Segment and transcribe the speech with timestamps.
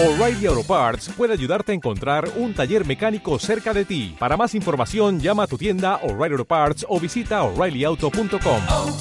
[0.00, 4.14] O'Reilly Auto Parts puede ayudarte a encontrar un taller mecánico cerca de ti.
[4.16, 8.62] Para más información, llama a tu tienda O'Reilly Auto Parts o visita oreillyauto.com.
[8.68, 9.00] oh,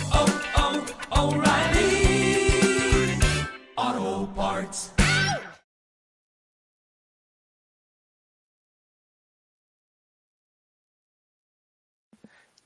[1.11, 2.49] oh, O'Reilly
[3.75, 4.91] Auto Parts.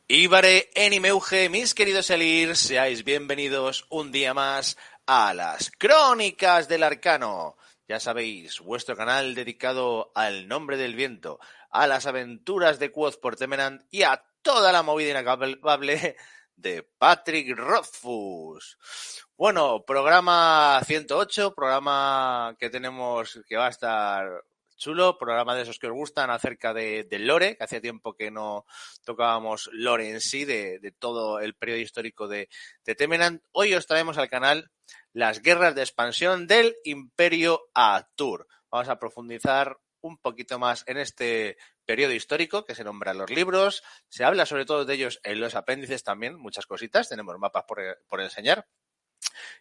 [0.08, 7.58] Ibare Enimeuge, mis queridos Elir, seáis bienvenidos un día más a las Crónicas del Arcano.
[7.92, 13.36] Ya sabéis, vuestro canal dedicado al nombre del viento, a las aventuras de Quoth por
[13.36, 16.16] Temenant y a toda la movida inacabable
[16.56, 18.78] de Patrick Rothfuss.
[19.36, 24.42] Bueno, programa 108, programa que tenemos que va a estar
[24.82, 28.66] chulo, programa de esos que os gustan acerca de, lore, que hacía tiempo que no
[29.06, 32.50] tocábamos lore en sí, de, todo el periodo histórico de,
[32.98, 33.44] Temenant.
[33.52, 34.72] Hoy os traemos al canal
[35.14, 38.48] las guerras de expansión del Imperio Atur.
[38.72, 43.30] Vamos a profundizar un poquito más en este periodo histórico que se nombra en los
[43.30, 43.84] libros.
[44.10, 47.08] Se habla sobre todo de ellos en los apéndices también, muchas cositas.
[47.08, 48.66] Tenemos mapas por enseñar.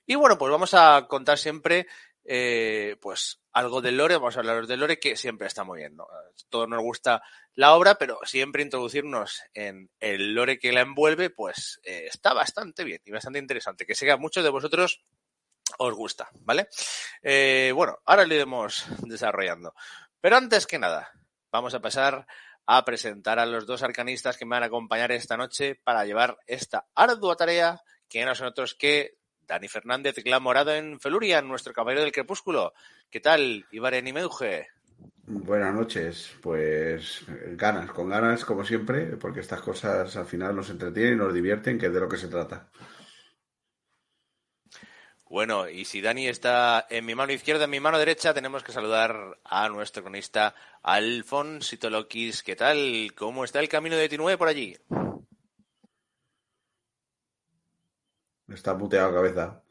[0.06, 1.87] Y bueno, pues vamos a contar siempre
[2.24, 5.96] eh, pues algo del lore, vamos a hablar del lore que siempre está muy bien,
[5.96, 6.06] ¿no?
[6.48, 7.22] Todos nos gusta
[7.54, 12.84] la obra, pero siempre introducirnos en el lore que la envuelve, pues eh, está bastante
[12.84, 15.02] bien y bastante interesante, que sé que a muchos de vosotros
[15.78, 16.68] os gusta, ¿vale?
[17.22, 19.74] Eh, bueno, ahora lo iremos desarrollando.
[20.20, 21.10] Pero antes que nada,
[21.50, 22.26] vamos a pasar
[22.66, 26.38] a presentar a los dos arcanistas que me van a acompañar esta noche para llevar
[26.46, 29.16] esta ardua tarea que no son otros que
[29.51, 32.73] Dani Fernández, Morado en Felurian, nuestro caballero del crepúsculo.
[33.11, 34.69] ¿Qué tal, Ibaren y Meuge?
[35.27, 37.25] Buenas noches, pues
[37.56, 41.78] ganas, con ganas como siempre, porque estas cosas al final nos entretienen y nos divierten,
[41.78, 42.69] que es de lo que se trata.
[45.28, 48.71] Bueno, y si Dani está en mi mano izquierda, en mi mano derecha, tenemos que
[48.71, 52.45] saludar a nuestro cronista Alfonsito Lokis.
[52.45, 53.12] ¿Qué tal?
[53.17, 54.77] ¿Cómo está el camino de Tinue por allí?
[58.50, 59.62] Está muteado cabeza.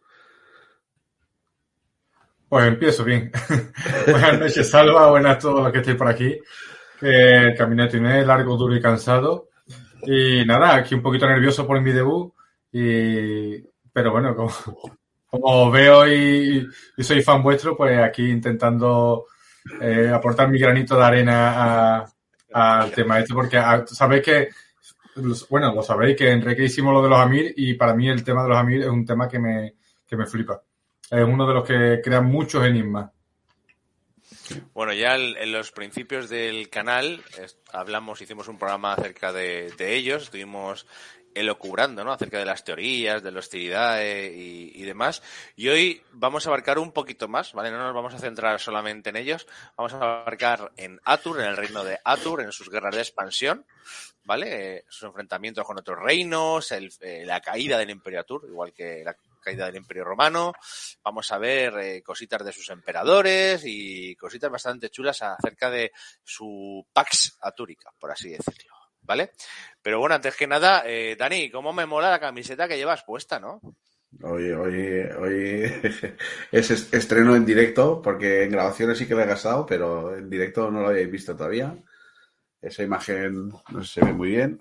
[2.48, 3.32] Pues empiezo bien.
[4.08, 5.10] Buenas noches, Salva.
[5.12, 6.40] Buenas a todos los que estéis por aquí.
[7.00, 9.50] Que el camino es largo, duro y cansado.
[10.04, 12.34] Y nada, aquí un poquito nervioso por mi debut.
[12.72, 13.60] Y...
[13.92, 14.36] Pero bueno,
[15.30, 16.68] como, veo y,
[17.00, 19.26] soy fan vuestro, pues aquí intentando
[19.82, 22.06] eh, aportar mi granito de arena
[22.54, 24.50] al tema este, porque a, sabéis que,
[25.50, 28.24] bueno, lo sabéis que en Reque hicimos lo de los Amir y para mí el
[28.24, 29.76] tema de los Amir es un tema que me,
[30.08, 30.62] que me flipa.
[31.10, 33.12] Es uno de los que crea muchos enigmas.
[34.74, 37.22] Bueno, ya en los principios del canal
[37.72, 40.88] hablamos, hicimos un programa acerca de, de ellos, estuvimos
[41.34, 42.12] elocubrando, ¿no?
[42.12, 45.22] Acerca de las teorías, de la hostilidad y, y, demás.
[45.56, 47.72] Y hoy vamos a abarcar un poquito más, ¿vale?
[47.72, 49.48] No nos vamos a centrar solamente en ellos.
[49.78, 53.66] Vamos a abarcar en Atur, en el reino de Atur, en sus guerras de expansión,
[54.24, 54.78] ¿vale?
[54.78, 59.04] Eh, sus enfrentamientos con otros reinos, el, eh, la caída del Imperio Atur, igual que
[59.04, 60.54] la caída del Imperio Romano.
[61.04, 65.92] Vamos a ver eh, cositas de sus emperadores y cositas bastante chulas acerca de
[66.24, 68.79] su Pax Atúrica, por así decirlo.
[69.10, 69.32] ¿Vale?
[69.82, 73.40] Pero bueno, antes que nada, eh, Dani, ¿cómo me mola la camiseta que llevas puesta,
[73.40, 73.60] no?
[74.22, 75.74] Hoy, hoy, hoy
[76.52, 80.70] es estreno en directo, porque en grabaciones sí que lo he gastado, pero en directo
[80.70, 81.76] no lo habéis visto todavía.
[82.62, 84.60] Esa imagen no se ve muy bien.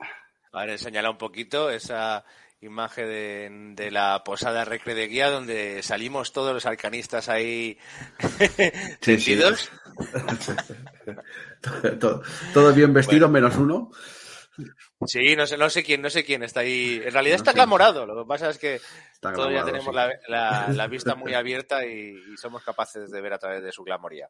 [0.53, 2.25] A ver, enseñala un poquito esa
[2.63, 3.51] imagen de,
[3.85, 7.79] de, la posada recre de guía donde salimos todos los arcanistas ahí
[9.01, 9.39] sí, sí.
[12.01, 12.23] todo,
[12.53, 13.49] todo, bien vestido, bueno.
[13.49, 13.93] menos uno.
[15.07, 17.01] Sí, no sé, no sé quién, no sé quién está ahí.
[17.05, 18.07] En realidad no está clamorado.
[18.07, 18.81] Lo que pasa es que
[19.21, 19.95] todavía tenemos sí.
[19.95, 23.73] la, la, la, vista muy abierta y, y, somos capaces de ver a través de
[23.73, 24.29] su glamoría.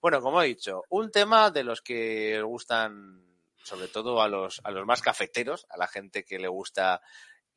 [0.00, 3.22] Bueno, como he dicho, un tema de los que gustan,
[3.62, 7.00] sobre todo a los, a los más cafeteros, a la gente que le gusta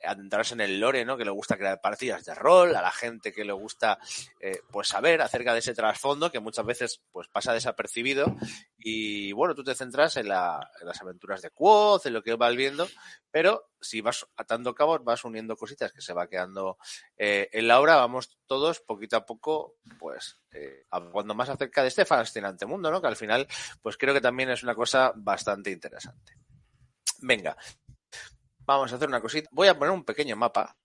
[0.03, 1.17] adentrarse en el lore, ¿no?
[1.17, 3.99] Que le gusta crear partidas de rol, a la gente que le gusta,
[4.39, 8.35] eh, pues saber acerca de ese trasfondo que muchas veces, pues pasa desapercibido
[8.77, 12.35] y bueno, tú te centras en, la, en las aventuras de Quoth, en lo que
[12.35, 12.87] vas viendo,
[13.31, 16.77] pero si vas atando cabos, vas uniendo cositas que se va quedando
[17.17, 21.89] eh, en la obra, vamos todos poquito a poco, pues, eh, cuando más acerca de
[21.89, 23.01] este fascinante mundo, ¿no?
[23.01, 23.47] Que al final,
[23.81, 26.33] pues creo que también es una cosa bastante interesante.
[27.25, 27.55] Venga,
[28.65, 29.49] Vamos a hacer una cosita.
[29.51, 30.75] Voy a poner un pequeño mapa.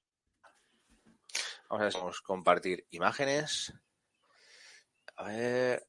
[1.68, 3.72] Vamos a compartir imágenes.
[5.16, 5.86] A ver.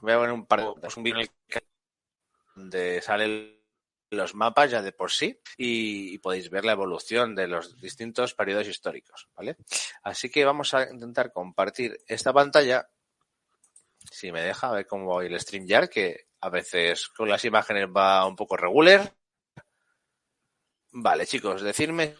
[0.00, 1.26] Voy a poner un par de un vídeo
[2.54, 3.58] donde sale
[4.10, 8.34] los mapas ya de por sí y, y podéis ver la evolución de los distintos
[8.34, 9.56] periodos históricos, ¿vale?
[10.02, 12.88] Así que vamos a intentar compartir esta pantalla.
[14.10, 17.86] Si me deja, a ver cómo va el StreamYard, que a veces con las imágenes
[17.94, 19.12] va un poco regular.
[20.92, 22.16] Vale, chicos, decirme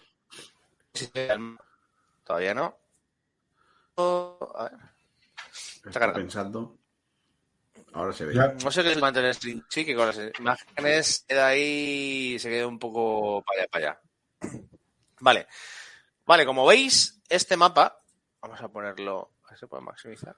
[0.93, 1.11] si
[2.25, 2.79] todavía no.
[3.97, 4.73] A ver.
[5.85, 6.21] Está cargando.
[6.21, 6.79] pensando.
[7.93, 8.35] Ahora se ve.
[8.35, 8.49] Ya.
[8.63, 9.65] No sé qué es mantener stream.
[9.69, 14.01] Sí, que con las imágenes queda ahí se queda un poco para allá, para allá.
[15.21, 15.47] Vale.
[16.27, 18.03] Vale, como veis, este mapa,
[18.41, 19.33] vamos a ponerlo.
[19.45, 20.37] a ver, ¿Se puede maximizar?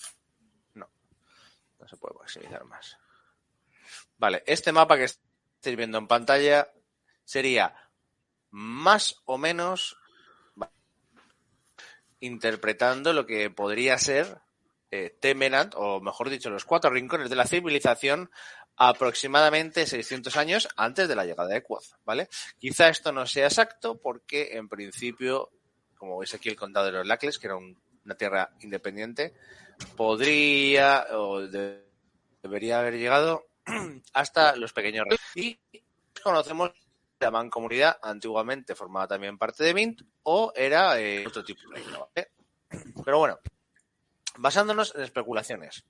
[1.81, 1.89] No.
[1.89, 2.99] Se puede maximizar más.
[4.19, 6.71] Vale, este mapa que estáis viendo en pantalla
[7.25, 7.75] sería
[8.51, 9.97] más o menos
[12.21, 14.41] interpretando lo que podría ser
[14.91, 15.17] eh,
[15.77, 18.31] o mejor dicho, los cuatro rincones de la civilización
[18.77, 22.29] aproximadamente 600 años antes de la llegada de Quoth, ¿vale?
[22.59, 25.51] Quizá esto no sea exacto porque en principio,
[25.97, 29.35] como veis aquí el condado de los Lacles, que era un- una tierra independiente,
[29.97, 31.85] podría o de-
[32.43, 33.47] debería haber llegado
[34.13, 35.07] hasta los pequeños.
[35.37, 35.59] Y
[36.23, 36.73] conocemos
[37.21, 42.09] la mancomunidad antiguamente formaba también parte de Mint o era eh, otro tipo de reino.
[43.05, 43.39] Pero bueno,
[44.39, 45.85] basándonos en especulaciones.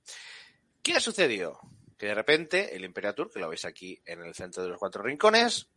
[0.82, 1.60] ¿Qué ha sucedido?
[1.96, 5.02] Que de repente el Imperatur, que lo veis aquí en el centro de los cuatro
[5.02, 5.68] rincones,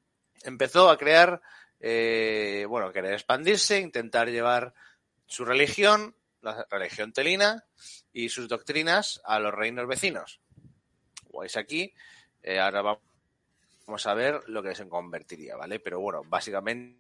[0.44, 1.42] empezó a crear,
[1.80, 4.74] eh, bueno, querer expandirse, intentar llevar
[5.28, 7.64] su religión, la religión telina,
[8.12, 10.40] y sus doctrinas a los reinos vecinos.
[11.28, 11.94] Como veis aquí,
[12.42, 13.00] eh, ahora va-
[13.88, 15.80] vamos a ver lo que se convertiría, ¿vale?
[15.80, 17.00] Pero bueno, básicamente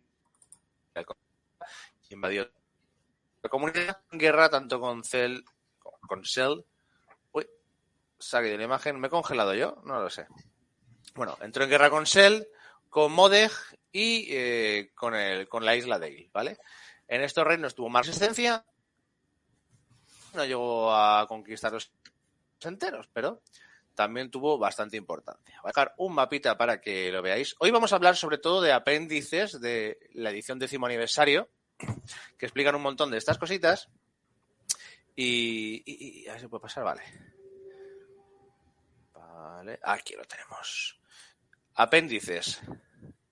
[2.09, 2.49] invadió
[3.41, 5.41] la comunidad en guerra tanto con Cell,
[6.07, 6.61] con Cell.
[7.31, 7.47] Uy,
[8.19, 9.81] saque de la imagen, ¿me he congelado yo?
[9.85, 10.27] No lo sé.
[11.15, 12.43] Bueno, entró en guerra con Cell,
[12.89, 13.51] con Modeg
[13.91, 16.57] y eh, con, el, con la isla Dale, ¿vale?
[17.07, 18.65] En estos reinos tuvo más resistencia,
[20.33, 21.91] no llegó a conquistarlos
[22.65, 23.41] enteros, pero
[23.95, 25.59] también tuvo bastante importancia.
[25.61, 27.55] Voy a dejar un mapita para que lo veáis.
[27.59, 31.49] Hoy vamos a hablar sobre todo de apéndices de la edición décimo aniversario,
[32.37, 33.89] que explican un montón de estas cositas.
[35.15, 37.03] Y, y, a ver si puede pasar, vale.
[39.13, 40.99] Vale, aquí lo tenemos.
[41.75, 42.61] Apéndices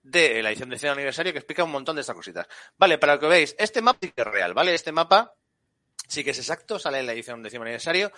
[0.04, 2.48] de la edición décimo aniversario que explica un montón de estas cositas.
[2.78, 4.76] Vale, para que veáis, este mapa es real, ¿vale?
[4.76, 5.34] Este mapa
[6.12, 8.12] sí que es exacto, sale en la edición décimo aniversario.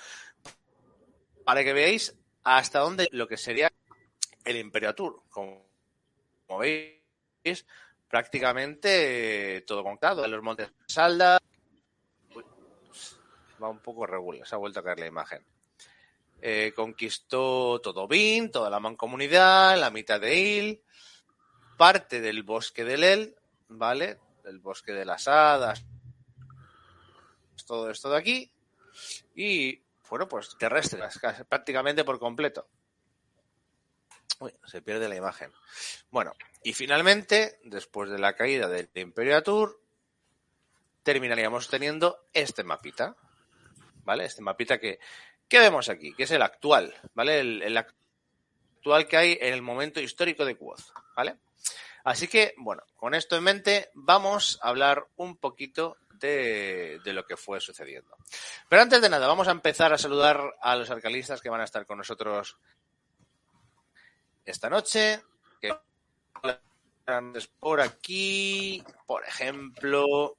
[1.46, 3.72] Para que veáis hasta dónde lo que sería
[4.44, 5.22] el Imperatur.
[5.30, 5.64] Como,
[6.48, 7.66] como veis,
[8.10, 10.28] prácticamente eh, todo conectado.
[10.28, 11.40] Los montes Salda.
[12.34, 12.44] Uy,
[13.62, 15.46] va un poco regular, se ha vuelto a caer la imagen.
[16.42, 20.84] Eh, conquistó todo Bin, toda la mancomunidad, la mitad de Il,
[21.78, 23.36] parte del bosque del El,
[23.70, 24.18] ¿vale?
[24.44, 25.86] El bosque de las hadas,
[27.66, 28.52] todo esto de aquí.
[29.36, 32.68] Y, bueno, pues terrestres, casi- prácticamente por completo.
[34.66, 35.52] Se pierde la imagen.
[36.12, 36.34] Bueno,
[36.64, 39.80] y finalmente, después de la caída del Imperio Atur,
[41.04, 43.16] terminaríamos teniendo este mapita.
[44.04, 44.26] ¿Vale?
[44.26, 45.00] Este mapita que,
[45.48, 47.40] que vemos aquí, que es el actual, ¿vale?
[47.40, 50.82] El, actual que hay en el momento histórico de Quoth,
[51.16, 51.38] ¿vale?
[52.04, 55.96] Así que, bueno, con esto en mente, vamos a hablar un poquito
[56.28, 58.16] de, lo que fue sucediendo.
[58.70, 61.66] Pero antes de nada, vamos a empezar a saludar a los alcalistas que van a
[61.66, 62.58] estar con nosotros
[64.46, 65.22] esta noche.
[67.60, 70.38] Por aquí, por ejemplo,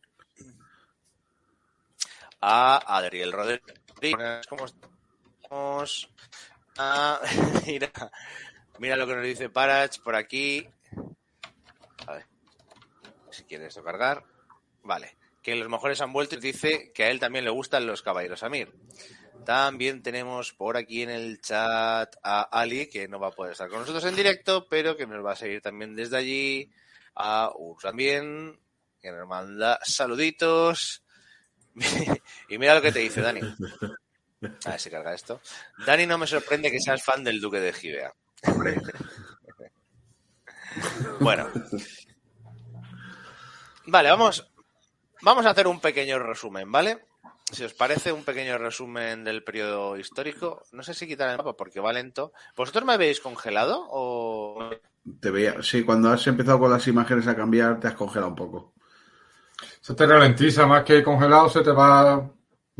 [2.40, 4.46] a Adriel Rodríguez.
[4.48, 6.10] ¿Cómo estamos?
[6.78, 7.20] Ah,
[7.66, 7.90] mira,
[8.78, 10.66] mira lo que nos dice Parach por aquí.
[12.06, 12.26] A ver,
[13.30, 14.24] si quieres cargar.
[14.82, 15.16] Vale.
[15.44, 18.42] Que los mejores han vuelto y dice que a él también le gustan los caballeros
[18.42, 18.72] Amir.
[19.44, 23.68] También tenemos por aquí en el chat a Ali, que no va a poder estar
[23.68, 26.72] con nosotros en directo, pero que nos va a seguir también desde allí.
[27.14, 28.58] A Urs también,
[29.00, 31.04] que nos manda saluditos.
[32.48, 33.40] y mira lo que te dice Dani.
[34.64, 35.40] A ver si carga esto.
[35.86, 38.12] Dani, no me sorprende que seas fan del Duque de Gibea.
[38.46, 38.80] Hombre,
[41.20, 41.48] Bueno.
[43.86, 44.50] Vale, vamos,
[45.24, 47.06] vamos a hacer un pequeño resumen, ¿vale?
[47.52, 51.56] Si os parece un pequeño resumen del periodo histórico, no sé si quitar el mapa
[51.56, 52.32] porque va lento.
[52.56, 54.70] ¿Vosotros me habéis congelado o...?
[55.20, 55.62] te veía.
[55.62, 58.72] Sí, cuando has empezado con las imágenes a cambiar, te has congelado un poco.
[59.80, 62.16] Se te ralentiza más que congelado, se te va,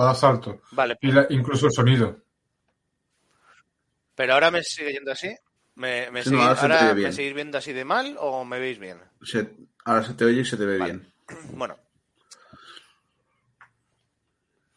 [0.01, 0.63] va a salto.
[0.73, 2.17] Vale, Y la- incluso el sonido.
[4.15, 5.35] pero ahora me sigue yendo así.
[5.77, 8.79] ¿Me, me Sí, seguís, no, ahora me seguís viendo así de mal o me veis
[8.79, 8.99] bien?
[9.23, 9.51] Se-
[9.85, 10.93] ahora se te oye y se te ve Vale.
[10.95, 11.13] bien.
[11.59, 11.77] Bueno.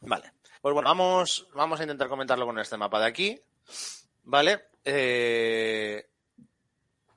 [0.02, 0.32] Vale.
[0.62, 3.42] Pues bueno, vamos, vamos a intentar comentarlo con este mapa de aquí.
[4.24, 4.66] ¿Vale?
[4.84, 6.08] Eh,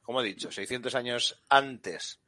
[0.02, 2.20] como he dicho, 600 años antes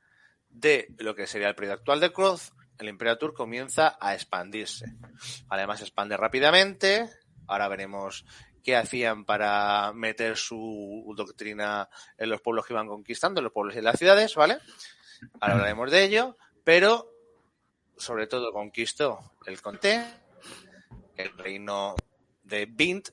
[0.49, 4.87] de lo que sería el periodo actual de Cruz, el Imperio Tur comienza a expandirse.
[5.49, 7.09] Además, se expande rápidamente.
[7.47, 8.25] Ahora veremos
[8.63, 13.75] qué hacían para meter su doctrina en los pueblos que iban conquistando, en los pueblos
[13.75, 14.59] y en las ciudades, ¿vale?
[15.41, 17.09] Ahora hablaremos de ello, pero
[17.97, 20.05] sobre todo conquistó el Conté,
[21.17, 21.95] el reino
[22.43, 23.09] de Bint,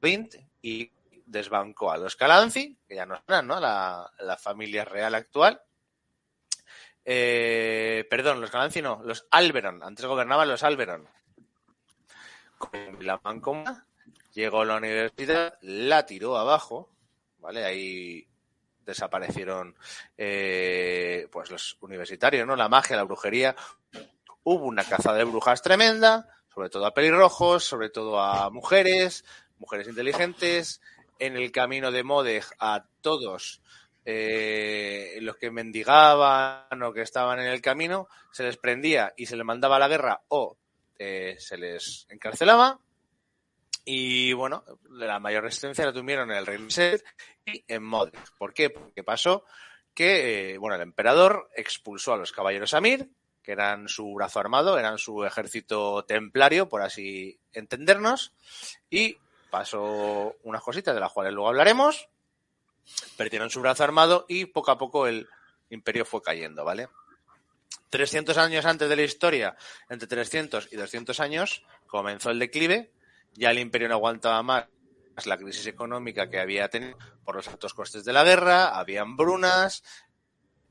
[0.00, 0.90] Bint, y
[1.26, 3.60] desbancó a los Calanci, que ya no eran, ¿no?
[3.60, 5.60] La, la familia real actual.
[7.04, 11.08] Eh, perdón, los Calanci no, los Alberon, antes gobernaban los Alberon.
[12.58, 13.86] Con la mancoma,
[14.32, 16.88] llegó a la universidad, la tiró abajo,
[17.38, 17.64] ¿vale?
[17.64, 18.28] Ahí
[18.84, 19.76] desaparecieron
[20.16, 22.56] eh, pues los universitarios, ¿no?
[22.56, 23.56] La magia, la brujería.
[24.44, 29.24] Hubo una caza de brujas tremenda, sobre todo a pelirrojos, sobre todo a mujeres,
[29.58, 30.80] mujeres inteligentes.
[31.18, 33.62] En el camino de Modeg a todos
[34.04, 39.36] eh, los que mendigaban o que estaban en el camino, se les prendía y se
[39.36, 40.56] les mandaba a la guerra o
[40.98, 42.80] eh, se les encarcelaba.
[43.84, 46.68] Y bueno, la mayor resistencia la tuvieron en el Reino
[47.44, 48.18] y en Modeg.
[48.38, 48.70] ¿Por qué?
[48.70, 49.44] Porque pasó
[49.94, 53.08] que, eh, bueno, el emperador expulsó a los caballeros Amir,
[53.42, 58.32] que eran su brazo armado, eran su ejército templario, por así entendernos,
[58.88, 59.18] y
[59.50, 62.08] pasó unas cositas de las cuales luego hablaremos,
[63.16, 65.28] perdieron su brazo armado y poco a poco el
[65.70, 66.88] imperio fue cayendo, ¿vale?
[67.90, 69.56] 300 años antes de la historia,
[69.88, 72.92] entre 300 y 200 años, comenzó el declive,
[73.34, 74.66] ya el imperio no aguantaba más
[75.24, 79.82] la crisis económica que había tenido por los altos costes de la guerra, había hambrunas,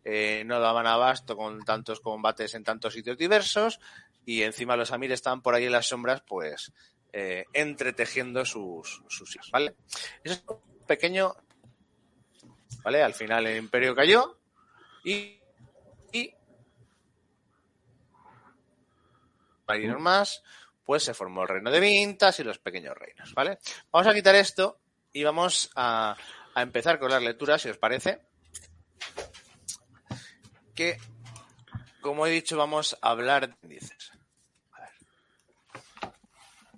[0.04, 3.80] eh, no daban abasto con tantos combates en tantos sitios diversos
[4.26, 6.72] y encima los amires estaban por ahí en las sombras, pues
[7.14, 9.76] eh, entretejiendo sus, sus hijos, ¿vale?
[10.24, 11.36] Es un pequeño,
[12.84, 13.04] ¿vale?
[13.04, 14.38] Al final el imperio cayó
[15.04, 15.40] y,
[16.12, 16.34] y
[19.66, 20.44] para más,
[20.86, 23.60] pues se formó el reino de Vintas y los pequeños reinos, ¿vale?
[23.92, 24.80] Vamos a quitar esto
[25.14, 26.16] y vamos a,
[26.54, 28.31] a empezar con las lecturas, si os parece.
[30.82, 30.98] Que,
[32.02, 34.12] como he dicho, vamos a hablar de índices.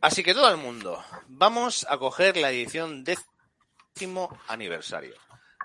[0.02, 5.16] Así que todo el mundo, vamos a coger la edición décimo aniversario.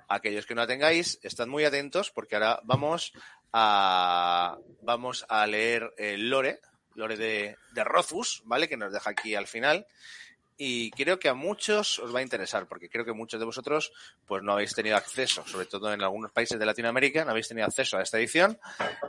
[0.09, 3.13] Aquellos que no la tengáis, estad muy atentos porque ahora vamos
[3.53, 6.61] a, vamos a leer el lore,
[6.95, 7.85] lore de, de
[8.45, 8.69] ¿vale?
[8.69, 9.85] Que nos deja aquí al final.
[10.61, 13.93] Y creo que a muchos os va a interesar, porque creo que muchos de vosotros
[14.27, 17.65] pues no habéis tenido acceso, sobre todo en algunos países de Latinoamérica, no habéis tenido
[17.65, 18.59] acceso a esta edición.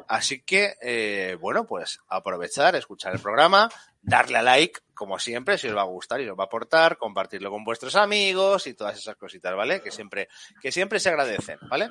[0.08, 3.68] Así que, eh, bueno, pues aprovechar, escuchar el programa,
[4.00, 6.98] darle a like, como siempre, si os va a gustar y os va a aportar,
[6.98, 9.82] compartirlo con vuestros amigos y todas esas cositas, ¿vale?
[9.82, 10.30] Que siempre,
[10.62, 11.90] que siempre se agradecen, ¿vale?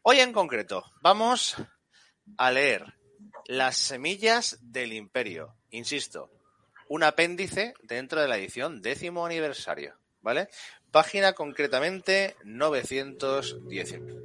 [0.00, 1.56] Hoy en concreto, vamos
[2.38, 2.94] a leer
[3.44, 5.56] las semillas del imperio.
[5.70, 6.30] Insisto,
[6.90, 10.48] un apéndice dentro de la edición décimo aniversario, ¿vale?
[10.90, 14.16] Página concretamente 919.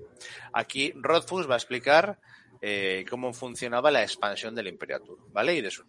[0.51, 2.19] Aquí Rothfuss va a explicar
[2.61, 5.53] eh, cómo funcionaba la expansión del Imperio Atur, ¿vale?
[5.53, 5.83] Y de su...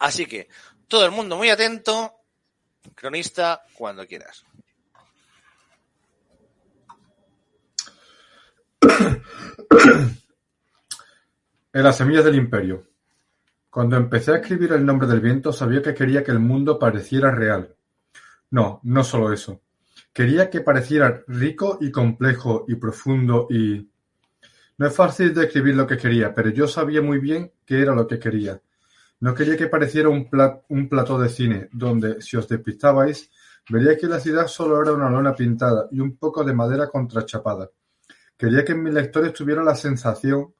[0.00, 0.48] Así que,
[0.86, 2.12] todo el mundo muy atento,
[2.94, 4.44] cronista, cuando quieras.
[11.72, 12.86] En las semillas del imperio.
[13.74, 17.32] Cuando empecé a escribir el nombre del viento sabía que quería que el mundo pareciera
[17.32, 17.74] real.
[18.52, 19.62] No, no solo eso.
[20.12, 23.90] Quería que pareciera rico y complejo y profundo y...
[24.78, 28.06] No es fácil describir lo que quería, pero yo sabía muy bien qué era lo
[28.06, 28.60] que quería.
[29.18, 33.28] No quería que pareciera un, plat un plató de cine, donde, si os despistabais,
[33.68, 37.70] vería que la ciudad solo era una lona pintada y un poco de madera contrachapada.
[38.36, 40.54] Quería que mis lectores tuvieran la sensación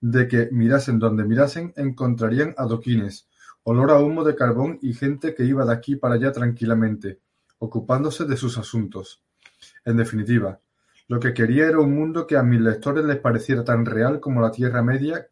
[0.00, 3.28] de que, mirasen donde mirasen, encontrarían adoquines,
[3.64, 7.20] olor a humo de carbón y gente que iba de aquí para allá tranquilamente,
[7.58, 9.22] ocupándose de sus asuntos.
[9.84, 10.60] En definitiva,
[11.08, 14.40] lo que quería era un mundo que a mis lectores les pareciera tan real como
[14.40, 15.26] la Tierra Media.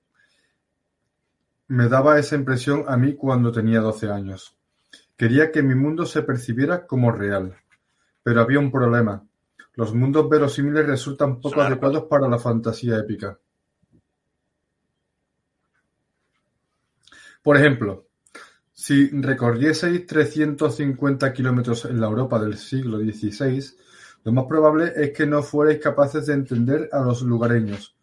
[1.69, 4.57] Me daba esa impresión a mí cuando tenía doce años.
[5.17, 7.55] Quería que mi mundo se percibiera como real.
[8.23, 9.25] Pero había un problema.
[9.75, 11.69] Los mundos verosímiles resultan poco Sonar.
[11.69, 13.39] adecuados para la fantasía épica.
[17.42, 18.07] Por ejemplo,
[18.73, 23.76] si recorrieseis 350 kilómetros en la Europa del siglo XVI,
[24.25, 27.97] Lo más probable es que no fuerais capaces de entender a los lugareños.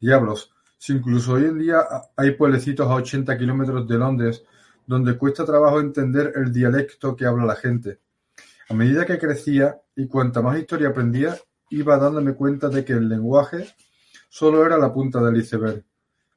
[0.00, 1.84] Diablos, si incluso hoy en día
[2.16, 4.42] hay pueblecitos a ochenta kilómetros de Londres
[4.86, 7.98] donde cuesta trabajo entender el dialecto que habla la gente.
[8.68, 11.36] A medida que crecía y cuanta más historia aprendía,
[11.70, 13.74] iba dándome cuenta de que el lenguaje
[14.28, 15.84] solo era la punta del iceberg.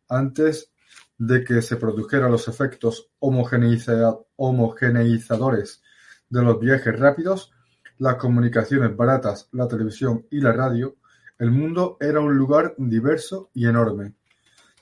[0.09, 0.71] Antes
[1.19, 5.83] de que se produjeran los efectos homogeneiza- homogeneizadores
[6.29, 7.51] de los viajes rápidos,
[7.97, 10.95] las comunicaciones baratas, la televisión y la radio,
[11.37, 14.15] el mundo era un lugar diverso y enorme.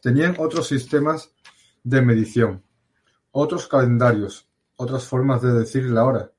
[0.02, 1.34] Tenían otros sistemas
[1.84, 2.64] de medición,
[3.32, 6.32] otros calendarios, otras formas de decir la hora,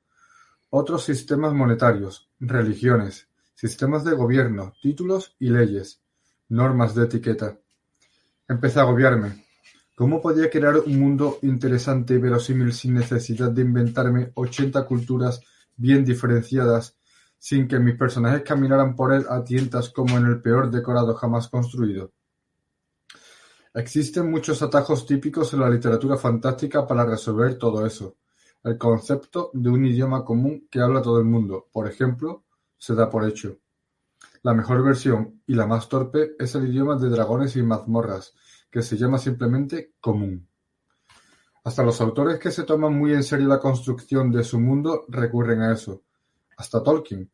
[0.70, 6.00] otros sistemas monetarios, religiones, sistemas de gobierno, títulos y leyes,
[6.48, 7.58] normas de etiqueta.
[8.46, 9.47] Empecé a agobiarme.
[9.98, 15.40] ¿Cómo podía crear un mundo interesante y verosímil sin necesidad de inventarme ochenta culturas
[15.76, 16.96] bien diferenciadas,
[17.36, 21.48] sin que mis personajes caminaran por él a tientas como en el peor decorado jamás
[21.48, 22.12] construido?
[23.74, 28.18] Existen muchos atajos típicos en la literatura fantástica para resolver todo eso.
[28.62, 32.44] El concepto de un idioma común que habla todo el mundo, por ejemplo,
[32.76, 33.58] se da por hecho.
[34.44, 38.36] La mejor versión, y la más torpe, es el idioma de dragones y mazmorras,
[38.70, 40.46] que se llama simplemente común.
[41.64, 45.60] Hasta los autores que se toman muy en serio la construcción de su mundo recurren
[45.62, 46.02] a eso.
[46.56, 47.30] Hasta Tolkien,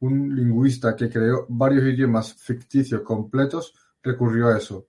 [0.00, 4.88] un lingüista que creó varios idiomas ficticios completos, recurrió a eso.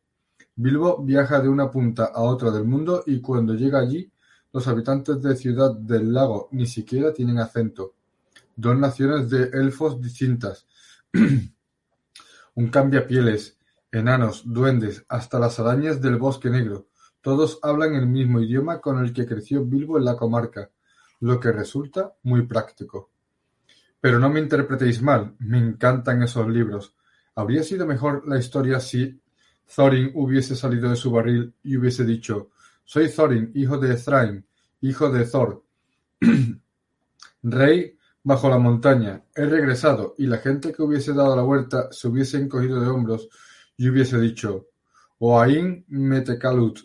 [0.55, 4.12] Bilbo viaja de una punta a otra del mundo y cuando llega allí,
[4.51, 7.93] los habitantes de Ciudad del Lago ni siquiera tienen acento.
[8.55, 10.67] Dos naciones de elfos distintas.
[12.55, 13.59] Un cambiapieles,
[13.91, 16.88] enanos, duendes, hasta las arañas del bosque negro.
[17.22, 20.69] Todos hablan el mismo idioma con el que creció Bilbo en la comarca,
[21.19, 23.12] lo que resulta muy práctico.
[24.00, 26.96] Pero no me interpretéis mal, me encantan esos libros.
[27.36, 29.22] Habría sido mejor la historia si
[29.75, 32.50] Thorin hubiese salido de su barril y hubiese dicho
[32.86, 34.46] Soy Thorin, hijo de Thrain,
[34.81, 35.63] hijo de Thor.
[37.43, 42.08] Rey bajo la montaña, he regresado, y la gente que hubiese dado la vuelta se
[42.08, 43.30] hubiese encogido de hombros
[43.80, 44.68] y hubiese dicho
[45.20, 46.80] Oain Metekalut,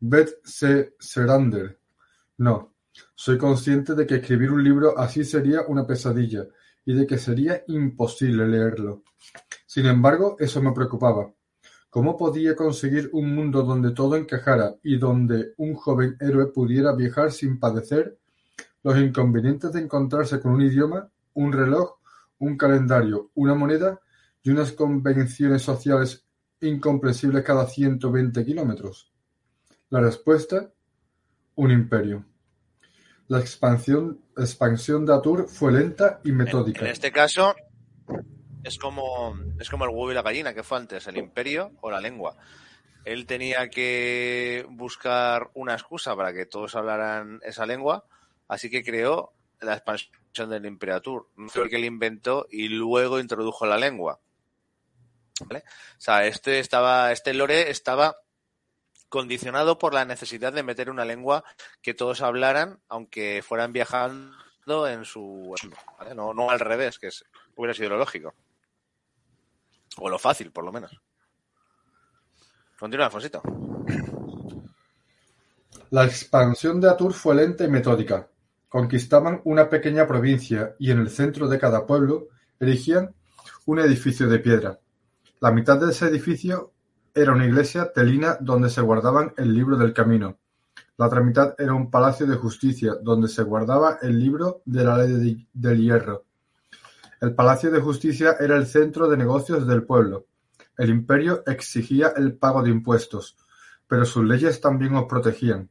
[0.00, 1.78] Bet se Serander.
[2.38, 2.74] No,
[3.14, 6.46] soy consciente de que escribir un libro así sería una pesadilla
[6.86, 9.02] y de que sería imposible leerlo.
[9.66, 11.30] Sin embargo, eso me preocupaba.
[11.90, 17.32] ¿Cómo podía conseguir un mundo donde todo encajara y donde un joven héroe pudiera viajar
[17.32, 18.18] sin padecer
[18.82, 21.98] los inconvenientes de encontrarse con un idioma, un reloj,
[22.38, 24.00] un calendario, una moneda
[24.42, 26.24] y unas convenciones sociales
[26.60, 29.12] incomprensibles cada ciento veinte kilómetros?
[29.88, 30.72] La respuesta:
[31.56, 32.24] un imperio.
[33.28, 36.80] La expansión, expansión de Atur fue lenta y metódica.
[36.80, 37.54] En este caso,
[38.64, 41.90] es como, es como el huevo y la gallina, que fue antes, el imperio o
[41.90, 42.36] la lengua.
[43.04, 48.04] Él tenía que buscar una excusa para que todos hablaran esa lengua,
[48.48, 51.28] así que creó la expansión del Imperatur.
[51.52, 54.20] Que le inventó y luego introdujo la lengua.
[55.46, 55.64] ¿Vale?
[55.98, 58.16] O sea, este estaba, este lore estaba
[59.08, 61.44] condicionado por la necesidad de meter una lengua
[61.82, 65.54] que todos hablaran, aunque fueran viajando en su...
[66.14, 67.10] No, al revés, que
[67.56, 68.34] hubiera sido lo lógico.
[69.96, 71.00] O lo fácil, por lo menos.
[72.78, 73.42] Continúa, Alfonsito.
[75.90, 78.28] La expansión de Atur fue lenta y metódica.
[78.68, 82.28] Conquistaban una pequeña provincia y en el centro de cada pueblo
[82.60, 83.12] erigían
[83.66, 84.78] un edificio de piedra.
[85.40, 86.74] La mitad de ese edificio
[87.14, 90.38] era una iglesia telina donde se guardaban el libro del camino.
[90.98, 94.98] La otra mitad era un palacio de justicia donde se guardaba el libro de la
[94.98, 96.26] ley de- del hierro.
[97.22, 100.26] El palacio de justicia era el centro de negocios del pueblo.
[100.76, 103.38] El imperio exigía el pago de impuestos,
[103.88, 105.70] pero sus leyes también os protegían.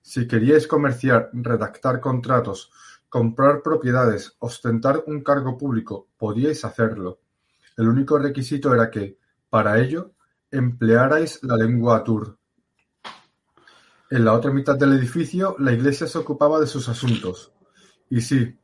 [0.00, 2.72] Si queríais comerciar, redactar contratos,
[3.10, 7.18] comprar propiedades, ostentar un cargo público, podíais hacerlo.
[7.76, 9.18] El único requisito era que,
[9.50, 10.12] para ello,
[10.50, 12.38] emplearais la lengua atur.
[14.10, 17.52] En la otra mitad del edificio, la iglesia se ocupaba de sus asuntos.
[18.08, 18.56] Y sí,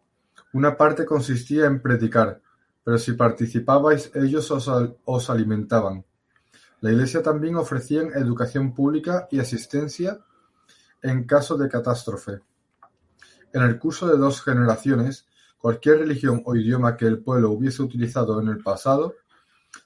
[0.52, 2.40] una parte consistía en predicar,
[2.84, 4.70] pero si participabais ellos os,
[5.04, 6.04] os alimentaban.
[6.80, 10.18] La iglesia también ofrecía educación pública y asistencia
[11.02, 12.40] en caso de catástrofe.
[13.52, 15.26] En el curso de dos generaciones,
[15.62, 19.14] cualquier religión o idioma que el pueblo hubiese utilizado en el pasado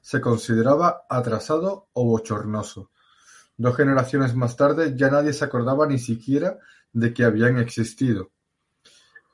[0.01, 2.91] se consideraba atrasado o bochornoso.
[3.59, 6.59] Dos generaciones más tarde ya nadie se acordaba ni siquiera
[6.95, 8.31] de que habían existido.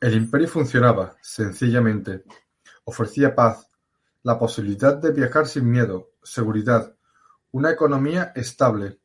[0.00, 2.24] El imperio funcionaba, sencillamente.
[2.82, 3.68] Ofrecía paz,
[4.24, 6.92] la posibilidad de viajar sin miedo, seguridad,
[7.52, 8.98] una economía estable.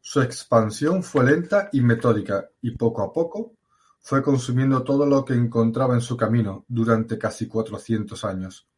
[0.00, 3.52] Su expansión fue lenta y metódica, y poco a poco
[4.00, 8.68] fue consumiendo todo lo que encontraba en su camino durante casi cuatrocientos años.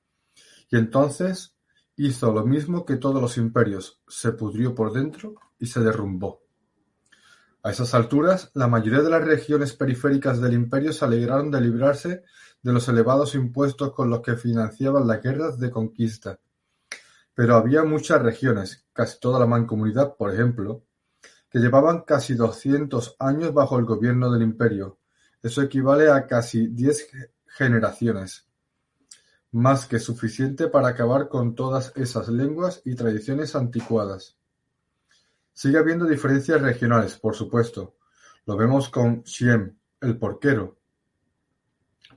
[0.70, 1.54] Y entonces
[1.96, 6.42] hizo lo mismo que todos los imperios, se pudrió por dentro y se derrumbó.
[7.62, 12.24] A esas alturas, la mayoría de las regiones periféricas del imperio se alegraron de librarse
[12.60, 16.40] de los elevados impuestos con los que financiaban las guerras de conquista.
[17.34, 20.82] Pero había muchas regiones, casi toda la mancomunidad, por ejemplo,
[21.48, 24.98] que llevaban casi doscientos años bajo el gobierno del imperio.
[25.42, 27.08] Eso equivale a casi diez
[27.46, 28.46] generaciones,
[29.50, 34.36] más que suficiente para acabar con todas esas lenguas y tradiciones anticuadas.
[35.52, 37.96] Sigue habiendo diferencias regionales, por supuesto.
[38.46, 40.78] Lo vemos con Xiem, el porquero.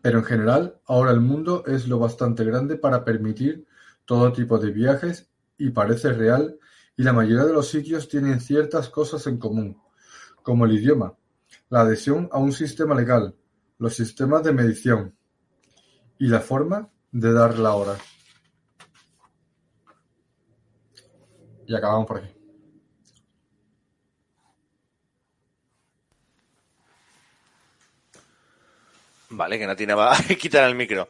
[0.01, 3.65] Pero en general, ahora el mundo es lo bastante grande para permitir
[4.05, 6.59] todo tipo de viajes y parece real
[6.95, 9.81] y la mayoría de los sitios tienen ciertas cosas en común,
[10.43, 11.15] como el idioma,
[11.69, 13.35] la adhesión a un sistema legal,
[13.77, 15.15] los sistemas de medición
[16.17, 17.97] y la forma de dar la hora.
[21.67, 22.34] Y acabamos por aquí.
[29.29, 31.09] Vale, que Natina va a quitar el micro.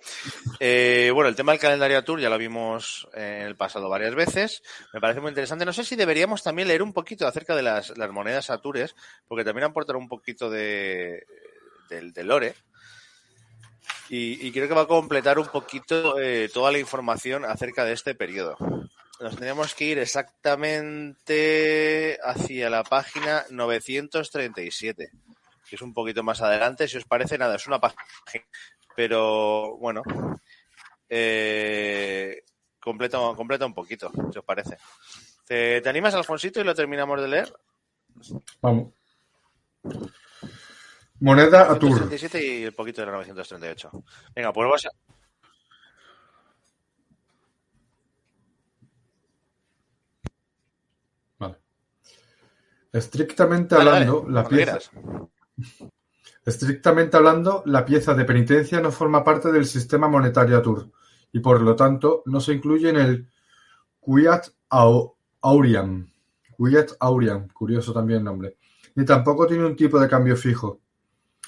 [0.60, 4.64] Eh, bueno, el tema del calendario Tour ya lo vimos en el pasado varias veces.
[4.94, 5.66] Me parece muy interesante.
[5.66, 8.96] No sé si deberíamos también leer un poquito acerca de las, monedas Atures,
[9.28, 11.26] porque también aportan un poquito de,
[11.90, 12.56] del de lore.
[14.10, 17.94] Y, y, creo que va a completar un poquito eh, toda la información acerca de
[17.94, 18.56] este periodo.
[19.20, 25.12] Nos tenemos que ir exactamente hacia la página 937
[25.68, 26.88] que es un poquito más adelante.
[26.88, 28.04] Si os parece, nada, es una página.
[28.96, 30.04] Pero bueno,
[31.10, 32.44] eh,
[32.80, 34.78] completa, completa un poquito, si os parece.
[35.46, 37.54] ¿Te, ¿Te, animas, Alfonsito, y lo terminamos de leer?
[38.62, 38.94] Vamos.
[41.20, 42.10] Moneda a tour.
[42.12, 43.92] y el poquito de la 938.
[44.36, 44.90] Venga, pues vas a...
[51.40, 51.56] Vale.
[52.92, 54.78] Estrictamente vale, hablando, vale, la pieza.
[54.80, 54.92] Quieras.
[56.46, 60.92] Estrictamente hablando, la pieza de penitencia no forma parte del sistema monetario Atur
[61.32, 63.30] y por lo tanto no se incluye en el
[64.00, 64.48] Quiat
[65.42, 66.08] Auriam.
[66.56, 68.58] Quiat Auriam, curioso también el nombre.
[68.96, 70.80] Ni tampoco tiene un tipo de cambio fijo.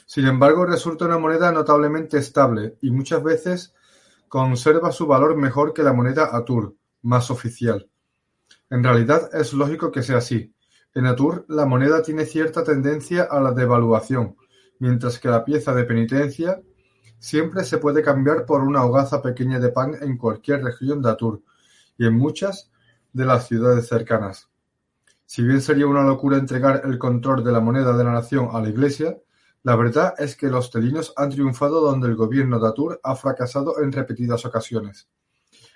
[0.06, 3.74] Sin embargo, resulta una moneda notablemente estable y muchas veces
[4.28, 7.90] conserva su valor mejor que la moneda Atur, más oficial.
[8.70, 10.54] En realidad es lógico que sea así.
[10.98, 14.36] En Atur la moneda tiene cierta tendencia a la devaluación,
[14.80, 16.60] mientras que la pieza de penitencia
[17.20, 21.44] siempre se puede cambiar por una hogaza pequeña de pan en cualquier región de Atur
[22.00, 22.72] y en muchas
[23.14, 24.50] de las ciudades cercanas.
[25.28, 28.60] Si bien sería una locura entregar el control de la moneda de la nación a
[28.60, 29.20] la Iglesia,
[29.62, 33.84] la verdad es que los telinos han triunfado donde el gobierno de Atur ha fracasado
[33.84, 35.08] en repetidas ocasiones.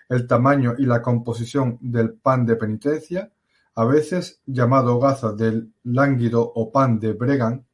[0.09, 3.31] El tamaño y la composición del pan de penitencia,
[3.75, 7.65] a veces llamado hogaza del lánguido o pan de Bregan,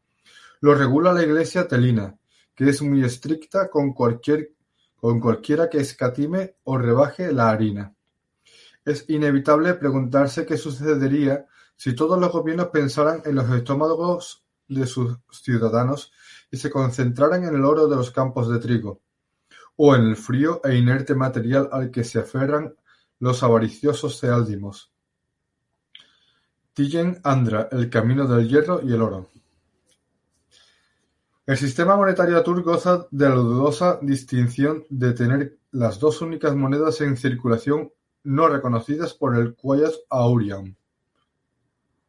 [0.61, 2.17] lo regula la Iglesia telina,
[2.55, 4.51] que es muy estricta con cualquier
[4.97, 7.93] con cualquiera que escatime o rebaje la harina.
[8.83, 15.19] Es inevitable preguntarse qué sucedería si todos los gobiernos pensaran en los estómagos de sus
[15.29, 16.11] ciudadanos
[16.49, 19.01] y se concentraran en el oro de los campos de trigo,
[19.75, 22.75] o en el frío e inerte material al que se aferran
[23.19, 24.91] los avariciosos ceáldimos.
[26.77, 29.31] Tillen Andra, el camino del hierro y el oro.
[31.47, 37.01] El sistema monetario Atur goza de la dudosa distinción de tener las dos únicas monedas
[37.01, 37.91] en circulación
[38.25, 40.75] no reconocidas por el Quiet Auriam,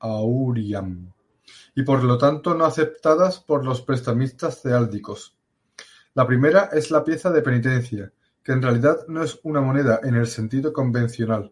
[0.00, 1.14] Auriam
[1.74, 5.34] y por lo tanto no aceptadas por los prestamistas ceáldicos.
[6.12, 10.14] La primera es la pieza de penitencia, que en realidad no es una moneda en
[10.14, 11.50] el sentido convencional.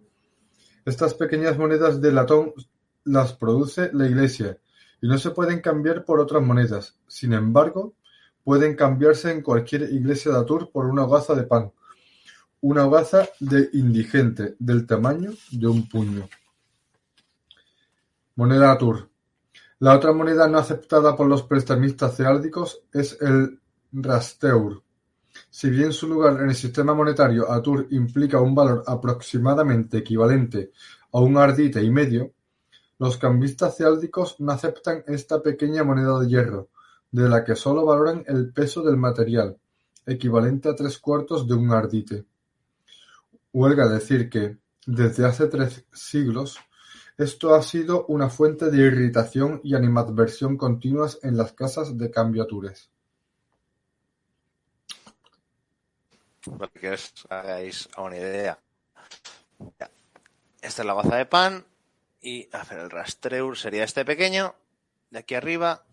[0.84, 2.52] Estas pequeñas monedas de latón
[3.06, 4.58] las produce la Iglesia
[5.00, 6.98] y no se pueden cambiar por otras monedas.
[7.06, 7.94] Sin embargo,
[8.44, 11.72] pueden cambiarse en cualquier iglesia de Atur por una hogaza de pan,
[12.60, 16.28] una hogaza de indigente del tamaño de un puño.
[18.36, 19.10] Moneda Atur.
[19.80, 23.60] La otra moneda no aceptada por los prestamistas ceáldicos es el
[23.92, 24.80] Rasteur.
[25.50, 30.70] Si bien su lugar en el sistema monetario Atur implica un valor aproximadamente equivalente
[31.12, 32.32] a un ardite y medio,
[32.98, 36.68] los cambistas ceáldicos no aceptan esta pequeña moneda de hierro,
[37.10, 39.58] de la que solo valoran el peso del material,
[40.06, 42.24] equivalente a tres cuartos de un ardite.
[43.52, 46.58] Huelga decir que, desde hace tres siglos,
[47.18, 52.90] esto ha sido una fuente de irritación y animadversión continuas en las casas de cambiatures.
[56.58, 58.58] para que os hagáis una idea.
[60.60, 61.64] Esta es la goza de pan
[62.20, 64.54] y a ver, el rastreur sería este pequeño
[65.10, 65.84] de aquí arriba.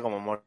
[0.00, 0.40] Como hemos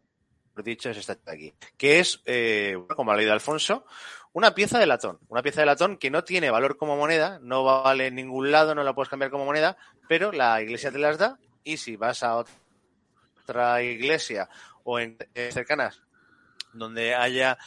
[0.63, 3.85] dicho es esta de aquí, que es, eh, como ha leído Alfonso,
[4.33, 5.19] una pieza de latón.
[5.27, 8.73] Una pieza de latón que no tiene valor como moneda, no vale en ningún lado,
[8.73, 12.23] no la puedes cambiar como moneda, pero la iglesia te las da y si vas
[12.23, 12.43] a
[13.45, 14.49] otra iglesia
[14.83, 15.17] o en
[15.51, 16.01] cercanas
[16.73, 17.57] donde haya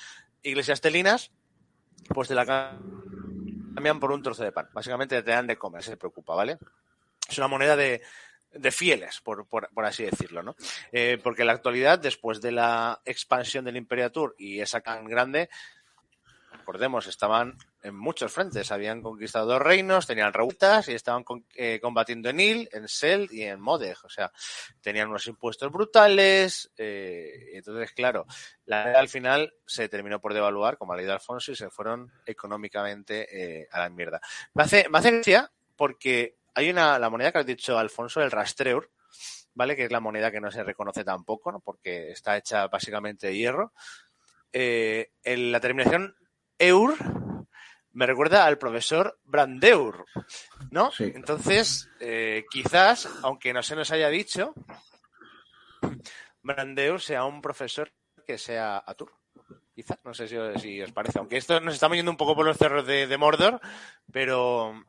[0.43, 1.31] iglesias telinas,
[2.09, 2.79] pues te la
[3.79, 4.69] cambian por un trozo de pan.
[4.73, 6.59] Básicamente te dan de comer, se preocupa, ¿vale?
[7.29, 8.03] Es una moneda de,
[8.53, 10.57] de fieles, por, por, así decirlo, ¿no?
[10.91, 15.49] Eh, porque en la actualidad, después de la expansión del Imperatur y esa tan grande,
[16.69, 18.71] recordemos, estaban en muchos frentes.
[18.71, 23.45] Habían conquistado dos reinos, tenían revueltas y estaban eh, combatiendo en Il, en Seld y
[23.45, 23.97] en Modeg.
[24.05, 24.31] O sea,
[24.83, 26.71] tenían unos impuestos brutales.
[26.77, 28.27] eh, entonces, claro,
[28.67, 33.63] la al final se terminó por devaluar, como ha leído Alfonso, y se fueron económicamente
[33.63, 34.21] eh, a la mierda.
[34.53, 38.31] Me hace, me hace gracia porque hay una, la moneda que has dicho Alfonso, el
[38.31, 38.91] Rastreur,
[39.55, 39.75] ¿vale?
[39.75, 41.61] Que es la moneda que no se reconoce tampoco, ¿no?
[41.61, 43.73] Porque está hecha básicamente de hierro.
[44.53, 46.15] En la terminación
[46.59, 46.97] eur
[47.93, 50.05] me recuerda al profesor Brandeur,
[50.71, 50.93] ¿no?
[50.93, 51.11] Sí.
[51.15, 54.55] Entonces, eh, quizás, aunque no se nos haya dicho,
[56.43, 57.93] Brandeur sea un profesor
[58.27, 59.13] que sea Atur.
[59.75, 61.19] Quizás, no sé si, si os parece.
[61.19, 63.61] Aunque esto nos estamos yendo un poco por los cerros de, de Mordor,
[64.13, 64.85] pero,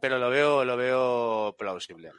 [0.00, 2.12] pero lo veo, lo veo plausible.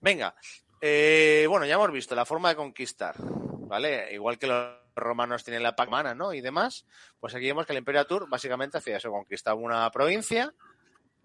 [0.00, 0.34] Venga,
[0.80, 4.12] eh, bueno, ya hemos visto la forma de conquistar, ¿vale?
[4.12, 6.32] Igual que los romanos tienen la pacmana, ¿no?
[6.32, 6.86] Y demás,
[7.20, 10.54] pues aquí vemos que el Imperio Tour básicamente hacía eso, conquistaba una provincia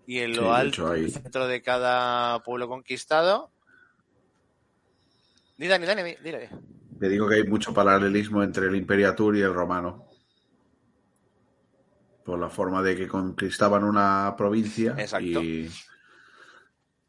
[0.05, 3.51] y en lo alto, en el centro de cada pueblo conquistado.
[5.57, 6.49] Ni Dani, Dani, dile.
[6.99, 10.07] Le digo que hay mucho paralelismo entre el Imperatur y el romano.
[12.25, 15.41] Por la forma de que conquistaban una provincia Exacto.
[15.41, 15.69] y,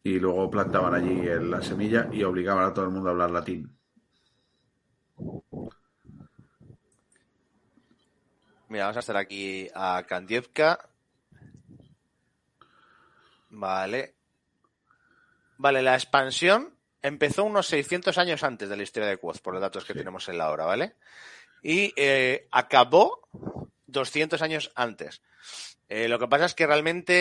[0.03, 3.77] y luego plantaban allí la semilla y obligaban a todo el mundo a hablar latín.
[8.71, 10.89] Mira, vamos a hacer aquí a Kandievka.
[13.51, 14.15] Vale.
[15.59, 19.61] Vale, la expansión empezó unos 600 años antes de la historia de Quoth, por los
[19.61, 19.99] datos que Sí.
[19.99, 20.95] tenemos en la hora, ¿vale?
[21.65, 23.29] Y eh, acabó
[23.87, 25.21] 200 años antes.
[25.93, 27.15] Eh, lo que pasa es que realmente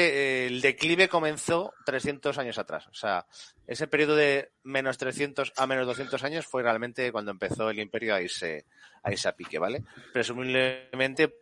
[0.43, 2.85] eh, el declive comenzó 300 años atrás.
[2.87, 3.25] O sea,
[3.65, 8.13] ese periodo de menos 300 a menos 200 años fue realmente cuando empezó el imperio
[8.13, 8.67] a irse
[9.01, 9.83] a irse a pique, ¿vale?
[10.13, 11.33] Presumiblemente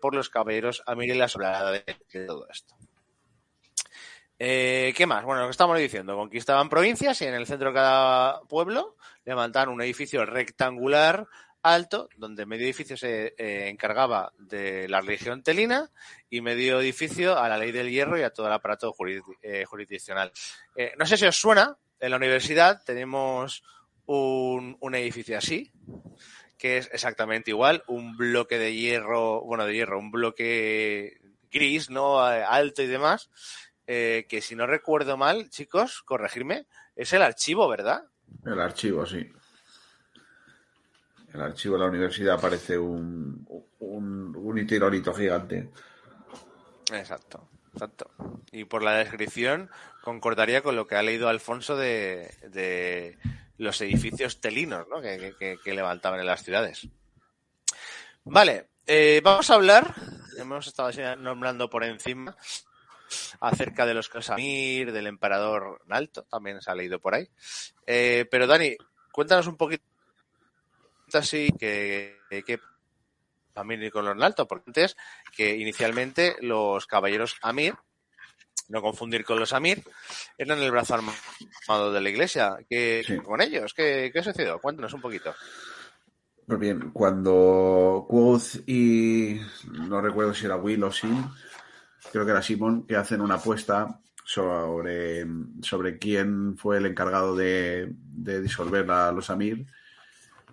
[0.00, 2.74] por los caballeros Amir y la sobrada de, de todo esto.
[4.36, 5.24] Eh, ¿Qué más?
[5.24, 9.68] Bueno, lo que estamos diciendo, conquistaban provincias y en el centro de cada pueblo levantaban
[9.68, 11.28] un edificio rectangular
[11.74, 15.90] alto, donde medio edificio se eh, encargaba de la religión telina
[16.30, 18.94] y medio edificio a la ley del hierro y a todo el aparato
[19.42, 20.30] eh, jurisdiccional.
[20.76, 23.64] Eh, no sé si os suena, en la universidad tenemos
[24.06, 25.72] un, un edificio así,
[26.56, 31.18] que es exactamente igual, un bloque de hierro, bueno, de hierro, un bloque
[31.50, 32.32] gris, ¿no?
[32.32, 33.30] Eh, Alto y demás,
[33.86, 38.02] que si no recuerdo mal, chicos, corregirme, es el archivo, ¿verdad?
[38.44, 39.30] El archivo, sí.
[41.36, 43.46] El archivo de la universidad parece un,
[43.78, 44.66] un,
[45.14, 45.68] gigante.
[46.90, 48.10] Exacto, exacto.
[48.52, 49.68] Y por la descripción
[50.02, 53.18] concordaría con lo que ha leído Alfonso de, de
[53.58, 55.02] los edificios telinos ¿no?
[55.02, 56.88] que, levantaban en las ciudades.
[58.24, 59.94] Vale, eh, vamos a hablar,
[60.38, 62.34] hemos estado nombrando por encima,
[63.40, 67.28] acerca de los Casamir, del emperador Nalto, también se ha leído por ahí.
[67.86, 68.74] Eh, pero Dani,
[69.12, 69.84] cuéntanos un poquito
[71.14, 72.58] así que, que
[73.54, 74.96] Amir y con los Nalto, porque antes
[75.34, 77.74] que inicialmente los caballeros Amir,
[78.68, 79.82] no confundir con los Amir,
[80.36, 82.56] eran el brazo armado de la iglesia.
[82.68, 83.16] ¿Qué, Sí.
[83.18, 83.72] con ellos?
[83.74, 84.58] ¿Qué, ¿Qué sucedió?
[84.60, 85.34] Cuéntanos un poquito.
[86.46, 89.40] Pues bien, cuando Quoth y
[89.72, 91.28] no recuerdo si era Will o Sim,
[92.12, 95.26] creo que era Simon, que hacen una apuesta sobre,
[95.62, 99.66] sobre quién fue el encargado de, de disolver a los Amir,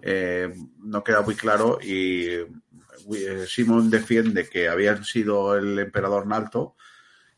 [0.05, 6.75] eh, no queda muy claro y eh, Simon defiende que habían sido el emperador Nalto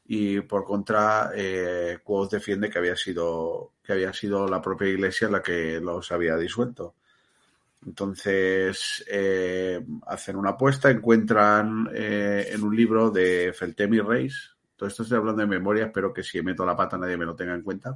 [0.08, 1.99] y por contra eh,
[2.32, 6.95] defiende que había sido que había sido la propia iglesia la que los había disuelto.
[7.86, 15.19] Entonces, eh, hacen una apuesta, encuentran en un libro de Feltemi Reis, todo esto estoy
[15.19, 17.95] hablando de memoria, espero que si meto la pata nadie me lo tenga en cuenta.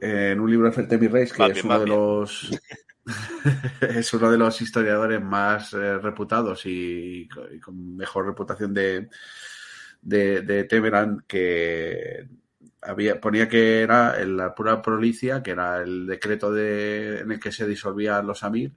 [0.00, 1.96] En un libro de Feltemi Reis, que Va es bien, uno de bien.
[1.96, 2.50] los
[3.80, 9.08] es uno de los historiadores más eh, reputados y, y con mejor reputación de,
[10.02, 12.28] de, de Temeran, que
[12.82, 17.40] había, ponía que era en la pura prolicia, que era el decreto de, en el
[17.40, 18.72] que se disolvían los Amir,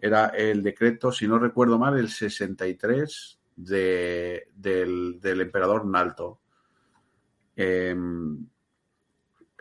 [0.00, 6.40] era el decreto, si no recuerdo mal, el 63 de, del, del emperador Nalto.
[7.56, 7.94] Eh,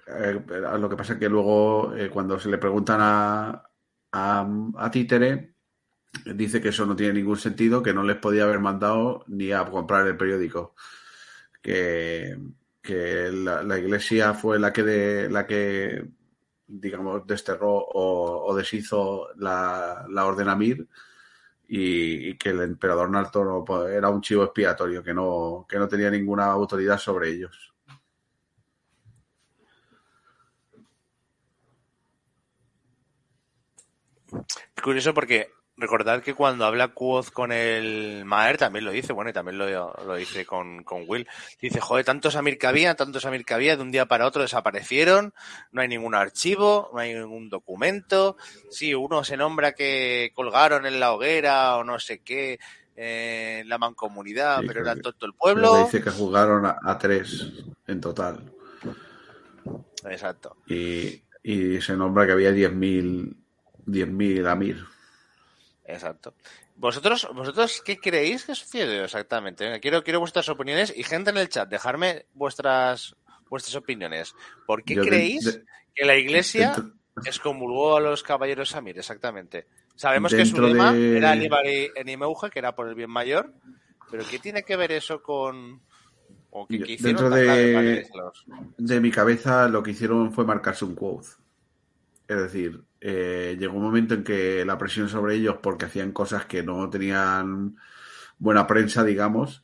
[0.08, 0.42] eh,
[0.80, 3.70] lo que pasa es que luego, eh, cuando se le preguntan a,
[4.12, 5.56] a, Títere,
[6.26, 9.66] dice que eso no tiene ningún sentido, que no les podía haber mandado ni a
[9.66, 10.76] comprar el periódico.
[11.62, 12.38] Que,
[12.82, 16.06] que la, la iglesia fue la que, de, la que
[16.68, 20.88] digamos, desterró o, deshizo la, la orden Amir
[21.68, 26.10] y, y que el emperador Narto era un chivo expiatorio, que no, que no tenía
[26.10, 27.73] ninguna autoridad sobre ellos.
[34.82, 39.34] Curioso porque recordad que cuando habla Quoth con el Maer también lo dice, bueno, y
[39.34, 39.66] también lo,
[40.06, 41.28] lo dice con, con Will.
[41.60, 44.42] Dice, joder, tantos Amir que había, tantos Amir que había, de un día para otro
[44.42, 45.34] desaparecieron,
[45.72, 48.38] no hay ningún archivo, no hay ningún documento.
[48.70, 52.60] Sí, uno se nombra que colgaron en la hoguera o no sé qué,
[52.96, 55.86] eh, en la mancomunidad, Sí, pero era todo el pueblo.
[55.86, 57.52] dice que jugaron a, a tres
[57.88, 58.52] en total.
[60.06, 60.58] Exacto.
[60.68, 63.43] Y, y se nombra que había 10.000
[63.86, 64.86] 10.000 Amir.
[65.86, 66.34] Exacto.
[66.76, 69.66] ¿Vosotros, vosotros qué creéis que sucedió exactamente?
[69.66, 73.16] Venga, quiero, quiero vuestras opiniones y gente en el chat, dejarme vuestras,
[73.50, 74.34] vuestras opiniones.
[74.66, 76.94] ¿Por qué Yo creéis de- que la iglesia dentro-
[77.26, 78.98] excomulgó a los caballeros Samir?
[78.98, 79.68] Exactamente.
[79.96, 83.54] Sabemos que su lema de- era en Imeuge, que era por el bien mayor,
[84.10, 85.82] pero ¿qué tiene que ver eso con...
[86.50, 90.96] o qué, Yo- dentro de- que de mi cabeza lo que hicieron fue marcarse un
[90.96, 91.28] quote.
[92.34, 96.46] Es decir, eh, llegó un momento en que la presión sobre ellos, porque hacían cosas
[96.46, 97.76] que no tenían
[98.40, 99.64] buena prensa, digamos,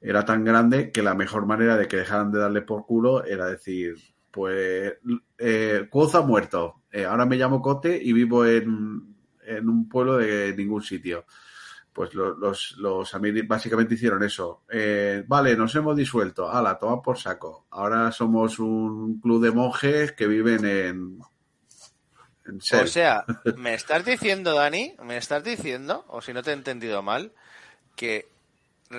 [0.00, 3.46] era tan grande que la mejor manera de que dejaran de darle por culo era
[3.46, 3.96] decir,
[4.30, 4.94] pues,
[5.38, 9.14] eh, ha muerto, eh, ahora me llamo Cote y vivo en,
[9.46, 11.24] en un pueblo de ningún sitio.
[11.92, 14.62] Pues lo- los, los Amir básicamente hicieron eso.
[14.70, 16.50] Eh, vale, nos hemos disuelto.
[16.50, 17.66] Ala, toma por saco.
[17.70, 21.18] Ahora somos un club de monjes que viven en.
[22.56, 23.24] O sea,
[23.56, 27.32] me estás diciendo, Dani, me estás diciendo, o si no te he entendido mal,
[27.96, 28.26] que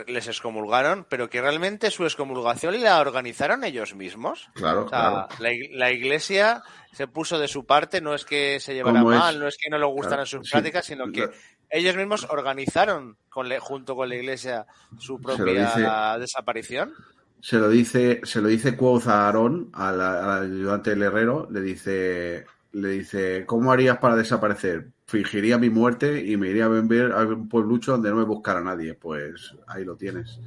[0.06, 4.48] les excomulgaron, pero que realmente su excomulgación la organizaron ellos mismos.
[4.54, 5.28] Claro, O sea, claro.
[5.40, 6.62] la, ig- la iglesia
[6.94, 9.80] se puso de su parte, no es que se llevara mal, no es que no
[9.80, 10.52] le gustaran Claro, sus sí.
[10.52, 11.30] prácticas, sino que
[11.72, 14.68] ellos mismos organizaron con le- junto con la iglesia
[15.00, 16.94] su propia dice- desaparición.
[17.42, 21.62] Se lo dice, se lo dice Quoth a Aarón, al, al ayudante del herrero, le
[21.62, 24.90] dice, le dice, ¿cómo harías para desaparecer?
[25.06, 28.62] Fingiría mi muerte y me iría a vivir a un pueblucho donde no me buscara
[28.62, 28.94] nadie.
[28.94, 30.40] Pues ahí lo tienes.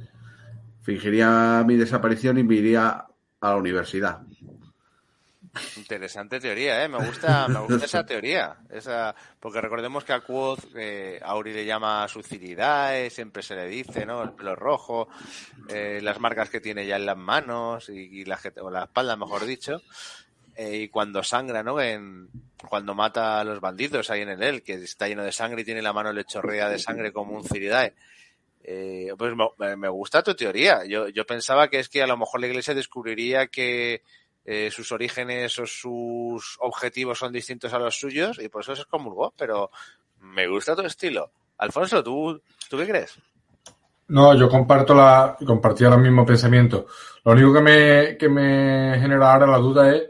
[0.81, 3.05] Fingiría mi desaparición y me iría
[3.41, 4.21] a la universidad.
[5.77, 6.89] Interesante teoría, ¿eh?
[6.89, 8.57] Me gusta, me gusta esa teoría.
[8.69, 14.03] Esa, porque recordemos que a Quoth, eh, Auri le llama Sucilidae, siempre se le dice,
[14.05, 14.23] ¿no?
[14.23, 15.09] El pelo rojo,
[15.69, 19.15] eh, las marcas que tiene ya en las manos y, y la, o la espalda,
[19.15, 19.81] mejor dicho.
[20.55, 21.81] Eh, y cuando sangra, ¿no?
[21.81, 22.29] En,
[22.69, 25.65] cuando mata a los bandidos ahí en el él, que está lleno de sangre y
[25.65, 27.93] tiene la mano le chorrea de sangre como un Ciridae.
[28.63, 30.85] Eh, pues me, me gusta tu teoría.
[30.85, 34.03] Yo, yo pensaba que es que a lo mejor la iglesia descubriría que
[34.45, 38.81] eh, sus orígenes o sus objetivos son distintos a los suyos y por eso se
[38.81, 39.71] excomulgó, pero
[40.19, 41.31] me gusta tu estilo.
[41.57, 43.17] Alfonso, ¿tú, ¿tú qué crees?
[44.09, 46.87] No, yo comparto la, compartía el mismo pensamiento.
[47.23, 50.03] Lo único que me, que me genera ahora la duda es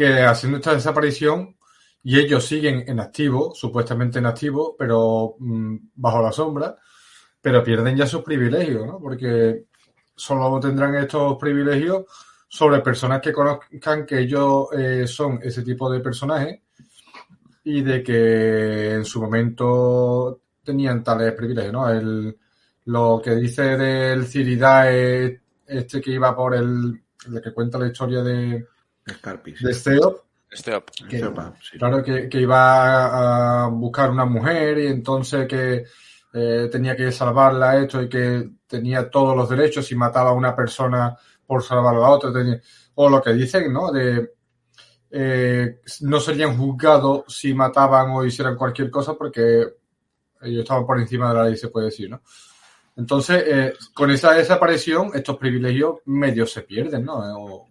[0.00, 1.56] que haciendo esta desaparición
[2.02, 6.74] y ellos siguen en activo, supuestamente en activo, pero mm, bajo la sombra,
[7.38, 8.98] pero pierden ya sus privilegios, ¿no?
[8.98, 9.66] Porque
[10.16, 12.06] solo tendrán estos privilegios
[12.48, 16.60] sobre personas que conozcan que ellos eh, son ese tipo de personajes
[17.64, 21.90] y de que en su momento tenían tales privilegios, ¿no?
[21.90, 22.38] El,
[22.86, 28.22] lo que dice del Ciridae, este que iba por el, el que cuenta la historia
[28.22, 28.66] de,
[29.14, 29.62] Scarpis.
[29.62, 30.16] de Steop,
[30.50, 30.90] Stop.
[31.08, 31.78] que- Sepa, sí.
[31.78, 35.84] Claro, que, que iba a, buscar una mujer y entonces que
[36.32, 40.54] eh, tenía que salvarla esto y que tenía todos los derechos y mataba a una
[40.54, 42.32] persona por salvar a la otra.
[42.32, 42.60] tenía-
[42.94, 43.90] o lo que dicen, ¿no?
[43.92, 44.32] De
[45.12, 49.64] eh, no serían juzgados si mataban o hicieran cualquier cosa porque
[50.42, 52.22] ellos estaban por encima de la ley, se puede decir, ¿no?
[52.96, 57.14] Entonces, eh, con esa desaparición, estos privilegios medios se pierden, ¿no?
[57.44, 57.68] O-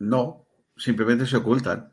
[0.00, 0.45] No,
[0.76, 1.92] simplemente se ocultan.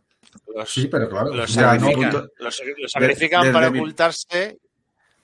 [0.55, 1.33] Los, sí, pero claro.
[1.33, 4.59] los sacrifican, punto- los- los sacrifican desde para mi- ocultarse.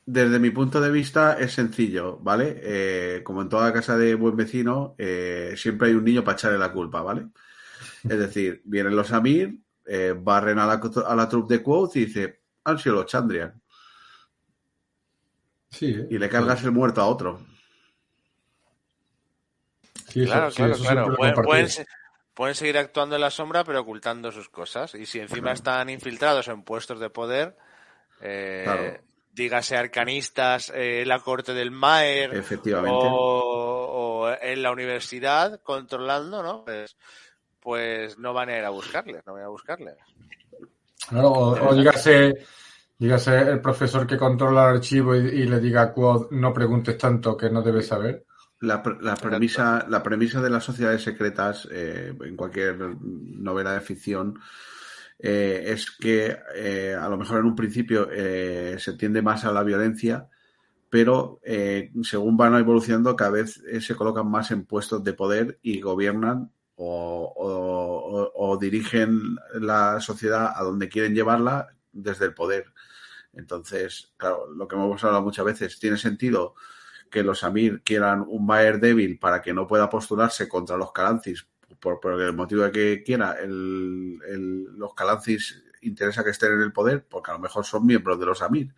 [0.06, 2.60] Desde mi punto de vista es sencillo, ¿vale?
[2.64, 6.58] Eh, como en toda casa de buen vecino, eh, siempre hay un niño para echarle
[6.58, 7.28] la culpa, ¿vale?
[8.04, 12.06] Es decir, vienen los Amir, eh, barren a la, a la troupe de Quoth y
[12.06, 13.62] dice, han sido los Chandrian.
[15.70, 16.08] Sí, ¿eh?
[16.10, 17.40] Y le cargas el muerto a otro.
[20.08, 21.10] Sí, eso- Claro, sí, claro, eso claro.
[21.10, 21.34] lo he
[22.40, 24.96] Pueden, seguir actuando en la sombra, pero ocultando sus cosas.
[24.96, 27.58] Y si encima están infiltrados en puestos de poder,
[28.22, 28.98] eh, Claro.
[29.34, 32.98] dígase arcanistas, eh, en la corte del Maer, Efectivamente.
[33.12, 36.64] o, o en la universidad, controlando, ¿no?
[36.64, 36.96] Pues,
[37.60, 39.96] pues no van a ir a buscarles, no van a ir a buscarles.
[41.10, 42.46] Claro, o, o dígase,
[42.98, 46.98] dígase el profesor que controla el archivo y, y le diga a Quod, no preguntes
[46.98, 48.24] tanto que no debes saber.
[48.62, 54.38] La, la premisa, la premisa de las sociedades secretas eh, en cualquier novela de ficción
[55.18, 59.54] eh, es que eh, a lo mejor en un principio eh, se tiende más a
[59.54, 60.28] la violencia,
[60.90, 65.82] pero eh, según van evolucionando cada vez se colocan más en puestos de poder y
[65.82, 72.74] gobiernan o, o- o- o dirigen la sociedad a donde quieren llevarla desde el poder.
[73.34, 76.56] Entonces, claro, lo que hemos hablado muchas veces, tiene sentido
[77.10, 81.48] que los Amir quieran un Maer débil para que no pueda postularse contra los Calancis,
[81.80, 86.62] por, por el motivo de que quiera, el, el- los Calancis interesa que estén en
[86.62, 88.74] el poder, porque a lo mejor son miembros de los Amir.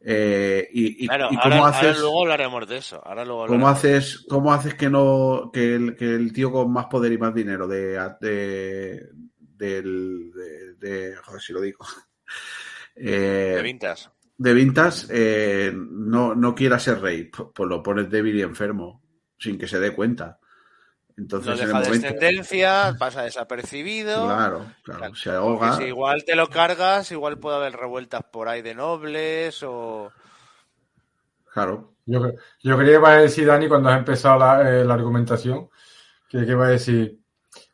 [0.00, 3.00] Eh, y, y- Claro, y cómo ahora haces, luego hablaremos de eso.
[3.06, 6.86] Ahora luego cómo haces, cómo haces que no, que el, que el tío con más
[6.86, 9.08] poder y más dinero de, de,
[9.82, 9.82] de,
[10.78, 11.78] de- joder, si lo digo,
[12.96, 14.10] eh, de Vintas.
[14.36, 19.02] De Vintas eh, no, no quiera ser rey, pues lo pones débil y enfermo,
[19.38, 20.38] sin que se dé cuenta.
[21.16, 22.08] No Entonces, en deja el momento.
[22.08, 24.24] descendencia, pasa desapercibido.
[24.24, 25.72] Claro, claro, Claro, se ahoga.
[25.72, 30.12] si igual te lo cargas, igual puede haber revueltas por ahí de nobles o...
[31.52, 32.20] Claro, Yo,
[32.62, 35.70] yo creía que iba a decir, Dani, cuando has empezado la, eh, la argumentación,
[36.28, 37.20] que, que iba a decir,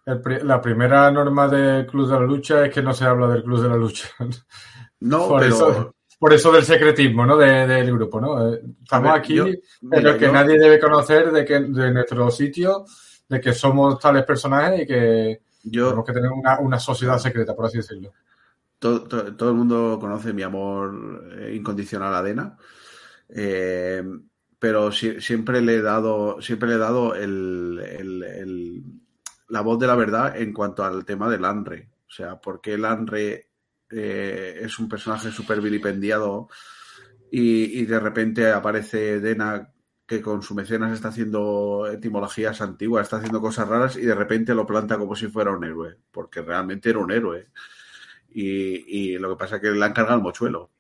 [0.04, 3.42] el la primera norma del Club de la Lucha es que no se habla del
[3.42, 4.08] Club de la Lucha.
[5.00, 5.54] no, por, pero.
[5.54, 7.36] eso, por eso del secretismo, ¿no?
[7.36, 8.52] De- del grupo, ¿no?
[8.54, 9.44] Eh, Estamos ver, aquí, yo-
[9.90, 12.84] pero mira, que yo- nadie debe conocer de, que, de nuestro sitio,
[13.28, 17.54] de que somos tales personajes y que yo, tenemos que tener una, una sociedad secreta,
[17.56, 18.12] por así decirlo.
[18.78, 22.56] todo, todo- todo el mundo conoce mi amor eh, incondicional a Dena.
[23.28, 24.02] eh,
[24.58, 28.82] pero si- siempre le he dado, siempre le he dado el, el- el-
[29.48, 31.88] la voz de la verdad en cuanto al tema del Anre.
[32.08, 33.49] O sea, porque el Anre
[33.90, 36.48] eh, es un personaje súper vilipendiado
[37.30, 39.72] y, y de repente aparece Dena
[40.06, 44.54] que con su mecenas está haciendo etimologías antiguas, está haciendo cosas raras y de repente
[44.56, 47.46] lo planta como si fuera un héroe, porque realmente era un héroe.
[48.32, 50.72] Y, y lo que pasa es que le han cargado el mochuelo.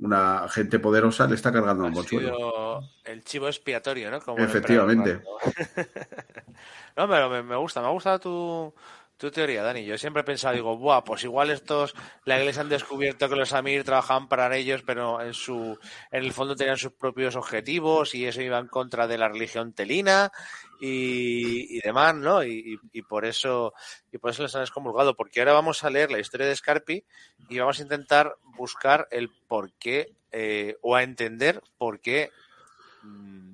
[0.00, 2.34] Una gente poderosa le está cargando el Ha mochuelo.
[2.34, 4.20] sido el chivo expiatorio, ¿no?
[4.20, 5.22] Como el Efectivamente.
[6.96, 8.74] no, pero me, me gusta, me ha gustado tu,
[9.20, 9.84] tu teoría, Dani.
[9.84, 11.94] Yo siempre he pensado, digo, buah, pues igual estos,
[12.24, 15.78] la iglesia han descubierto que los Amir trabajaban para ellos, pero en su,
[16.10, 19.72] en el fondo tenían sus propios objetivos y eso iba en contra de la religión
[19.74, 20.32] telina
[20.80, 22.42] y, y demás, ¿no?
[22.44, 23.72] Y, y- por eso,
[24.12, 27.04] y por eso les han excomulgado, porque ahora vamos a leer la historia de Scarpi
[27.48, 32.30] y vamos a intentar buscar el por qué, eh, o a entender por qué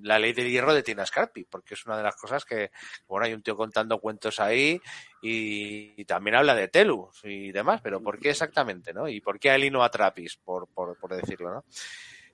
[0.02, 2.70] la ley del hierro detiene a Scarpi, porque es una de las cosas que,
[3.08, 4.80] bueno, hay un tío contando cuentos ahí
[5.22, 9.08] y, y también habla de Telus y demás, pero ¿por qué exactamente, no?
[9.08, 11.64] Y por qué a él y no a Trapis, por, por, por decirlo, ¿no?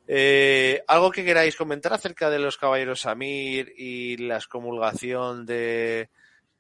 [0.07, 6.11] Eh, ¿Algo que queráis comentar acerca de los caballeros Amir y la excomulgación de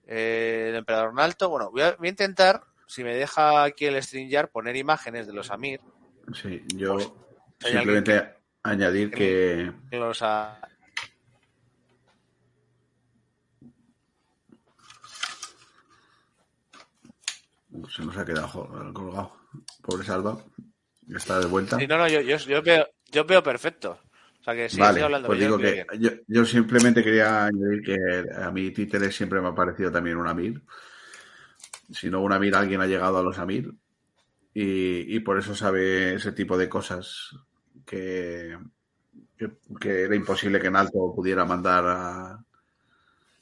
[0.06, 1.48] eh, el emperador Nalto?
[1.50, 5.32] Bueno, voy a, voy a intentar, si me deja aquí el StreamYard, poner imágenes de
[5.32, 5.80] los Amir.
[6.32, 6.96] Sí, yo
[7.60, 10.58] Pues, simplemente añadir que Los a-
[17.94, 19.32] se nos ha quedado colgado.
[19.82, 20.38] Pobre Salva.
[21.14, 21.78] Está de vuelta.
[21.78, 23.98] Sí, no, no, yo, yo, yo veo, yo veo perfecto.
[24.40, 25.28] O sea que sí, vale, estoy hablando.
[25.28, 27.96] pues digo que yo, yo simplemente quería añadir que
[28.40, 30.62] a mí Títere siempre me ha parecido también un Amir.
[31.90, 33.72] Si no un Amir, alguien ha llegado a los Amir.
[34.54, 37.36] Y, y por eso sabe ese tipo de cosas
[37.86, 38.58] que,
[39.80, 42.44] que, era imposible que Nalto pudiera mandar a,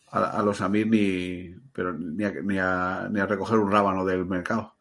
[0.09, 4.05] a, a los Amir ni, pero ni a, ni a- ni a recoger un rábano
[4.05, 4.75] del mercado.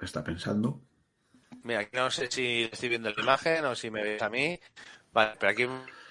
[0.00, 0.80] Está pensando.
[1.62, 4.58] Mira, no sé si estoy viendo la imagen o si me veis a mí.
[5.12, 5.66] Vale, pero aquí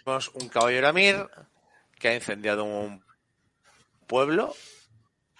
[0.05, 1.27] vemos un caballero Amir
[1.99, 3.03] que ha incendiado un
[4.07, 4.53] pueblo.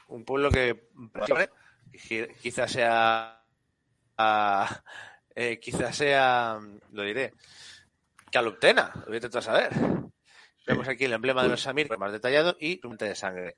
[0.10, 0.90] Un pueblo que
[1.94, 3.41] qui- quizás sea.
[5.36, 6.60] Eh, quizás sea.
[6.92, 7.34] Lo diré.
[8.32, 9.72] Caluptena, lo voy a saber.
[10.66, 13.58] Vemos aquí el emblema de los Amir más detallado y un monte de sangre.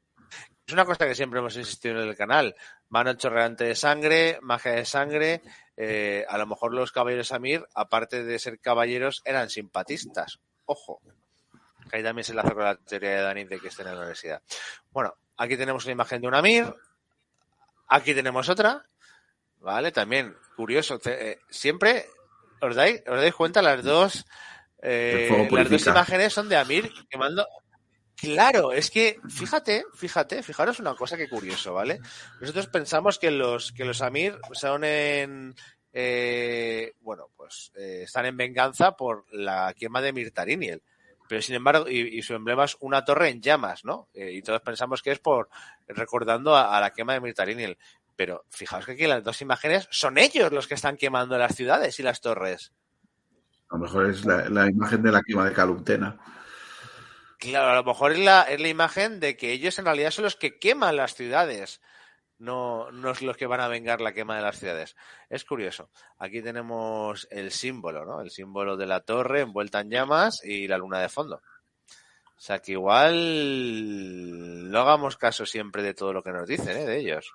[0.66, 2.56] Es una cosa que siempre hemos insistido en el canal.
[2.90, 5.42] Mano chorreante de sangre, magia de sangre.
[5.76, 10.40] eh, a lo mejor los caballeros Amir, aparte de ser caballeros, eran simpatistas.
[10.66, 11.02] Ojo.
[11.92, 14.42] Ahí también se enlaza con la teoría de Dani de que estén en la universidad.
[14.92, 16.74] Bueno, aquí tenemos una imagen de un Amir.
[17.90, 18.84] Aquí tenemos otra.
[19.64, 21.00] Vale, también curioso.
[21.00, 22.06] te- eh, siempre
[22.62, 24.26] os dais, os dais cuenta las dos.
[24.82, 25.28] eh,
[25.64, 27.48] las dos imágenes son de Amir quemando.
[28.16, 32.00] Claro, es que fíjate, fíjate, fijaros una cosa que curioso, ¿vale?
[32.40, 35.56] Nosotros pensamos que los que los Amir son en
[35.94, 40.84] eh, bueno, pues eh, están en venganza por la quema de Mirtariniel.
[41.30, 44.10] Pero sin embargo, y, y su emblema es una torre en llamas, ¿no?
[44.14, 45.50] Eh, y todos pensamos que es por
[45.88, 47.78] recordando a, a la quema de Mirtariniel.
[48.16, 52.00] Pero fijaos que aquí las dos imágenes son ellos los que están quemando las ciudades
[52.00, 52.74] y las torres.
[53.70, 56.20] A lo mejor es la, la imagen de la quema de Caluptena.
[57.40, 60.24] Claro, a lo mejor es la, es la imagen de que ellos en realidad son
[60.24, 61.82] los que queman las ciudades,
[62.38, 64.96] no, no es los que van a vengar la quema de las ciudades.
[65.30, 65.90] Es curioso.
[66.18, 68.22] Aquí tenemos el símbolo, ¿no?
[68.22, 71.42] El símbolo de la torre envuelta en llamas y la luna de fondo.
[72.36, 76.86] O sea que igual no hagamos caso siempre de todo lo que nos dicen, ¿eh?
[76.86, 77.34] De ellos.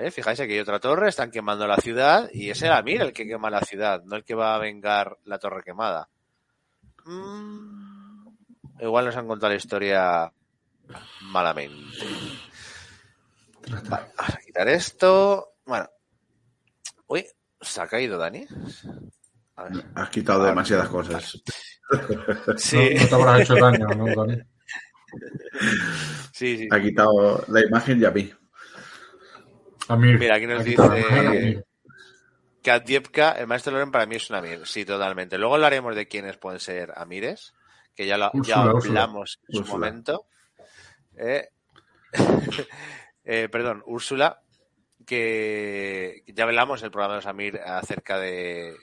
[0.00, 0.12] ¿Eh?
[0.12, 3.26] Fijáis, aquí hay otra torre, están quemando la ciudad y es el Amir el que
[3.26, 6.08] quema la ciudad, no el que va a vengar la torre quemada.
[7.04, 8.28] Mm,
[8.80, 10.32] Igual nos han contado la historia
[11.22, 11.74] malamente.
[13.88, 15.54] Vale, vamos a quitar esto.
[15.66, 15.88] Bueno.
[17.08, 17.26] Uy,
[17.60, 18.46] ¿se ha caído Dani?
[19.56, 19.84] A ver.
[19.96, 21.42] Has quitado Ahora, demasiadas cosas.
[22.56, 24.42] Sí, No, no te habrás hecho daño, ¿no, Dani?
[26.32, 26.68] sí, sí.
[26.70, 28.32] Ha quitado la imagen y a mí.
[29.88, 30.18] Amir.
[30.18, 31.64] Mira, aquí nos Aquí dice- Amir.
[32.62, 35.38] Katiepka, el maestro Loren para mí es un Amir, sí, totalmente.
[35.38, 37.54] Luego hablaremos de quiénes pueden ser Amires,
[37.94, 39.02] que ya lo ya Úrsula.
[39.04, 39.78] hablamos en su Úrsula.
[39.78, 40.26] momento.
[41.16, 41.48] Eh,
[43.24, 44.40] eh, perdón, Úrsula,
[45.06, 48.76] que ya hablamos en el programa de los Amir acerca de,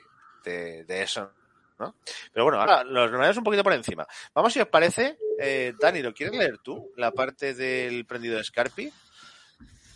[0.43, 1.31] de, de eso,
[1.79, 1.95] ¿no?
[2.33, 4.07] Pero bueno, ahora los nombramos un poquito por encima.
[4.33, 6.91] Vamos, si os parece, eh, Dani, ¿lo quieres leer tú?
[6.95, 8.91] La parte del prendido de Scarpi.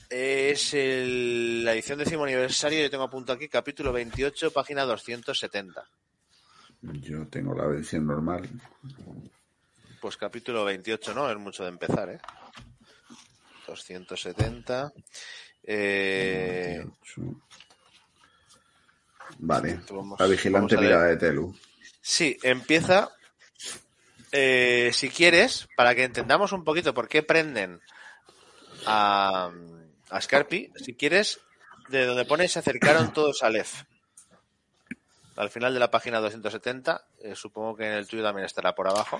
[0.10, 5.88] Es el- la edición décimo aniversario, yo tengo a punto aquí, capítulo 28, página 270.
[6.82, 8.50] Yo tengo la edición normal.
[10.02, 11.30] Pues capítulo 28, ¿no?
[11.30, 12.20] Es mucho de empezar, ¿eh?
[13.68, 14.92] 270.
[15.64, 17.42] Eh, 28.
[19.40, 19.80] Vale.
[19.92, 21.56] Vamos- la vigilante mirada de Telu.
[22.02, 23.12] sí, empieza,
[24.32, 27.80] eh, si quieres, para que entendamos un poquito por qué prenden
[28.88, 29.52] a,
[30.10, 31.40] a Scarpi, si quieres,
[31.90, 33.84] de donde pone se acercaron todos a Lef.
[35.36, 38.88] Al final de la página 270, eh, supongo que en el tuyo también estará por
[38.88, 39.20] abajo.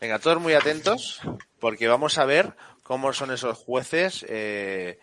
[0.00, 1.20] Venga, todos muy atentos,
[1.58, 5.00] porque vamos a ver cómo son esos jueces eh,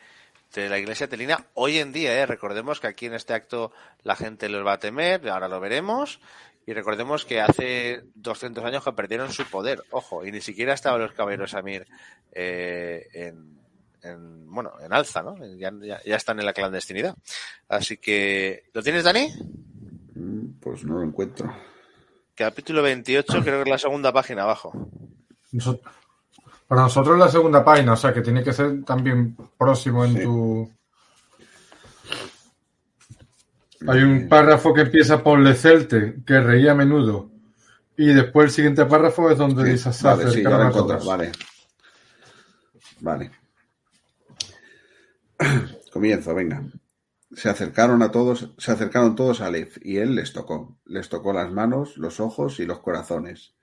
[0.54, 2.18] de la Iglesia telina hoy en día.
[2.18, 2.26] eh.
[2.26, 6.22] Recordemos que aquí en este acto la gente los va a temer, ahora lo veremos,
[6.66, 11.02] y recordemos que hace 200 años que perdieron su poder, ojo, y ni siquiera estaban
[11.02, 11.86] los caballeros Amir
[12.32, 13.60] eh, en,
[14.02, 15.36] en, bueno, en alza, ¿no?
[15.58, 17.16] Ya, ya- ya están en la clandestinidad.
[17.70, 19.28] Así que, ¿lo tienes, Dani?
[20.16, 21.54] Mm, Pues no lo encuentro.
[22.34, 24.74] Capítulo 28, creo que es la segunda página abajo.
[26.68, 30.14] Para nosotros es la segunda página, o sea que tiene que ser también próximo en
[30.16, 30.24] Sí.
[30.24, 30.70] tu.
[33.88, 37.32] Hay un párrafo que empieza por Lecelte, que reía a menudo.
[37.98, 41.00] Y después el siguiente párrafo es donde Sí, dice vale, sí, ya lo.
[41.06, 41.32] Vale.
[43.00, 43.32] Vale.
[45.92, 46.64] Comienzo, venga.
[47.32, 50.78] Se acercaron a todos, se acercaron todos a Lev y él les tocó.
[50.86, 53.56] Les tocó las manos, los ojos y los corazones.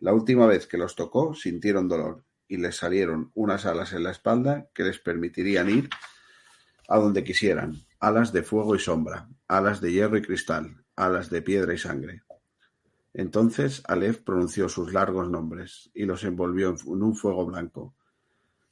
[0.00, 4.10] La última vez que los tocó sintieron dolor y les salieron unas alas en la
[4.10, 5.90] espalda que les permitirían ir
[6.88, 7.87] a donde quisieran.
[8.00, 12.22] Alas de fuego y sombra, alas de hierro y cristal, alas de piedra y sangre.
[13.12, 17.96] Entonces Aleph pronunció sus largos nombres y los envolvió en un fuego blanco.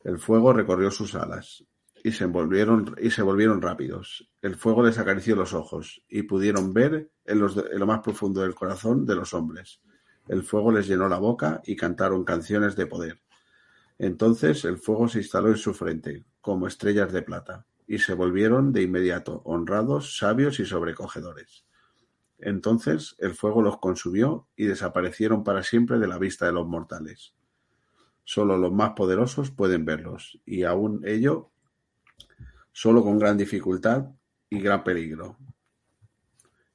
[0.04, 1.64] El fuego recorrió sus alas
[2.04, 4.30] y se volvieron, y se volvieron rápidos.
[4.40, 9.04] El fuego les acarició los ojos y pudieron ver en lo más profundo del corazón
[9.04, 9.80] de los hombres.
[10.28, 13.20] El fuego les llenó la boca y cantaron canciones de poder.
[13.98, 18.72] Entonces el fuego se instaló en su frente, como estrellas de plata, y se volvieron
[18.72, 21.64] de inmediato honrados, sabios y sobrecogedores.
[22.38, 27.34] Entonces el fuego los consumió y desaparecieron para siempre de la vista de los mortales.
[28.24, 31.50] Solo los más poderosos pueden verlos, y aún ello
[32.72, 34.10] solo con gran dificultad
[34.50, 35.38] y gran peligro.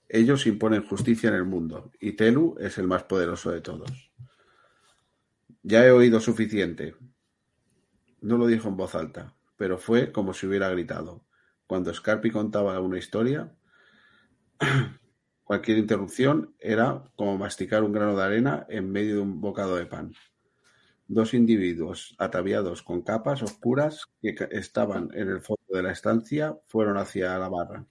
[0.08, 4.12] Ellos imponen justicia en el mundo, y Telu es el más poderoso de todos.
[5.62, 6.96] Ya he oído suficiente.
[8.22, 11.24] No lo dijo en voz alta, pero fue como si hubiera gritado.
[11.68, 13.56] Cuando Scarpi contaba una historia,
[15.44, 19.86] cualquier interrupción era como masticar un grano de arena en medio de un bocado de
[19.86, 20.16] pan.
[21.08, 26.98] Dos individuos ataviados con capas oscuras que estaban en el fondo de la estancia fueron
[26.98, 27.86] hacia la barra.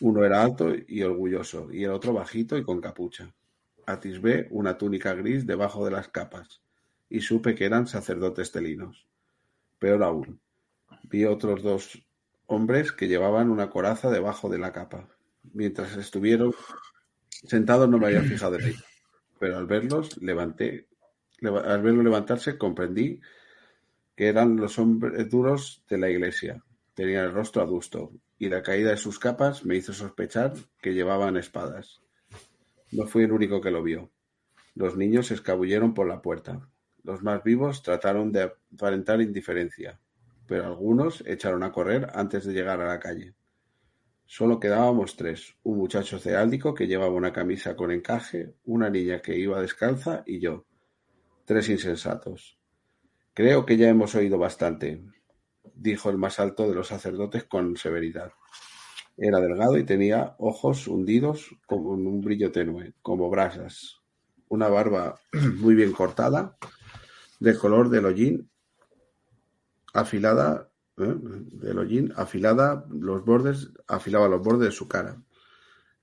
[0.00, 3.32] Uno era alto y orgulloso, y el otro bajito y con capucha.
[3.86, 6.60] Atisbé una túnica gris debajo de las capas,
[7.08, 9.06] y supe que eran sacerdotes telinos.
[9.78, 10.40] Peor aún,
[11.08, 12.02] vi otros dos
[12.46, 15.08] hombres que llevaban una coraza debajo de la capa.
[15.52, 16.54] Mientras estuvieron
[17.30, 18.84] sentados no me había fijado en ello,
[19.38, 20.88] pero al verlos levanté,
[21.38, 23.20] leva- al verlo levantarse comprendí
[24.16, 26.62] que eran los hombres duros de la iglesia.
[26.94, 31.36] Tenían el rostro adusto, y la caída de sus capas me hizo sospechar que llevaban
[31.36, 32.00] espadas.
[32.92, 34.10] No fui el único que lo vio.
[34.74, 36.68] Los niños se escabulleron por la puerta.
[37.02, 40.00] Los más vivos trataron de aparentar indiferencia,
[40.46, 43.34] pero algunos echaron a correr antes de llegar a la calle.
[44.24, 49.38] Solo quedábamos tres, un muchacho ceáldico que llevaba una camisa con encaje, una niña que
[49.38, 50.66] iba descalza y yo.
[51.44, 52.58] Tres insensatos.
[53.34, 55.04] Creo que ya hemos oído bastante,
[55.74, 58.32] dijo el más alto de los sacerdotes con severidad.
[59.16, 64.00] Era delgado y tenía ojos hundidos con un brillo tenue, como brasas.
[64.48, 65.20] Una barba
[65.58, 66.56] muy bien cortada,
[67.38, 68.50] de color del hollín,
[69.96, 71.14] afilada, ¿eh?
[71.18, 75.22] del afilada, los bordes, afilaba los bordes de su cara,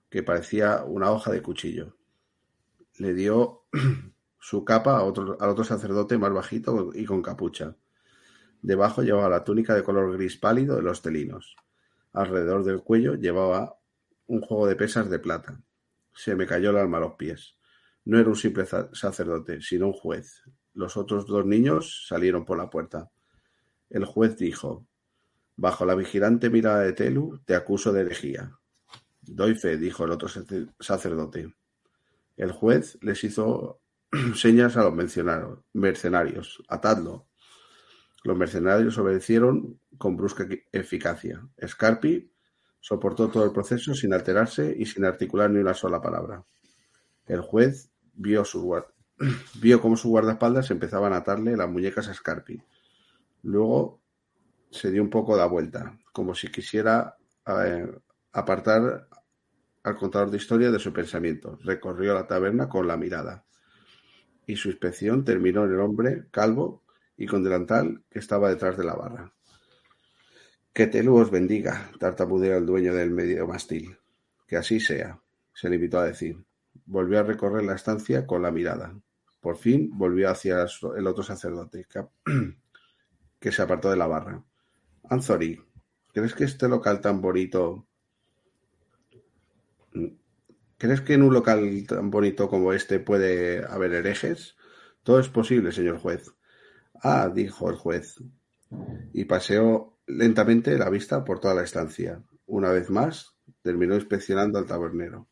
[0.09, 1.95] que parecía una hoja de cuchillo.
[2.97, 3.65] Le dio
[4.39, 7.75] su capa a otro, al otro sacerdote más bajito y con capucha.
[8.61, 11.55] Debajo llevaba la túnica de color gris pálido de los telinos.
[12.13, 13.77] Alrededor del cuello llevaba
[14.27, 15.61] un juego de pesas de plata.
[16.13, 17.57] Se me cayó el alma a los pies.
[18.05, 20.43] No era un simple sacerdote, sino un juez.
[20.73, 23.11] Los otros dos niños salieron por la puerta.
[23.93, 24.85] El juez dijo,
[25.55, 28.57] Bajo la vigilante mirada de Telu, te acuso de herejía.
[29.21, 31.53] Doy fe, dijo el otro sacer- sacerdote.
[32.35, 33.79] El juez les hizo
[34.35, 34.93] señas a los
[35.73, 36.63] mercenarios.
[36.67, 37.27] Atadlo.
[38.23, 41.47] Los mercenarios obedecieron con brusca eficacia.
[41.63, 42.31] Scarpi
[42.79, 46.43] soportó todo el proceso sin alterarse y sin articular ni una sola palabra.
[47.27, 48.61] El juez vio, su
[49.79, 52.59] cómo sus guardaespaldas empezaban a atarle las muñecas a Scarpi.
[53.43, 54.01] Luego
[54.71, 57.15] se dio un poco la vuelta, como si quisiera
[57.45, 57.87] eh,
[58.31, 59.07] apartar
[59.83, 61.59] al contador de historia de su pensamiento.
[61.63, 63.45] Recorrió la taberna con la mirada.
[64.45, 66.83] Y su inspección terminó en el hombre calvo
[67.15, 69.33] y con delantal que estaba detrás de la barra.
[70.73, 73.97] Que Telu os bendiga, tartamudeó el dueño del medio mastil.
[74.47, 75.19] Que así sea,
[75.53, 76.43] se limitó a decir.
[76.85, 78.95] Volvió a recorrer la estancia con la mirada.
[79.39, 80.65] Por fin volvió hacia
[80.95, 81.85] el otro sacerdote,
[83.43, 84.43] que, se apartó de la barra.
[85.09, 85.63] Anthony,
[86.13, 87.87] ¿crees que este local tan bonito...
[90.77, 94.55] ¿Crees que en un local tan bonito como este puede haber herejes?
[95.03, 96.33] Todo es posible, señor juez.
[97.01, 98.17] Ah, dijo el juez,
[99.13, 102.23] y paseó lentamente la vista por toda la estancia.
[102.45, 105.27] Una vez más, terminó inspeccionando al tabernero.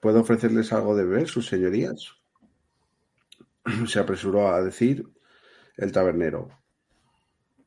[0.00, 2.14] ¿Puedo ofrecerles algo de beber, sus señorías?
[3.86, 5.06] Se apresuró a decir
[5.76, 6.59] el tabernero.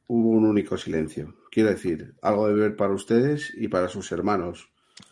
[0.08, 1.36] Hubo un único silencio.
[1.50, 4.70] Quiero decir, algo de beber para ustedes y para sus hermanos.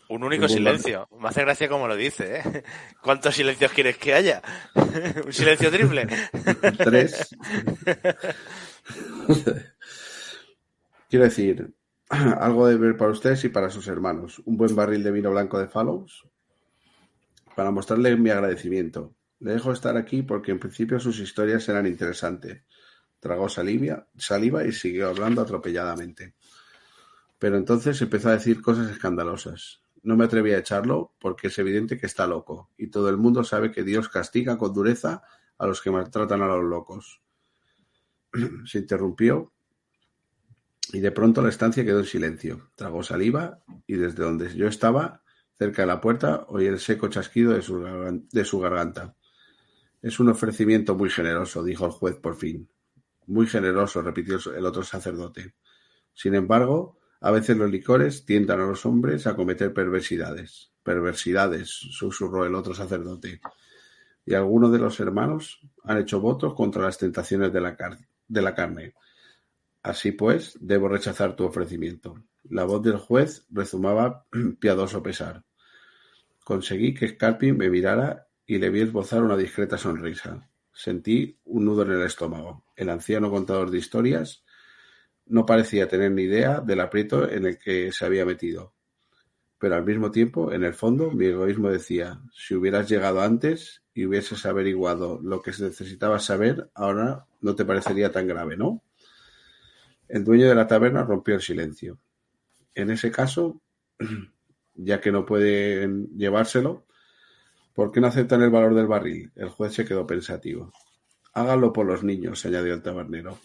[0.08, 1.08] Un único silencio.
[1.18, 2.62] Me hace gracia como lo dice, ¿eh?
[3.02, 4.42] ¿Cuántos silencios quieres que haya?
[5.24, 6.06] ¿Un silencio triple?
[6.78, 7.34] Tres.
[11.08, 11.72] Quiero decir,
[12.08, 14.42] algo de beber para ustedes y para sus hermanos.
[14.44, 16.28] Un buen barril de vino blanco de Fallows
[17.54, 19.14] para mostrarle mi agradecimiento.
[19.40, 22.62] Le dejo estar aquí porque en principio sus historias eran interesantes.
[23.22, 26.34] Tragó saliva, saliva y siguió hablando atropelladamente.
[27.38, 29.82] Pero entonces empezó a decir cosas escandalosas.
[30.02, 33.44] No me atreví a echarlo porque es evidente que está loco y todo el mundo
[33.44, 35.22] sabe que Dios castiga con dureza
[35.58, 37.20] a los que maltratan a los locos.
[38.66, 39.52] Se interrumpió
[40.92, 42.70] Y de pronto la estancia quedó en silencio.
[42.76, 45.22] Tragó saliva y desde donde yo estaba,
[45.58, 49.16] cerca de la puerta, oí el seco chasquido de su, gargan- de su garganta.
[50.02, 52.68] Es un ofrecimiento muy generoso, dijo el juez por fin.
[53.26, 55.54] Muy generoso, repitió el otro sacerdote.
[56.12, 60.72] Sin embargo, a veces los licores tientan a los hombres a cometer perversidades.
[60.82, 63.40] Perversidades, susurró el otro sacerdote.
[64.26, 68.94] Y algunos de los hermanos han hecho votos contra las tentaciones de la, carne.
[69.82, 72.22] Así pues, debo rechazar tu ofrecimiento.
[72.44, 74.26] La voz del juez rezumaba
[74.60, 75.44] piadoso pesar.
[76.44, 80.48] Conseguí que Scarpi me mirara y le vi esbozar una discreta sonrisa.
[80.72, 82.64] Sentí un nudo en el estómago.
[82.76, 84.44] El anciano contador de historias
[85.26, 88.74] no parecía tener ni idea del aprieto en el que se había metido.
[89.58, 94.06] Pero al mismo tiempo, en el fondo, mi egoísmo decía, si hubieras llegado antes y
[94.06, 98.82] hubieses averiguado lo que necesitabas saber, ahora no te parecería tan grave, ¿no?
[100.08, 101.98] El dueño de la taberna rompió el silencio.
[102.74, 103.62] En ese caso,
[104.74, 106.86] ya que no pueden llevárselo,
[107.74, 109.32] ¿por qué no aceptan el valor del barril?
[109.36, 110.72] El juez se quedó pensativo.
[111.34, 113.38] Háganlo por los niños, añadió el tabernero.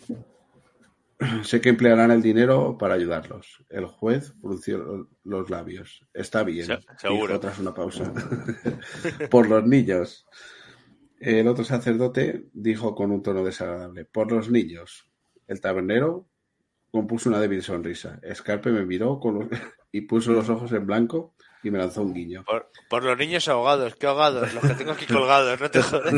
[1.43, 3.63] Sé que emplearán el dinero para ayudarlos.
[3.69, 6.05] El juez frunció los labios.
[6.13, 7.27] Está bien, Se- seguro.
[7.27, 8.13] dijo tras una pausa.
[9.31, 10.25] por los niños.
[11.19, 14.05] El otro sacerdote dijo con un tono desagradable.
[14.05, 15.09] Por los niños.
[15.47, 16.27] El tabernero
[16.91, 18.19] compuso una débil sonrisa.
[18.21, 19.47] Escarpe me miró con los-
[19.91, 21.33] y puso los ojos en blanco
[21.63, 22.43] y me lanzó un guiño.
[22.45, 24.53] Por, por los niños ahogados, ¿qué ahogados?
[24.53, 26.13] Los que tengo aquí colgados, no te jodes.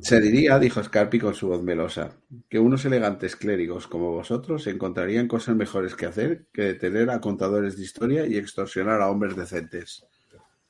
[0.00, 2.16] Se diría, dijo Scarpi con su voz melosa,
[2.48, 7.76] que unos elegantes clérigos como vosotros encontrarían cosas mejores que hacer que detener a contadores
[7.76, 10.06] de historia y extorsionar a hombres decentes.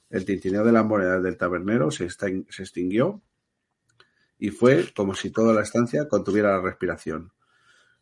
[0.08, 3.20] El tintineo de las monedas del tabernero se, se extinguió
[4.38, 7.32] y fue como si toda la estancia contuviera la respiración.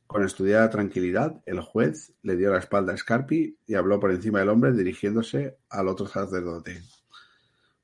[0.07, 4.41] Con estudiada tranquilidad, el juez le dio la espalda a Scarpi y habló por encima
[4.41, 6.83] del hombre dirigiéndose al otro sacerdote.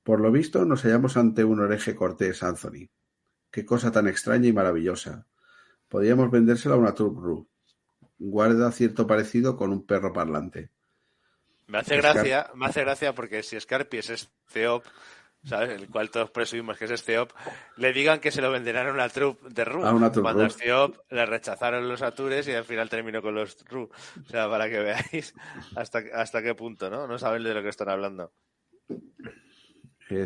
[0.03, 2.89] Por lo visto, nos hallamos ante un oreje cortés, Anthony.
[3.51, 5.27] Qué cosa tan extraña y maravillosa.
[5.89, 7.47] Podríamos vendérsela a una Turk
[8.19, 10.71] Guarda cierto parecido con un perro parlante.
[11.67, 14.85] Me hace gracia, me hace gracia porque si Scarpi es Theop,
[15.45, 15.81] ¿sabes?
[15.81, 17.31] El cual todos presumimos que es Theop,
[17.77, 19.85] le digan que se lo venderán a una troupe de Ru.
[19.85, 23.91] A una Cuando Theop le rechazaron los Atures y al final terminó con los Ru.
[24.25, 25.35] O sea, para que veáis
[25.77, 27.07] hasta, hasta qué punto, ¿no?
[27.07, 28.33] No saben de lo que están hablando.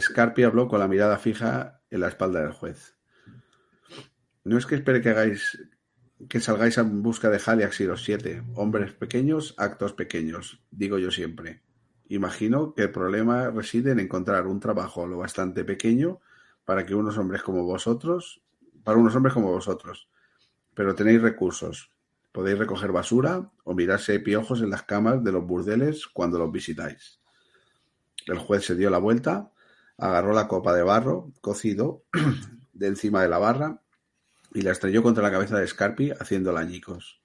[0.00, 2.96] Scarpi habló con la mirada fija en la espalda del juez.
[4.42, 5.58] No es que espere que hagáis
[6.28, 8.42] que salgáis en busca de Haliax y los siete.
[8.54, 11.62] Hombres pequeños, actos pequeños, digo yo siempre.
[12.09, 16.20] Imagino que el problema reside en encontrar un trabajo lo bastante pequeño
[16.64, 18.42] para que unos hombres como vosotros,
[18.82, 20.09] para unos hombres como vosotros.
[20.74, 21.90] Pero tenéis recursos.
[22.32, 27.20] Podéis recoger basura o mirarse piojos en las camas de los burdeles cuando los visitáis.
[28.26, 29.52] El juez se dio la vuelta,
[29.98, 32.02] agarró la copa de barro cocido
[32.72, 33.80] de encima de la barra
[34.52, 37.20] y la estrelló contra la cabeza de Scarpi haciéndola añicos.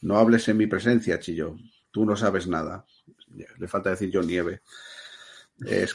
[0.00, 1.56] No hables en mi presencia, chilló.
[1.90, 2.84] Tú no sabes nada.
[3.34, 4.62] Le falta decir yo nieve.
[5.66, 5.86] Eh,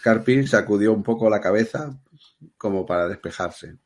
[0.46, 1.98] sacudió un poco la cabeza
[2.58, 3.78] como para despejarse.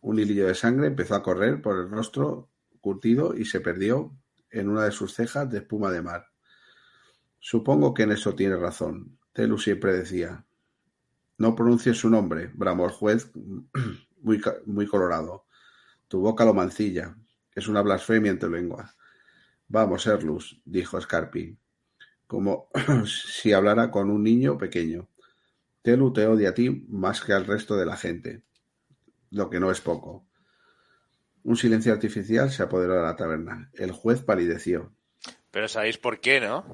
[0.00, 2.50] Un hilillo de sangre empezó a correr por el rostro
[2.80, 4.14] curtido y se perdió
[4.50, 6.26] en una de sus cejas de espuma de mar.
[7.40, 9.18] Supongo que en eso tiene razón.
[9.32, 10.44] Telu siempre decía.
[11.36, 13.30] No pronuncies su nombre, bramó el juez
[14.20, 15.46] muy, muy colorado.
[16.06, 17.16] Tu boca lo mancilla.
[17.52, 18.94] Es una blasfemia en tu lengua.
[19.68, 21.56] Vamos, Erlus, dijo Scarpi,
[22.26, 22.68] como
[23.06, 25.08] si hablara con un niño pequeño.
[25.82, 28.42] Telu te odia a ti más que al resto de la gente,
[29.30, 30.26] lo que no es poco.
[31.42, 33.70] Un silencio artificial se apoderó de la taberna.
[33.74, 34.94] El juez palideció,
[35.50, 36.64] Pero sabéis por qué, ¿no?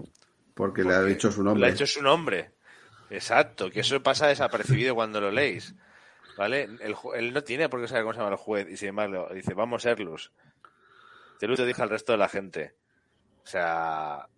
[0.55, 1.67] porque le ha dicho su Le nombre.
[1.67, 2.53] ha hecho su nombre.
[3.09, 5.75] Exacto, que eso pasa desapercibido cuando lo leéis.
[6.37, 6.69] ¿Vale?
[6.81, 9.29] El él no tiene por qué saber cómo se llama el juez y sin embargo
[9.35, 10.33] dice, vamos, Erlus.
[11.41, 12.77] Erlus te dijo al resto de la gente.
[13.43, 14.29] O sea,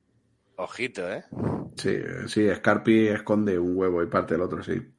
[0.64, 1.24] ojito, ¿eh?
[1.76, 4.94] Sí, sí, Scarpi esconde un huevo y parte del otro, sí.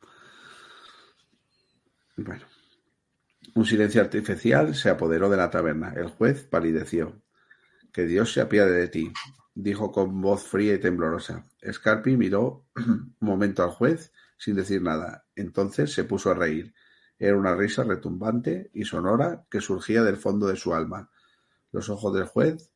[2.17, 2.45] Bueno.
[3.55, 5.93] Un silencio artificial se apoderó de la taberna.
[5.95, 7.21] El juez palideció.
[7.91, 9.13] Que Dios se apiade de ti,
[9.53, 11.45] dijo con voz fría y temblorosa.
[11.71, 15.25] Scarpi miró un momento al juez sin decir nada.
[15.35, 16.73] Entonces se puso a reír.
[17.19, 21.11] Era una risa retumbante y sonora que surgía del fondo de su alma.
[21.71, 22.72] Los ojos del juez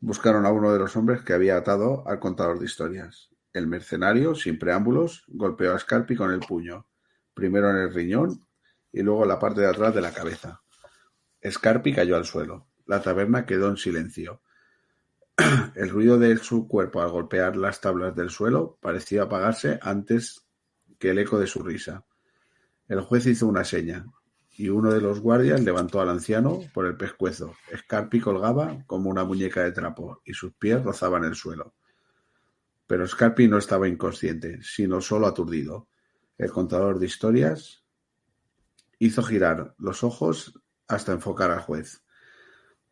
[0.00, 3.30] buscaron a uno de los hombres que había atado al contador de historias.
[3.52, 6.86] El mercenario, sin preámbulos, golpeó a Scarpi con el puño,
[7.34, 8.46] primero en el riñón
[8.92, 10.62] y luego en la parte de atrás de la cabeza.
[11.48, 12.66] Scarpi cayó al suelo.
[12.86, 14.42] La taberna quedó en silencio.
[15.74, 20.46] El ruido de su cuerpo al golpear las tablas del suelo parecía apagarse antes
[20.98, 22.04] que el eco de su risa.
[22.88, 24.06] El juez hizo una seña,
[24.58, 27.54] y uno de los guardias levantó al anciano por el pescuezo.
[27.74, 31.76] Scarpi colgaba como una muñeca de trapo, y sus pies rozaban el suelo.
[32.88, 35.86] Pero Scarpi no estaba inconsciente, sino solo aturdido.
[36.36, 37.84] El contador de historias
[38.98, 42.02] hizo girar los ojos hasta enfocar al juez.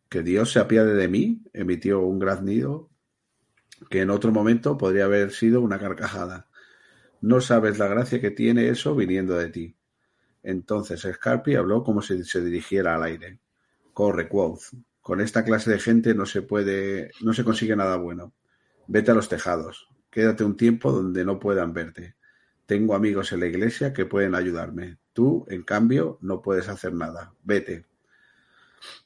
[0.07, 2.89] Que Dios se apiade de mí, emitió un graznido
[3.89, 6.47] que en otro momento podría haber sido una carcajada.
[7.19, 9.77] No sabes la gracia que tiene eso viniendo de ti.
[10.47, 13.41] Entonces Scarpi habló como si se dirigiera al aire.
[13.91, 14.61] Corre, Quoth.
[15.01, 18.31] Con esta clase de gente no se puede, no se consigue nada bueno.
[18.87, 19.89] Vete a los tejados.
[20.09, 22.15] Quédate un tiempo donde no puedan verte.
[22.65, 24.99] Tengo amigos en la iglesia que pueden ayudarme.
[25.11, 27.33] Tú, en cambio, no puedes hacer nada.
[27.43, 27.85] Vete.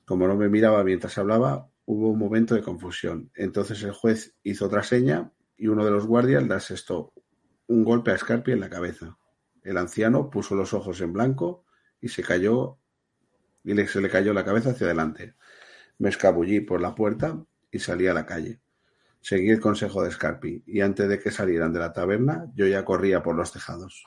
[0.06, 3.32] Como no me miraba mientras hablaba, hubo un momento de confusión.
[3.34, 7.14] Entonces el juez hizo otra seña y uno de los guardias le asestó
[7.66, 9.18] un golpe a Scarpi en la cabeza.
[9.64, 11.66] El anciano puso los ojos en blanco
[12.00, 12.78] y se cayó
[13.64, 15.36] y le, se le cayó la cabeza hacia adelante.
[16.00, 17.38] Me escabullí por la puerta
[17.72, 18.60] y salí a la calle.
[19.22, 22.84] Seguí el consejo de Scarpi y antes de que salieran de la taberna yo ya
[22.84, 24.04] corría por los tejados.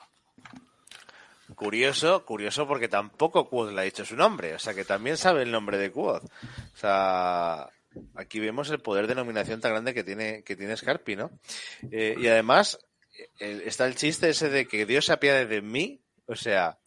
[1.53, 5.43] Curioso, curioso porque tampoco Quoth le ha dicho su nombre, o sea que también sabe
[5.43, 6.23] el nombre de Quoth.
[6.25, 7.69] O sea,
[8.15, 11.31] aquí vemos el poder de nominación tan grande que tiene, que tiene Scarpi, ¿no?
[11.91, 12.79] Eh, y además,
[13.39, 16.77] está el chiste ese de que Dios se apiade de mí, o sea,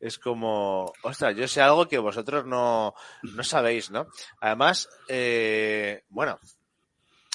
[0.00, 4.06] es como, ostras, yo sé algo que vosotros no, no sabéis, ¿no?
[4.40, 6.38] Además, eh, bueno,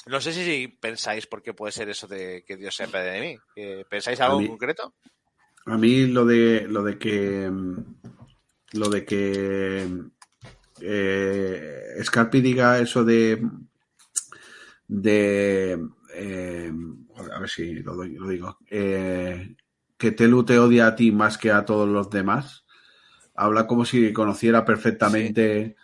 [0.06, 3.20] no sé si pensáis por qué puede ser eso de que Dios se apiade de
[3.20, 3.36] mí.
[3.56, 4.94] Eh, ¿Pensáis algo A mí- en concreto?
[5.66, 7.50] A mí lo de lo de que
[8.72, 9.86] lo de que
[10.80, 13.42] eh, Scarpi diga eso de
[14.88, 15.78] de
[16.14, 16.72] eh,
[17.32, 18.58] a ver si lo, doy- lo digo.
[18.70, 19.54] Eh,
[19.98, 22.64] que Telu te odia a ti más que a todos los demás.
[23.34, 25.76] Habla como si conociera perfectamente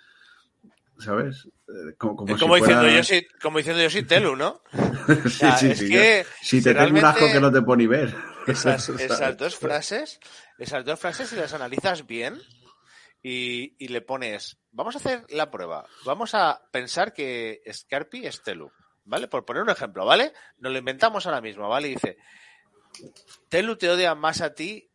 [0.98, 1.46] ¿sabes?
[1.68, 4.34] Eh, Como, como Es si como, diciendo fuera- yo soy, como diciendo yo soy Telu,
[4.36, 4.62] ¿no?
[5.28, 7.60] sí, sí, es sí, que yo- si te tengo un realmente- asco que no te
[7.62, 8.14] puedo ni ver.
[8.46, 8.86] esas
[9.38, 10.18] dos frases,
[10.58, 12.40] esas dos frases, si las analizas bien
[13.22, 18.42] y, y le pones, vamos a hacer la prueba, vamos a pensar que Scarpi es
[18.42, 18.70] Telu,
[19.06, 19.28] ¿vale?
[19.28, 20.32] Por poner un ejemplo, ¿vale?
[20.58, 21.88] Nos lo inventamos ahora mismo, ¿vale?
[21.88, 22.18] Y dice,
[23.48, 24.90] Telu te odia más a ti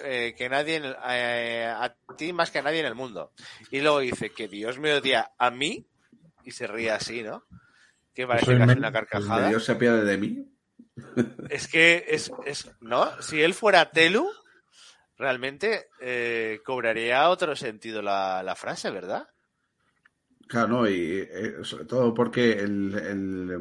[0.00, 3.32] eh, que nadie, en el- eh, a ti más que a nadie en el mundo.
[3.70, 5.86] Y luego dice que Dios me odia a mí
[6.44, 7.44] y se ríe así, ¿no?
[8.14, 9.48] Que parece casi una carcajada.
[9.48, 10.46] Dios se apiade de mí
[11.50, 13.20] Es que es, es, ¿no?
[13.22, 14.30] Si él fuera Telu,
[15.16, 19.28] realmente eh, cobraría otro sentido la, la frase, ¿verdad?
[20.52, 23.58] Claro, no, y eh, sobre todo porque el, el,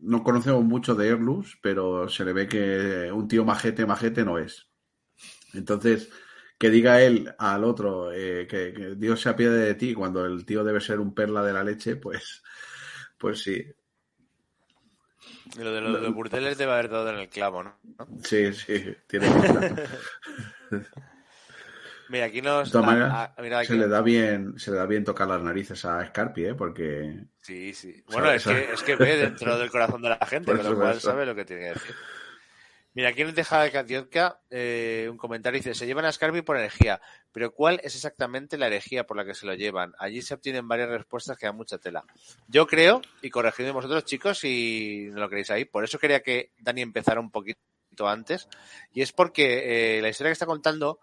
[0.00, 4.38] no conocemos mucho de Erlus, pero se le ve que un tío majete, majete no
[4.38, 4.66] es.
[5.52, 6.08] Entonces,
[6.56, 10.46] que diga él al otro eh, que, que Dios se apiade de ti cuando el
[10.46, 12.42] tío debe ser un perla de la leche, pues,
[13.18, 13.62] pues sí,
[15.58, 17.76] Lo de los de burdeles debe haber dado en el clavo, ¿no?
[18.22, 19.76] Sí, sí, tiene pinta.
[22.08, 22.68] Mira, aquí nos...
[22.68, 23.68] De todas maneras, mira aquí.
[23.68, 26.54] se le da bien, se le da bien tocar las narices a Scarpi, ¿eh?
[26.54, 28.02] porque Sí, sí.
[28.10, 31.00] Bueno, es que, es que ve dentro del corazón de la gente, con lo cual
[31.00, 31.94] sabe lo que tiene que decir.
[32.94, 35.58] Mira, aquí nos deja Katiotka eh, un comentario.
[35.58, 37.00] Dice, se llevan a Scarpi por herejía.
[37.32, 39.92] Pero ¿cuál es exactamente la herejía por la que se lo llevan?
[39.98, 42.04] Allí se obtienen varias respuestas que dan mucha tela.
[42.46, 46.52] Yo creo, y corregidme vosotros chicos si no lo queréis ahí, por eso quería que
[46.58, 47.58] Dani empezara un poquito
[48.06, 48.48] antes.
[48.92, 51.00] Y es porque eh, la historia que está contando,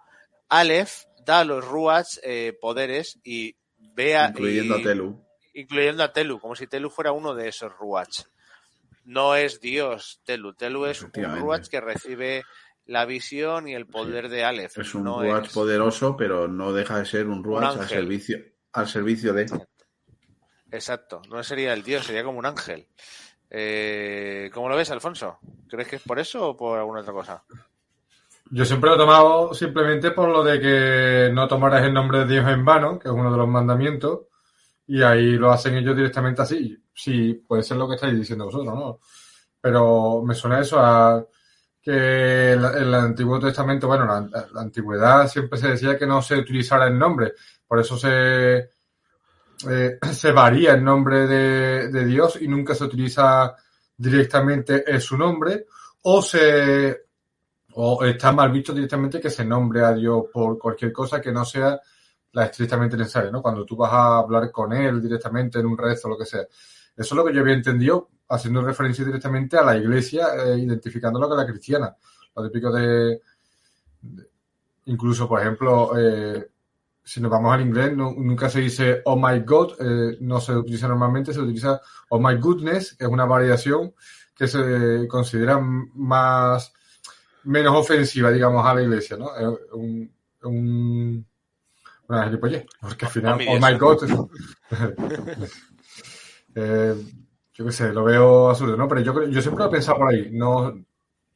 [0.51, 4.27] Aleph da a los Ruats eh, poderes y vea...
[4.29, 5.25] incluyendo y- a Telu.
[5.53, 8.25] incluyendo a Telu, como si Telu fuera uno de esos Ruach.
[9.05, 11.11] No es Dios Telu, Telu es un.
[11.13, 12.43] Ruach que recibe
[12.85, 14.77] la visión y el poder de Aleph.
[14.77, 18.37] Es un no Ruach es- poderoso, pero no deja de ser un Ruach al servicio,
[18.73, 19.45] al servicio de.
[20.71, 22.87] Exacto, no sería el Dios, sería como un ángel.
[23.49, 25.39] Eh, ¿Cómo lo ves, Alfonso?
[25.69, 27.43] ¿Crees que es por eso o por alguna otra cosa?
[28.53, 32.25] Yo siempre lo he tomado simplemente por lo de que no tomarás el nombre de
[32.25, 34.23] Dios en vano, que es uno de los mandamientos,
[34.87, 36.77] y ahí lo hacen ellos directamente así.
[36.93, 38.99] Sí, puede ser lo que estáis diciendo vosotros, ¿no?
[39.61, 41.25] Pero me suena eso a
[41.81, 44.19] que el, el Antiguo Testamento, bueno, la,
[44.53, 47.33] la antigüedad siempre se decía que no se utilizara el nombre,
[47.65, 48.69] por eso se,
[49.69, 53.55] eh, se varía el nombre de, de Dios y nunca se utiliza
[53.95, 55.67] directamente en su nombre,
[56.01, 57.10] o se
[57.73, 61.45] O está mal visto directamente que se nombre a Dios por cualquier cosa que no
[61.45, 61.79] sea
[62.33, 63.41] la estrictamente necesaria, ¿no?
[63.41, 66.41] Cuando tú vas a hablar con él directamente en un rezo o lo que sea.
[66.41, 66.49] Eso
[66.95, 71.37] es lo que yo había entendido haciendo referencia directamente a la iglesia, eh, identificándolo con
[71.37, 71.95] la cristiana.
[72.35, 73.21] Lo típico de,
[74.85, 76.49] incluso, por ejemplo, eh,
[77.03, 80.87] si nos vamos al inglés, nunca se dice oh my god, eh, no se utiliza
[80.87, 83.93] normalmente, se utiliza oh my goodness, que es una variación
[84.35, 86.73] que se considera más
[87.45, 89.29] menos ofensiva, digamos, a la iglesia, ¿no?
[89.73, 90.11] Un,
[90.43, 91.25] un
[92.09, 93.99] una gilipollez, porque al final, Oh, my god,
[96.55, 96.95] eh,
[97.53, 98.87] yo qué sé, lo veo absurdo, ¿no?
[98.87, 100.73] Pero yo, creo- yo siempre lo he pensado por ahí, no,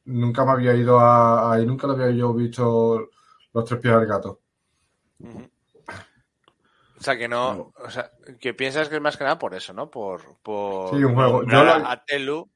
[0.06, 3.08] nunca me había ido a, ahí, nunca lo había yo visto
[3.52, 4.40] los tres pies del gato.
[6.98, 7.72] O sea, que no, No.
[7.76, 9.90] o sea, que piensas que es más que nada por eso, ¿no?
[9.90, 11.44] Por, por Sí, un juego.
[11.44, 12.50] Yo a Telu.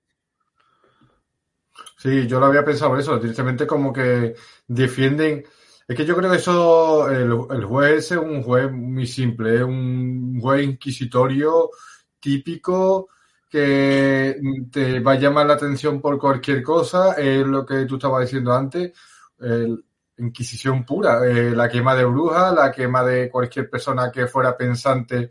[2.00, 4.34] Sí, yo lo había pensado eso, directamente como que
[4.66, 5.44] defienden.
[5.86, 9.62] Es que yo creo que eso, el, el juez es un juez muy simple, es
[9.62, 11.70] un juez inquisitorio
[12.18, 13.08] típico
[13.50, 14.36] que
[14.72, 18.52] te va a llamar la atención por cualquier cosa, es lo que tú estabas diciendo
[18.54, 18.92] antes,
[19.40, 19.84] el-
[20.18, 25.30] Inquisición pura, eh, la quema de brujas, la quema de cualquier persona que fuera pensante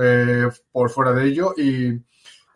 [0.00, 1.92] eh, por fuera de ello y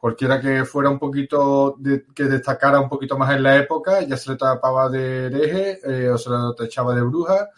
[0.03, 4.17] cualquiera que fuera un poquito, de- que destacara un poquito más en la época, ya
[4.17, 7.49] se le tapaba de hereje eh, o se le techaba de bruja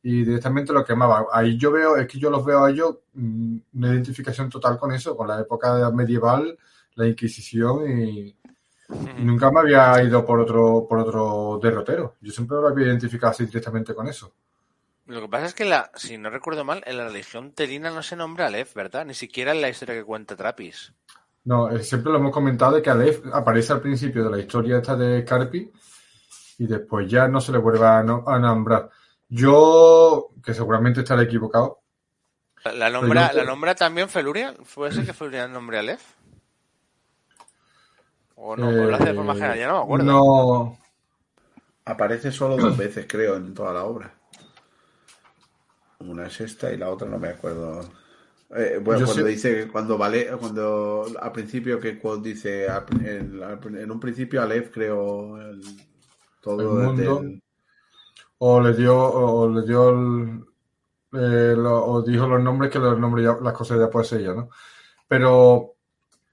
[0.00, 1.26] y directamente lo quemaba.
[1.32, 4.92] Ahí yo veo, es que yo los veo a ellos mm, una identificación total con
[4.92, 6.56] eso, con la época medieval,
[6.94, 12.14] la Inquisición y, y nunca me había ido por otro, por otro derrotero.
[12.20, 14.32] Yo siempre lo había identificado así directamente con eso.
[15.06, 18.02] Lo que pasa es que, la, si no recuerdo mal, en la religión telina no
[18.04, 19.04] se nombra a Lev, ¿verdad?
[19.04, 20.92] Ni siquiera en la historia que cuenta Trapis.
[21.44, 24.78] No, eh, siempre lo hemos comentado de que Aleph aparece al principio de la historia
[24.78, 25.70] esta de Carpi
[26.58, 28.90] y después ya no se le vuelve a, no- a nombrar.
[29.28, 31.80] Yo, que seguramente estaré equivocado,
[32.74, 34.56] ¿La, nombra, yo- ¿La nombra también Felurian?
[34.74, 36.00] ¿Puede ser que Felurian nombre a Lev?
[38.34, 38.68] ¿O no?
[38.68, 39.58] ¿O lo hace de forma eh, general?
[39.58, 40.04] Ya no me acuerdo.
[40.04, 40.78] No,
[41.84, 44.12] Aparece solo dos veces, creo, en toda la obra.
[46.00, 47.88] Una es esta y la otra no me acuerdo.
[48.50, 52.66] Eh, bueno, Yo cuando sí- dice, cuando vale, cuando al principio que Quoth dice,
[53.02, 53.40] en,
[53.76, 55.60] en un principio Aleph creó el-
[56.40, 57.20] todo El mundo.
[57.20, 57.42] del-
[58.38, 60.44] o le dio, o le dio el-
[61.12, 64.22] eh, lo- o dijo los nombres que los nombres ya, las cosas ya puede ser
[64.22, 64.48] ya, ¿no?
[65.06, 65.74] Pero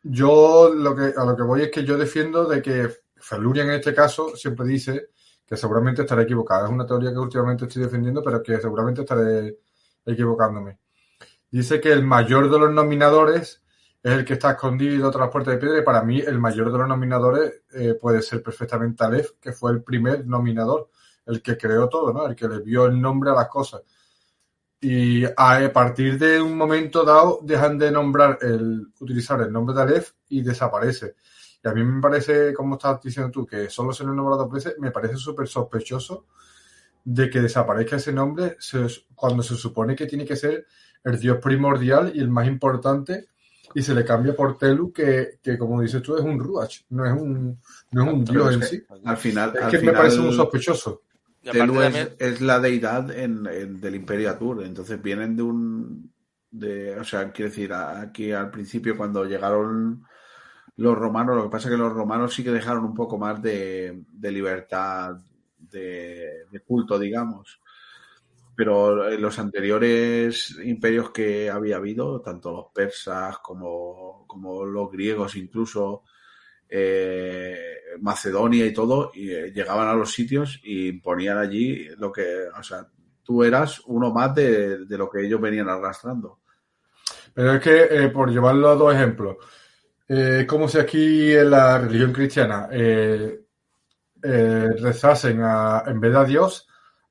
[0.03, 3.75] yo lo que, a lo que voy es que yo defiendo de que Felurian en
[3.75, 5.09] este caso siempre dice
[5.45, 6.65] que seguramente estaré equivocado.
[6.65, 9.57] Es una teoría que últimamente estoy defendiendo, pero que seguramente estaré
[10.05, 10.77] equivocándome.
[11.55, 13.63] Dice que el mayor de los nominadores
[14.03, 16.69] es el que está escondido tras las puertas de piedra y para mí el mayor
[16.69, 20.89] de los nominadores eh, puede ser perfectamente Aleph, que fue el primer nominador,
[21.25, 22.27] el que creó todo, ¿no?
[22.27, 23.83] El que le vio el nombre a las cosas.
[24.81, 29.81] Y a partir de un momento dado dejan de nombrar el, utilizar el nombre de
[29.81, 31.15] Aleph y desaparece.
[31.63, 34.43] Y a mí me parece, como estás diciendo tú, que solo se lo han nombrado
[34.43, 36.25] dos veces, me parece súper sospechoso
[37.05, 38.57] de que desaparezca ese nombre
[39.15, 40.65] cuando se supone que tiene que ser
[41.05, 43.27] el dios primordial y el más importante
[43.73, 47.05] y se le cambia por Telu que, que como dices tú es un Ruach, no
[47.05, 47.59] es un,
[47.91, 48.83] no es un dios es en que sí.
[49.05, 51.01] Al final, Es al que me parece un sospechoso.
[51.43, 56.11] Telu es, también- es la deidad en, en- del Imperio Atur, entonces vienen de un,
[56.51, 60.03] de, o sea, quiero decir, aquí al principio cuando llegaron
[60.77, 63.41] los romanos, lo que pasa es que los romanos sí que dejaron un poco más
[63.41, 65.17] de, de libertad
[65.57, 67.59] de, de culto, digamos.
[68.55, 75.35] Pero en los anteriores imperios que había habido, tanto los persas como, como los griegos
[75.35, 76.03] incluso,
[76.69, 77.57] eh,
[78.01, 82.87] Macedonia y todo, eh, llegaban a los sitios y ponían allí lo que, o sea,
[83.23, 86.39] tú eras uno más de, de lo que ellos venían arrastrando.
[87.33, 89.37] Pero es que, eh, por llevarlo a dos ejemplos,
[90.07, 93.41] eh, como si aquí en la religión cristiana eh,
[94.23, 96.67] eh, rezasen a- en vez de Dios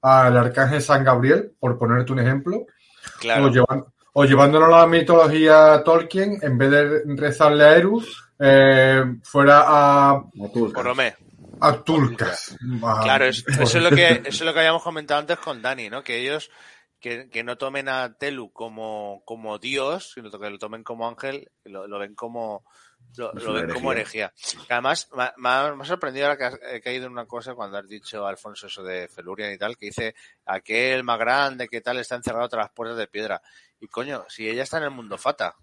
[0.07, 2.67] al arcángel San Gabriel, por ponerte un ejemplo,
[3.21, 3.47] Claro.
[3.47, 8.05] o, llevan- o llevándolo a la mitología Tolkien, en vez de rezarle a Eru,
[8.39, 11.15] eh, fuera a, Boromé.
[11.61, 12.57] a Tulkas.
[12.83, 15.63] A- Claro, es- eso, es lo que, eso es lo que habíamos comentado antes con
[15.63, 16.03] Dani, ¿no?
[16.03, 16.51] Que ellos
[17.01, 21.51] que, que no tomen a Telu como, como Dios, sino que lo tomen como ángel,
[21.65, 22.65] lo, lo ven como
[23.17, 24.33] lo, ven como herejía.
[24.69, 27.89] además me, ha- me sorprendido ahora que has he caído en una cosa cuando has
[27.89, 30.15] dicho, Alfonso, eso de Felurian y tal, que dice
[30.47, 33.41] aquel más grande que tal está encerrado tras las puertas de piedra.
[33.81, 35.55] Y coño, si ella está en el mundo fata,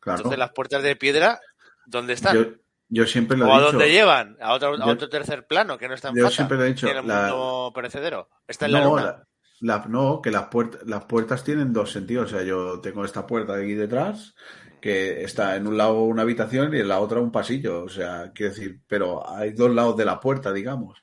[0.00, 0.18] Claro.
[0.18, 1.40] entonces las puertas de piedra,
[1.86, 2.34] ¿dónde están?
[2.36, 2.44] Yo,
[2.88, 4.36] yo siempre lo ¿O a he dónde llevan?
[4.40, 6.64] ¿A otro, a Yo- otro tercer plano que no está en yo Fata, siempre lo
[6.64, 8.28] he dicho, en el la- mundo perecedero?
[8.46, 9.02] Está en la luna.
[9.04, 9.27] la-
[9.60, 12.32] la- no, que las puertas, las puertas tienen dos sentidos.
[12.32, 14.34] O sea, yo tengo esta puerta de aquí detrás,
[14.80, 17.82] que está en un lado una habitación y en la otra un pasillo.
[17.84, 21.02] O sea, quiero decir, pero hay dos lados de la puerta, digamos.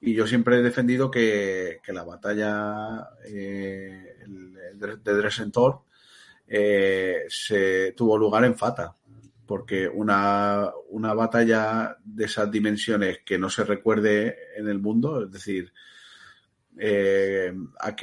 [0.00, 5.80] Y yo siempre he defendido que, que la batalla eh, de Dressentor
[6.46, 8.96] eh, se tuvo lugar en Fata.
[9.46, 15.30] Porque una, una batalla de esas dimensiones que no se recuerde en el mundo, es
[15.32, 15.70] decir,
[16.78, 17.52] eh,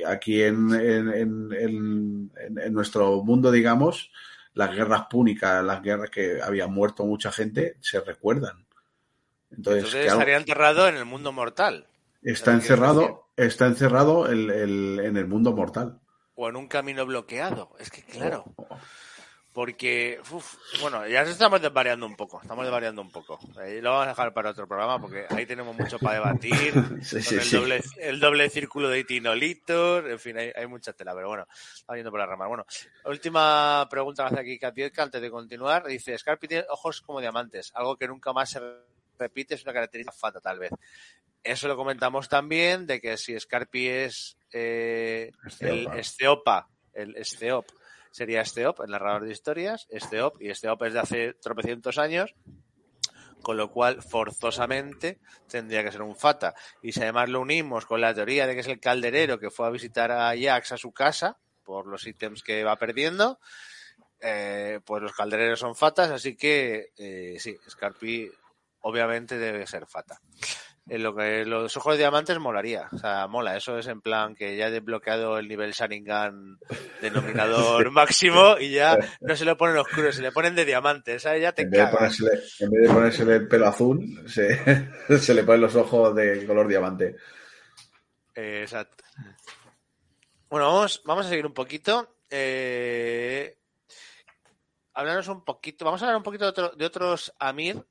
[0.05, 4.11] aquí, en, en- en- nuestro mundo, digamos,
[4.53, 8.65] las guerras púnicas, las guerras que había muerto mucha gente, se recuerdan.
[9.51, 11.87] Entonces, Entonces claro, estaría enterrado en el mundo mortal.
[12.21, 15.99] está encerrado, está encerrado el- el- en el mundo mortal.
[16.35, 17.75] O en un camino bloqueado.
[17.79, 18.45] Es que claro.
[18.55, 18.77] Oh, oh.
[19.53, 23.37] Porque, uf, bueno, ya estamos desvariando un poco, estamos desvariando un poco.
[23.57, 26.73] Ahí lo vamos a dejar para otro programa porque ahí tenemos mucho para debatir.
[27.01, 27.55] Sí, sí, el, sí.
[27.57, 31.97] Doble, el doble círculo de itinolitos, en fin, hay, hay mucha tela, pero bueno, estamos
[31.97, 32.47] yendo por la rama.
[32.47, 32.65] Bueno,
[33.05, 35.85] última pregunta que hace aquí Kapielka antes de continuar.
[35.85, 38.61] Dice, Scarpi tiene ojos como diamantes, algo que nunca más se
[39.17, 40.71] repite, es una característica fata tal vez.
[41.43, 45.87] Eso lo comentamos también, de que si Scarpi es eh, el.
[45.87, 47.65] Esteopa, el Esteop,
[48.11, 52.35] sería Esteop, el narrador de historias, Esteop, y Esteop es de hace tropecientos años,
[53.41, 56.53] con lo cual forzosamente tendría que ser un Fata.
[56.81, 59.67] Y si además lo unimos con la teoría de que es el calderero que fue
[59.67, 63.39] a visitar a Jax a su casa por los ítems que va perdiendo,
[64.19, 68.29] eh, pues los caldereros son Fatas, así que eh, sí, Scarpi
[68.81, 70.21] obviamente debe ser Fata.
[70.89, 74.33] En lo que los ojos de diamantes molaría, o sea, mola, eso es en plan
[74.35, 76.57] que ya he desbloqueado el nivel Sharingan
[77.01, 81.43] denominador máximo y ya no se le ponen oscuros, se le ponen de diamantes, ¿sabes?
[81.43, 81.79] Ya te En vez,
[82.59, 84.59] en vez de ponérsele el pelo azul, se,
[85.19, 87.15] se le ponen los ojos de color diamante.
[88.35, 89.03] Eh, exacto.
[90.49, 92.17] Bueno, vamos, vamos a seguir un poquito.
[92.29, 93.55] Eh,
[94.93, 95.85] hablarnos un poquito.
[95.85, 97.81] Vamos a hablar un poquito de, otro- de otros Amir,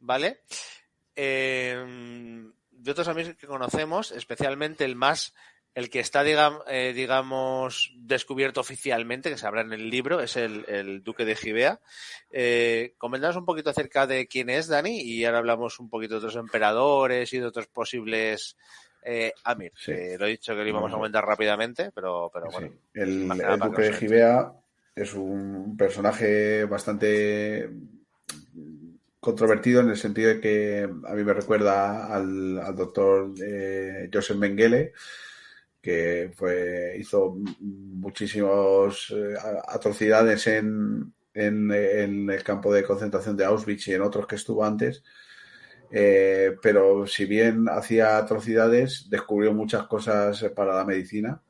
[0.00, 0.40] ¿vale?
[1.20, 1.84] Eh,
[2.88, 5.34] de otros Amir que conocemos, especialmente el más,
[5.74, 10.36] el que está, digam- eh, digamos, descubierto oficialmente, que se habla en el libro, es
[10.36, 11.80] el, el Duque de Gibea.
[12.30, 16.18] Eh, comentanos un poquito acerca de quién es Dani y ahora hablamos un poquito de
[16.18, 18.56] otros emperadores y de otros posibles
[19.04, 19.72] eh, Amir.
[19.76, 19.92] Sí.
[19.92, 22.68] Eh, lo he dicho que lo íbamos a comentar rápidamente, pero, pero bueno.
[22.68, 22.74] Sí.
[22.94, 24.52] El, el Duque de Gibea
[24.96, 27.70] es un personaje bastante
[29.20, 34.36] controvertido en el sentido de que a mí me recuerda al, al doctor eh, Joseph
[34.36, 34.92] Mengele,
[35.80, 39.12] que fue, hizo muchísimas
[39.68, 44.64] atrocidades en, en, en el campo de concentración de Auschwitz y en otros que estuvo
[44.64, 45.02] antes.
[45.90, 51.40] Eh, pero si bien hacía atrocidades, descubrió muchas cosas para la medicina.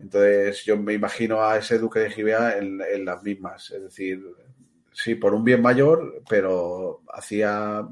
[0.00, 3.70] Entonces yo me imagino a ese duque de Gibea en, en las mismas.
[3.70, 4.20] Es decir,
[4.92, 7.86] sí, por un bien mayor, pero hacía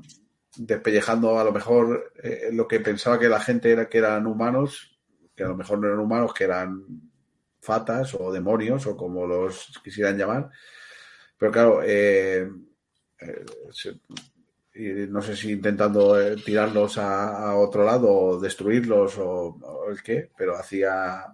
[0.57, 4.99] despellejando a lo mejor eh, lo que pensaba que la gente era que eran humanos,
[5.37, 6.85] que a lo mejor no eran humanos, que eran
[7.61, 10.51] fatas o demonios o como los quisieran llamar.
[11.39, 12.49] Pero claro, eh,
[14.75, 19.91] eh, no sé si intentando eh, tirarlos a, a otro lado o destruirlos o, o
[19.91, 21.27] el qué, pero hacía,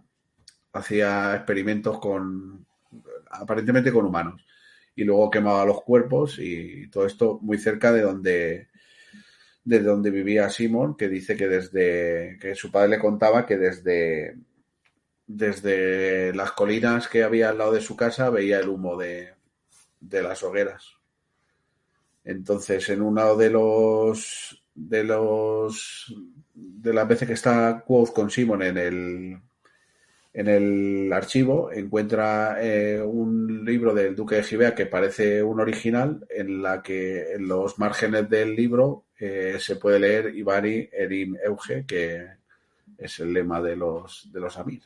[0.73, 2.67] hacía experimentos con,
[3.31, 4.46] aparentemente con humanos.
[4.97, 8.69] Y luego quemaba los cuerpos y todo esto muy cerca de donde,
[9.63, 14.37] de donde vivía Simon, que dice que desde, que su padre le contaba que desde,
[15.27, 19.35] desde las colinas que había al lado de su casa veía el humo de,
[20.01, 20.95] de las hogueras.
[22.25, 26.15] Entonces, en uno de los de los
[26.55, 29.41] de las veces que está Quoth con Simon en el
[30.37, 36.27] en el archivo encuentra eh, un libro del Duque de Gibea que parece un original
[36.29, 41.87] en la que en los márgenes del libro eh, se puede leer Ibari Erim Euge
[41.87, 42.27] que
[42.99, 44.83] es el lema de los de los Amir.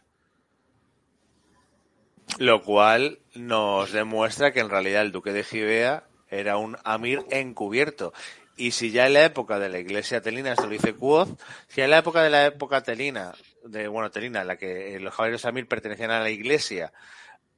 [2.38, 8.12] Lo cual nos demuestra que en realidad el duque de Gibea era un Amir encubierto.
[8.56, 11.80] Y si ya en la época de la iglesia telina, esto lo dice Quoth, si
[11.80, 13.32] en la época de la época telina,
[13.64, 16.92] de, bueno, telina, en la que los caballeros Amir pertenecían a la iglesia,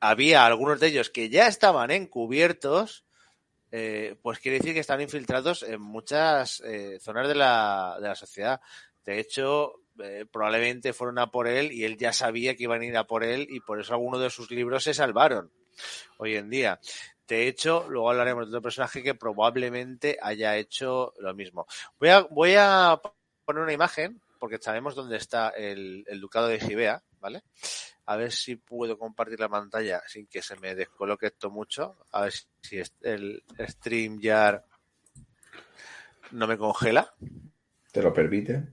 [0.01, 3.05] había algunos de ellos que ya estaban encubiertos,
[3.71, 8.15] eh, pues quiere decir que están infiltrados en muchas eh, zonas de la, de la
[8.15, 8.61] sociedad.
[9.05, 12.87] De hecho, eh, probablemente fueron a por él y él ya sabía que iban a
[12.87, 15.53] ir a por él y por eso algunos de sus libros se salvaron
[16.19, 16.81] hoy en día.
[17.29, 21.67] De hecho, luego hablaremos de otro personaje que probablemente haya hecho lo mismo.
[21.99, 23.01] Voy a, voy a
[23.45, 27.45] poner una imagen, porque sabemos dónde está el, el ducado de Gibea, ¿vale?
[28.07, 31.97] A ver si puedo compartir la pantalla sin que se me descoloque esto mucho.
[32.11, 34.65] A ver si el StreamYard
[36.33, 37.15] no me congela.
[37.93, 38.67] ¿Te lo permite?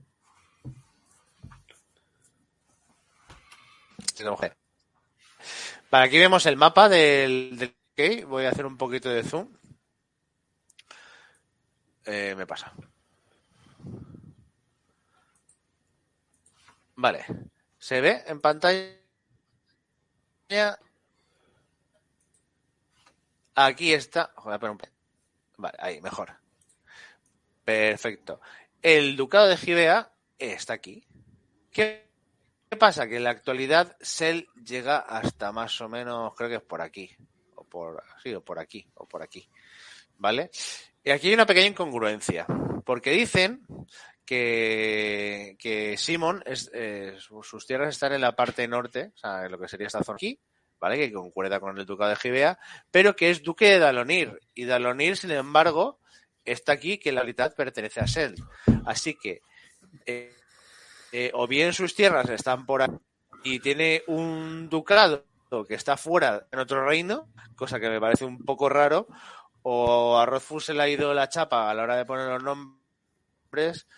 [5.88, 7.56] Vale, aquí vemos el mapa del,
[7.96, 8.26] del.
[8.26, 9.56] Voy a hacer un poquito de zoom.
[12.06, 12.74] Eh, me pasa.
[17.00, 17.24] Vale.
[17.78, 18.98] ¿Se ve en pantalla?
[23.54, 24.32] Aquí está.
[25.56, 26.36] Vale, ahí, mejor.
[27.64, 28.40] Perfecto.
[28.82, 31.06] El ducado de Gibea está aquí.
[31.70, 32.10] ¿Qué
[32.70, 33.08] ¿Qué pasa?
[33.08, 37.10] Que en la actualidad Cell llega hasta más o menos, creo que es por aquí.
[37.56, 39.48] O por, sí, o por aquí, o por aquí.
[40.18, 40.52] ¿Vale?
[41.02, 42.46] Y aquí hay una pequeña incongruencia.
[42.84, 43.66] Porque dicen
[44.30, 49.50] que, que Simon, eh, su- sus tierras están en la parte norte, o sea, en
[49.50, 50.38] lo que sería esta zona aquí,
[50.78, 50.96] ¿vale?
[50.96, 52.56] Que concuerda con el ducado de Gibea,
[52.92, 54.38] pero que es duque de Dalonir.
[54.54, 55.98] Y Dalonir, sin embargo,
[56.44, 58.34] está aquí, que la realidad pertenece a Cell.
[58.86, 59.40] Así que,
[60.06, 60.32] eh,
[61.10, 62.88] eh, o bien sus tierras están por ahí
[63.42, 65.24] y tiene un ducado
[65.66, 67.26] que está fuera en otro reino,
[67.56, 69.08] cosa que me parece un poco raro,
[69.62, 72.42] o a Rothfuss se le ha ido la chapa a la hora de poner los
[72.44, 73.88] nombres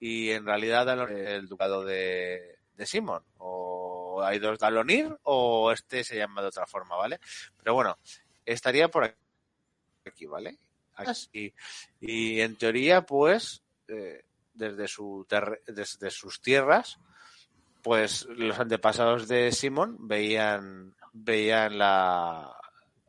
[0.00, 6.16] y en realidad el ducado de, de Simon, o hay dos Dalonir o este se
[6.16, 7.20] llama de otra forma, ¿vale?
[7.58, 7.98] Pero bueno,
[8.46, 9.14] estaría por
[10.06, 10.58] aquí, ¿vale?
[10.94, 11.54] Aquí.
[12.00, 14.24] Y en teoría, pues, eh,
[14.54, 15.26] desde, su
[15.66, 16.98] desde sus tierras,
[17.82, 22.56] pues los antepasados de Simon veían, veían la,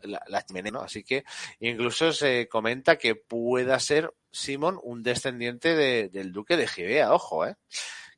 [0.02, 0.82] la, la chimenea, ¿no?
[0.82, 1.24] Así que
[1.60, 7.46] incluso se comenta que pueda ser Simon un descendiente de- del duque de Gibea, ojo,
[7.46, 7.56] ¿eh?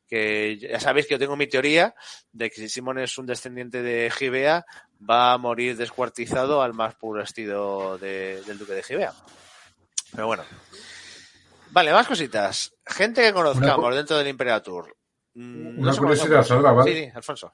[0.08, 1.96] Que ya sabéis que yo tengo mi teoría
[2.32, 4.66] de que si Simon es un descendiente de Gibea,
[5.10, 9.14] va a morir descuartizado al más puro estilo de- del duque de Gibea.
[10.12, 10.44] Pero bueno.
[11.72, 12.72] Vale, más cositas.
[12.86, 14.96] Gente que conozcamos Una dentro del Imperator.
[15.34, 16.44] Mm, Una se curiosidad.
[16.44, 16.94] Sandra, ¿vale?
[16.94, 17.52] Sí, sí, Alfonso.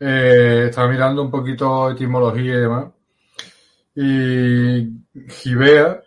[0.00, 2.86] Eh, estaba mirando un poquito etimología y demás.
[3.94, 4.88] Y
[5.30, 6.02] Gibea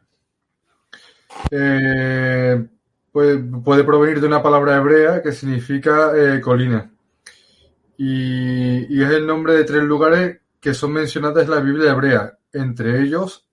[1.52, 2.66] eh,
[3.12, 6.92] puede, puede provenir de una palabra hebrea que significa eh, colina.
[7.98, 12.38] Y, y es el nombre de tres lugares que son mencionados en la Biblia hebrea.
[12.52, 13.48] Entre ellos,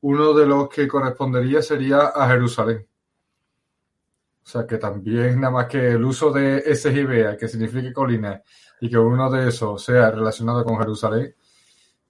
[0.00, 2.86] uno de los que correspondería sería a Jerusalén.
[4.42, 6.90] O sea que también nada más que el uso de ese
[7.38, 8.42] que significa colina,
[8.80, 11.34] y que uno de esos sea relacionado con Jerusalén,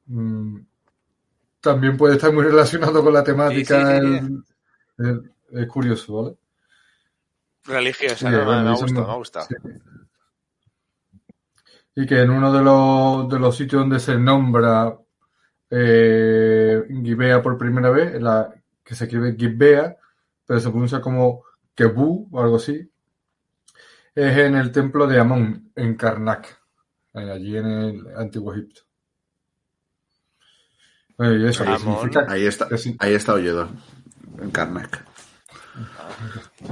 [0.06, 0.58] mm,
[1.60, 4.00] también puede estar muy relacionado con la temática.
[4.00, 4.42] Sí, sí, sí.
[5.52, 6.36] Es curioso, ¿vale?
[7.64, 8.38] Religiosa, Sí, ¿no?
[8.38, 9.46] Me- bueno, me ha eso gustado, no- me ha gustado.
[9.46, 9.54] sí.
[11.96, 14.96] Y que en uno de los, de los sitios donde se nombra
[15.70, 18.54] eh, Gibea por primera vez, en la,
[18.84, 19.96] que se escribe Gibea,
[20.46, 21.42] pero se pronuncia como
[21.74, 22.90] Kebu o algo así,
[24.14, 26.58] es en el templo de Amón, en Karnak,
[27.14, 28.82] eh, allí en el antiguo Egipto.
[31.18, 31.80] Eh, y eso, que Amón.
[32.00, 32.68] significa Ahí está,
[32.98, 33.68] ahí está Olledo,
[34.38, 35.04] en Karnak.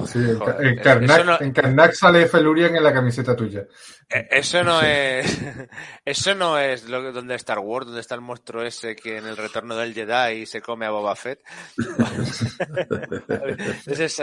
[0.06, 3.64] sí, en, Joder, Karnak, no- en Karnak sale Felurian en la camiseta tuya.
[4.10, 5.38] Eh, Eso no es.
[6.04, 9.26] Eso no es lo que, donde Star Wars, donde está el monstruo ese que en
[9.26, 11.40] el retorno del Jedi se come a Boba Fett.
[13.86, 14.22] Ese es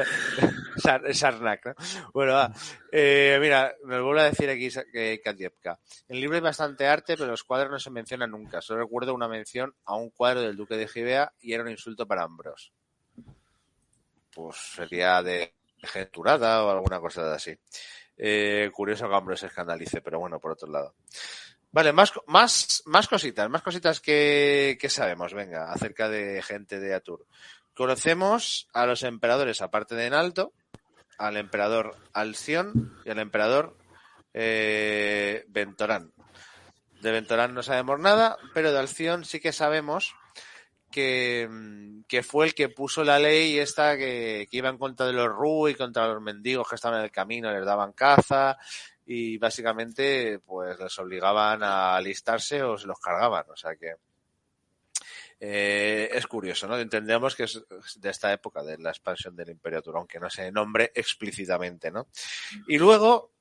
[0.77, 1.73] Sar- Sarnak, ¿no?
[2.13, 2.51] Bueno, va.
[2.91, 5.79] Eh, mira, me vuelvo a decir aquí que Katiepka.
[6.07, 8.61] En el libro hay bastante arte, pero los cuadros no se mencionan nunca.
[8.61, 12.07] Solo recuerdo una mención a un cuadro del Duque de Gibea y era un insulto
[12.07, 12.73] para Ambros.
[14.35, 17.57] Pues sería de genturada o alguna cosa de así.
[18.17, 20.95] Eh, curioso que Ambros se escandalice, pero bueno, por otro lado.
[21.71, 26.93] Vale, más, más, más cositas, más cositas que, que sabemos, venga, acerca de gente de
[26.93, 27.25] Atur.
[27.73, 30.53] Conocemos a los emperadores, aparte de Enalto,
[31.17, 33.77] al emperador Alción y al emperador
[34.33, 36.11] eh, Ventorán.
[37.01, 40.15] De Ventorán no sabemos nada, pero de Alción sí que sabemos
[40.95, 45.27] que, fue el que puso la ley esta que, que iba en contra de los
[45.27, 48.57] Ru y contra los mendigos que estaban en el camino, les daban caza
[49.05, 53.45] y básicamente pues les obligaban a alistarse o se los cargaban.
[53.49, 53.95] O sea que
[55.39, 56.77] eh, es curioso, ¿no?
[56.79, 57.61] Entendemos que es
[57.97, 62.07] de esta época, de la expansión del Imperio Turón, aunque no se nombre explícitamente, ¿no?
[62.67, 63.33] Y luego,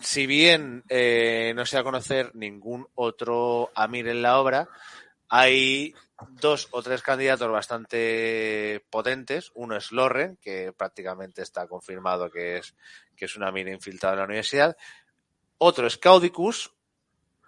[0.00, 4.68] si bien eh, no se va a conocer ningún otro Amir en la obra,
[5.28, 5.94] hay
[6.30, 9.50] dos o tres candidatos bastante potentes.
[9.54, 12.74] Uno es Lorren, que prácticamente está confirmado que es,
[13.16, 14.76] que es una mina infiltrada en la universidad.
[15.58, 16.72] Otro es Caudicus,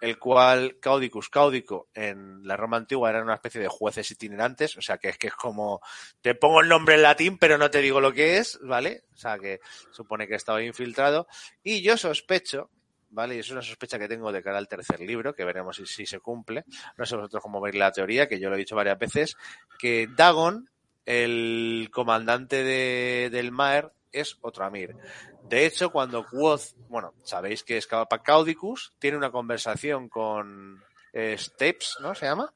[0.01, 4.81] el cual Caudicus Caudico en la Roma antigua eran una especie de jueces itinerantes, o
[4.81, 5.81] sea que es que es como
[6.21, 9.03] te pongo el nombre en latín pero no te digo lo que es, ¿vale?
[9.13, 9.59] O sea que
[9.91, 11.27] supone que estaba infiltrado
[11.63, 12.71] y yo sospecho,
[13.09, 13.35] ¿vale?
[13.35, 16.19] Y es una sospecha que tengo de cara al tercer libro, que veremos si, se
[16.19, 16.65] cumple.
[16.97, 19.35] No sé vosotros cómo veis la teoría, que yo lo he dicho varias veces,
[19.77, 20.69] que Dagon,
[21.05, 24.95] el comandante de, del Maer, es otro Amir.
[25.43, 30.83] De hecho, cuando Quoth, bueno, sabéis que escapa Caudicus, tiene una conversación con
[31.13, 32.15] eh, Stapes, ¿no?
[32.15, 32.53] Se llama.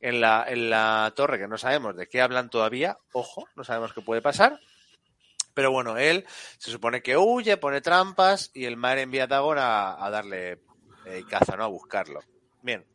[0.00, 2.98] En la, en la torre, que no sabemos de qué hablan todavía.
[3.12, 4.60] Ojo, no sabemos qué puede pasar.
[5.58, 6.24] Pero bueno, él
[6.56, 10.60] se supone que huye, pone trampas y el Maer envía a Dagon a, darle
[11.04, 11.64] eh, caza, ¿no?
[11.64, 12.20] A buscarlo.
[12.62, 12.86] Bien.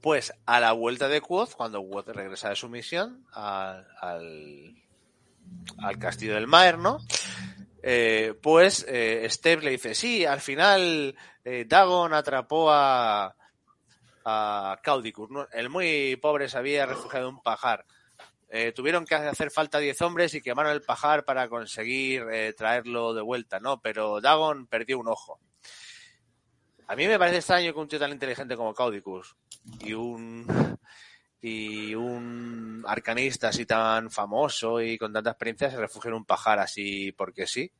[0.00, 3.86] Pues a la vuelta de Quoth, cuando Quoth regresa de su misión al,
[5.78, 6.98] al castillo del Maer, ¿no?
[7.84, 13.36] Eh, pues eh, Steph le dice, sí, al final eh, Dagon atrapó a,
[14.24, 14.80] a.
[15.52, 17.86] El muy pobre se había refugiado en un pajar.
[18.54, 23.14] Eh, tuvieron que hacer falta 10 hombres y quemaron el pajar para conseguir eh, traerlo
[23.14, 23.80] de vuelta, ¿no?
[23.80, 25.40] Pero Dagon perdió un ojo.
[26.86, 29.34] A mí me parece extraño que un tío tan inteligente como Caudicus
[29.80, 30.46] y un
[31.40, 36.58] y un arcanista así tan famoso y con tanta experiencia se refugie en un pajar
[36.58, 37.72] así porque sí.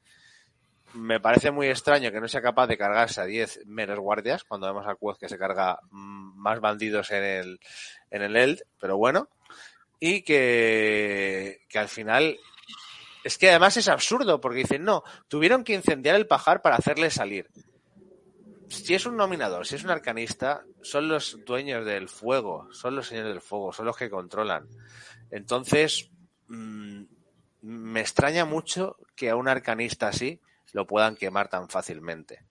[0.95, 4.69] Me parece muy extraño que no sea capaz de cargarse a 10 meros guardias cuando
[4.69, 7.61] vemos a Quoth que se carga mm, más bandidos en el,
[8.11, 9.29] en el Eld, pero bueno.
[10.05, 12.37] Y que, que al final
[13.23, 17.09] es que además es absurdo porque dicen, no, tuvieron que incendiar el pajar para hacerle
[17.09, 17.49] salir.
[18.67, 23.07] Si es un nominador, si es un arcanista, son los dueños del fuego, son los
[23.07, 24.67] señores del fuego, son los que controlan.
[25.31, 26.11] Entonces,
[26.49, 27.03] mm,
[27.61, 30.41] me extraña mucho que a un arcanista así
[30.73, 32.45] lo puedan quemar tan fácilmente.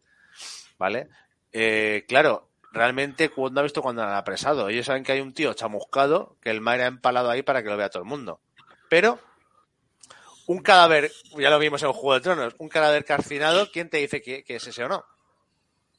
[0.78, 1.10] ¿Vale?
[1.52, 4.70] Eh, claro, realmente cuando ha visto cuando han apresado.
[4.70, 7.70] Ellos saben que hay un tío chamuscado que el Maire ha empalado ahí para que
[7.70, 8.42] lo vea todo el mundo.
[8.90, 9.20] Pero
[10.48, 13.98] un cadáver, ya lo vimos en el Juego de Tronos, un cadáver calcinado, ¿quién te
[13.98, 15.06] dice que, que es ese o no?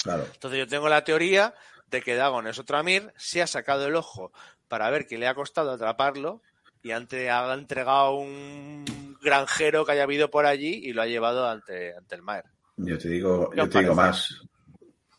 [0.03, 0.27] Claro.
[0.33, 1.55] Entonces yo tengo la teoría
[1.89, 4.33] de que Dagon es otro Amir, se ha sacado el ojo
[4.69, 6.43] para ver qué le ha costado atraparlo
[6.83, 11.49] y ante, ha entregado un granjero que haya habido por allí y lo ha llevado
[11.49, 12.45] ante, ante el Maer.
[12.77, 14.43] Yo te digo, ¿Qué yo te digo más.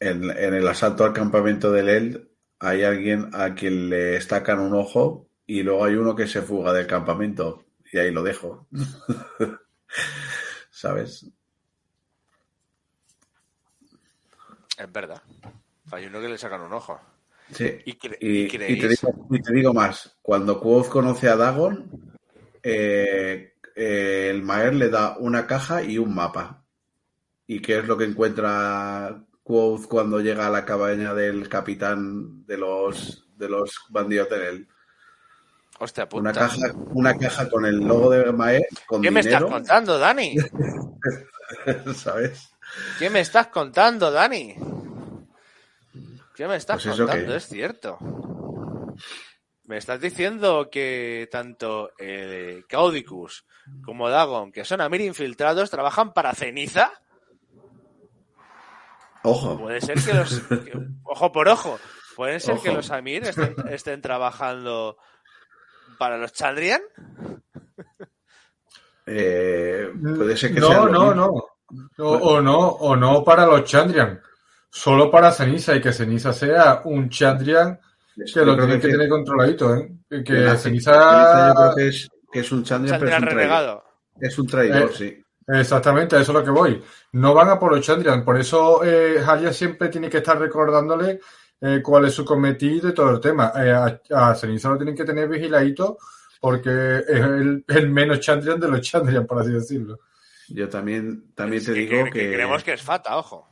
[0.09, 2.27] En, en el asalto al campamento del Eld
[2.59, 6.73] hay alguien a quien le estacan un ojo y luego hay uno que se fuga
[6.73, 8.67] del campamento y ahí lo dejo.
[10.71, 11.25] ¿Sabes?
[14.77, 15.21] Es verdad.
[15.91, 16.99] Hay uno que le sacan un ojo.
[17.51, 17.65] Sí.
[17.85, 18.99] ¿Y, cre- Y, y y te creéis?
[19.01, 21.89] digo, y te digo más, cuando Quoth conoce a Dagon,
[22.63, 26.65] eh, eh, el Maer le da una caja y un mapa.
[27.47, 32.57] ¿Y qué es lo que encuentra Quoth cuando llega a la cabaña del capitán de
[32.57, 34.67] los, de los bandidos de él?
[35.79, 36.21] Hostia puta.
[36.21, 36.57] Una caja,
[36.93, 40.35] una caja con el logo de Maer, con ¿Qué me estás contando, Dani?
[41.95, 42.49] ¿sabes?
[42.99, 44.55] ¿Qué me estás contando, Dani?
[46.35, 47.31] ¿Qué me estás Pues contando?
[47.31, 47.97] que- Es cierto.
[49.65, 53.45] Me estás diciendo que tanto eh, Caudicus
[53.85, 56.91] como Dagon, que son Amir infiltrados, trabajan para Ceniza.
[59.23, 60.39] Ojo, Puede ser que los.
[60.39, 60.73] que-
[61.03, 61.79] ojo por ojo.
[62.15, 64.97] Puede ser que los Amir estén, estén trabajando
[65.97, 66.81] para los Chandrian.
[69.05, 71.45] eh, puede ser que no, sea no, no.
[71.97, 74.21] O, no, o no para los Chandrian.
[74.69, 77.79] Solo para Ceniza y que Ceniza sea un Chandrian
[78.15, 79.91] que lo creo tienen que que- tener controladito, ¿eh?
[80.09, 80.57] Que Ceniza.
[80.57, 83.83] Ceniza yo creo que es, que es un Chandrian, pero es un traidor.
[84.19, 85.23] Es un traidor, Eh, sí.
[85.47, 86.81] Exactamente, a eso es lo que voy.
[87.13, 91.19] No van a por los Chandrian, por eso eh, Halia siempre tiene que estar recordándole
[91.61, 93.51] eh, cuál es su cometido y todo el tema.
[93.55, 93.99] Eh, a,
[94.29, 95.97] a Ceniza lo tienen que tener vigiladito
[96.39, 96.69] porque
[97.07, 99.99] es el, el menos Chandrian de los Chandrian, por así decirlo.
[100.49, 103.47] Yo también, también Es te que- digo que, creemos que es Fata, ojo.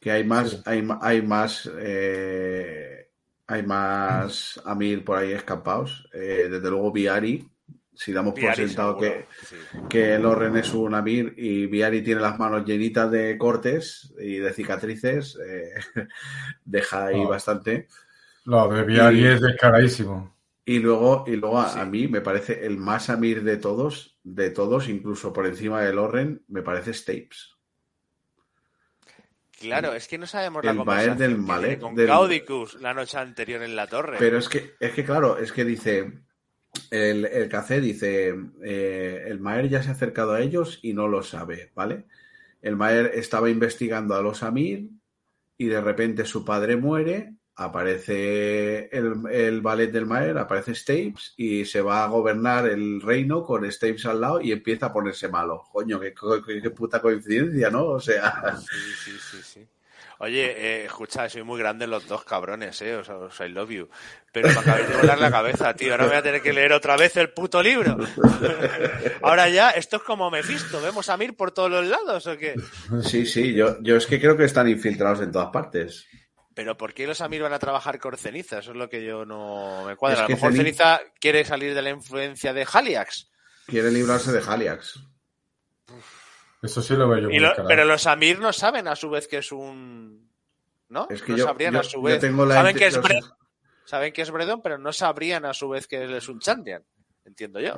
[0.00, 3.08] que hay más, hay, hay más, eh,
[3.46, 6.08] hay más Amir por ahí escapados.
[6.12, 7.46] Eh, desde luego Viari,
[7.94, 9.56] si damos por sentado seguro, que, sí.
[9.88, 14.52] que Loren es un Amir y Viari tiene las manos llenitas de cortes y de
[14.52, 15.74] cicatrices, eh,
[16.64, 17.88] deja ahí bastante.
[18.44, 20.34] Lo de Viari Y- es descaradísimo.
[20.66, 21.78] Y luego, y luego a, Sí.
[21.78, 25.92] a mí me parece el más Amir de todos, de todos, incluso por encima de
[25.92, 27.50] Loren, me parece Stapes.
[29.60, 32.06] Claro, es que no sabemos la El Baer conversación del que Malek, tiene con del-
[32.08, 34.16] Caudicus la noche anterior en la torre.
[34.18, 36.12] Pero es que, es que claro, es que dice,
[36.90, 41.08] el, el Cacé dice, eh, el Maer ya se ha acercado a ellos y no
[41.08, 42.04] lo sabe, ¿vale?
[42.62, 44.88] El Maer estaba investigando a los Amir
[45.58, 51.64] y de repente su padre muere, aparece el, el ballet del Maer, aparece Stapes y
[51.64, 55.62] se va a gobernar el reino con Stapes al lado y empieza a ponerse malo.
[55.72, 56.12] Coño, qué,
[56.46, 57.84] qué- qué puta coincidencia, ¿no?
[57.86, 59.68] O sea, Sí, sí, sí, sí.
[60.18, 63.88] Oye, eh, escucha, soy muy grande los dos cabrones, eh, os, os I love you.
[64.32, 65.92] Pero me acabáis de volar la cabeza, tío.
[65.92, 67.96] Ahora voy a tener que leer otra vez el puto libro.
[69.22, 70.80] Ahora ya, esto es como Mephisto.
[70.80, 72.54] ¿Vemos a Mir por todos los lados o qué?
[73.02, 76.06] sí, sí, yo, yo es que creo que están infiltrados en todas partes.
[76.54, 78.60] Pero ¿por qué los Amir van a trabajar con Ceniza?
[78.60, 80.18] Eso es lo que yo no me cuadra.
[80.18, 83.30] Es a lo mejor Ceni- Ceniza quiere salir de la influencia de Haliax.
[83.66, 85.00] Quiere librarse de Haliax.
[86.64, 87.68] Eso sí lo veo yo Y muy lo- claro.
[87.68, 90.30] pero los Amir no saben a su vez que es un...
[90.88, 91.06] ¿No?
[91.10, 92.20] Es que no yo, sabrían yo- a su vez.
[92.20, 93.34] tengo la Saben que es inten- Bre-
[93.86, 96.82] Saben que es Bredon, pero no sabrían a su vez que él es un Chandian.
[97.24, 97.74] Entiendo yo.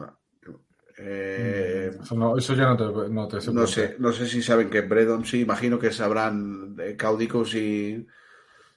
[0.98, 4.42] Eh, Eso, no, eso ya no te, no te sé no sé, no sé si
[4.42, 8.06] saben que es Bredon, sí, imagino que sabrán de Caudicus y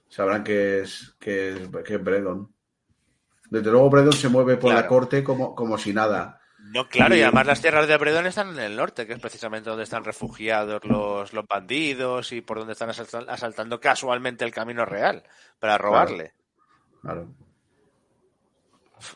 [0.10, 2.54] sabrán que es, que es, que es Bredon.
[3.50, 6.39] Desde luego Bredon se mueve por la corte como, como si nada.
[6.72, 9.70] No, claro, y además las tierras de Bredon están en el norte, que es precisamente
[9.70, 14.86] donde están refugiados los, los bandidos y por donde están asalta- asaltando casualmente el camino
[14.86, 15.24] real
[15.60, 16.34] para robarle.
[17.02, 17.28] Claro.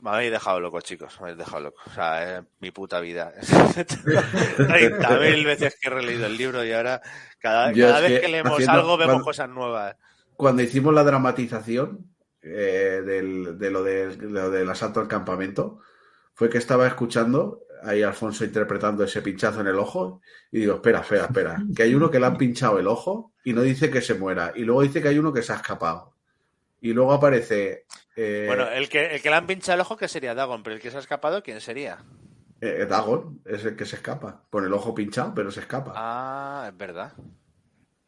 [0.02, 1.14] Me habéis dejado loco, chicos.
[1.20, 1.82] Me habéis dejado loco.
[1.86, 3.34] O sea, es mi puta vida.
[3.42, 7.02] 30.000 veces que he releído el libro y ahora
[7.40, 9.96] cada, cada vez que que leemos haciendo- algo vemos cuando- cosas nuevas.
[10.36, 12.08] Cuando hicimos la dramatización
[12.42, 15.80] eh, del- de, lo de, lo del asalto al campamento,
[16.34, 21.00] fue que estaba escuchando ahí Alfonso interpretando ese pinchazo en el ojo y digo, espera,
[21.02, 24.02] espera, espera, que hay uno que le han pinchado el ojo y no dice que
[24.02, 26.14] se muera y luego dice que hay uno que se ha escapado
[26.80, 27.86] y luego aparece
[28.16, 30.76] eh, Bueno, el que, el que le han pinchado el ojo, que sería Dagon, pero
[30.76, 31.98] el que se ha escapado, ¿quién sería?
[32.62, 35.94] eh, Dagon, es el que se escapa, con el ojo pinchado, pero se escapa.
[35.96, 37.12] Ah, es verdad.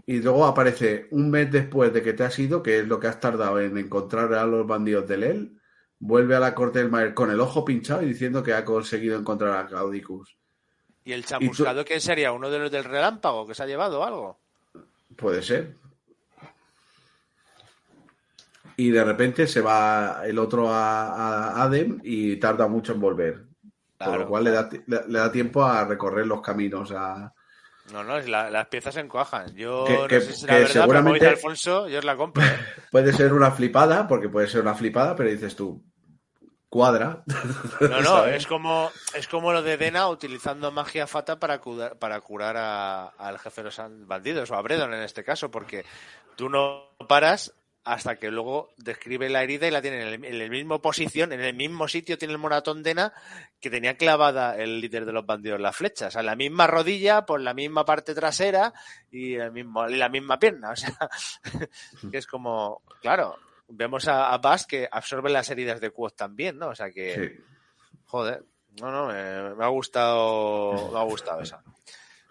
[0.06, 3.08] Y luego aparece un mes después de que te has ido, que es lo que
[3.08, 5.62] has tardado en encontrar a los bandidos del él,
[6.00, 9.18] vuelve a la corte del Maer con el ojo pinchado y diciendo que ha conseguido
[9.18, 10.38] encontrar a Caudicus.
[11.04, 12.32] ¿Y el chamuscado quién sería?
[12.32, 14.40] ¿Uno de los del relámpago que se ha llevado algo?
[15.16, 15.76] Puede ser.
[18.78, 23.46] Y de repente se va el otro a, a Adem y tarda mucho en volver.
[23.98, 26.92] Por lo cual le da, le da tiempo a recorrer los caminos.
[26.92, 27.34] A...
[27.92, 29.56] No, no, es la- las piezas se encuajan.
[29.56, 32.06] Yo Que- no que- sé si será verdad, pero como seguramente- dice Alfonso, yo os
[32.06, 32.44] la compro.
[32.44, 32.48] ¿eh?
[32.92, 35.84] Puede ser una flipada, porque puede ser una flipada, pero dices tú,
[36.70, 37.24] cuadra.
[37.80, 42.20] No, no, es como, es como lo de Dena utilizando magia fata para curar, para
[42.22, 45.86] curar a- al jefe de los bandidos, o a Bredon en este caso, porque
[46.36, 47.54] tú no paras
[47.86, 51.32] hasta que luego describe la herida y la tiene en el, en el mismo posición,
[51.32, 53.14] en el mismo sitio tiene el moratón Dena
[53.60, 56.68] que tenía clavada el líder de los bandidos la flecha, o sea, en la misma
[56.68, 58.74] rodilla, por la misma parte trasera
[59.12, 60.98] y, el mismo, y la misma pierna, o sea,
[62.12, 63.38] que es como, claro,
[63.68, 66.70] vemos a, a Bass que absorbe las heridas de Quoth también, ¿no?
[66.70, 67.16] O sea que...
[67.16, 67.44] Sí.
[68.08, 68.46] Joder,
[68.80, 71.64] no, no, me, me ha gustado, me ha gustado esa.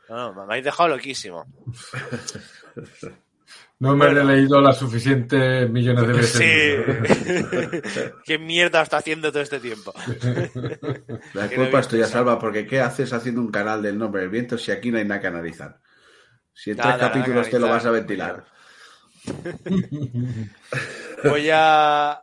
[0.09, 1.47] No, no, me habéis dejado loquísimo.
[3.85, 4.23] No me Bueno.
[4.23, 6.39] he leído las suficientes millones de veces.
[6.39, 8.13] Sí.
[8.25, 9.93] ¿Qué mierda está haciendo todo este tiempo?
[11.35, 12.07] La culpa es tuya.
[12.07, 15.05] Salva, porque ¿qué haces haciendo un canal del nombre del viento si aquí no hay
[15.05, 15.81] nada que analizar?
[16.55, 18.47] Si en Nada, tres capítulos te lo vas a ventilar.
[21.25, 22.23] Voy a.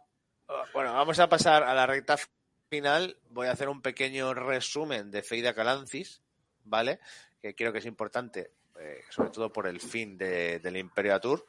[0.74, 2.16] Bueno, vamos a pasar a la recta
[2.70, 3.18] final.
[3.30, 6.24] Voy a hacer un pequeño resumen de Feida Calancis,
[6.64, 7.00] ¿vale?
[7.40, 8.52] Que creo que es importante,
[8.82, 11.46] eh, sobre todo por el fin de- del Imperio Atur.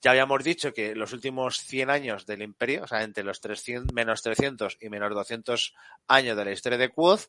[0.00, 3.94] Ya habíamos dicho que los últimos 100 años del Imperio, o sea, entre los 300,
[3.94, 5.74] menos 300 y menos 200
[6.08, 7.22] años de la historia de Quoth,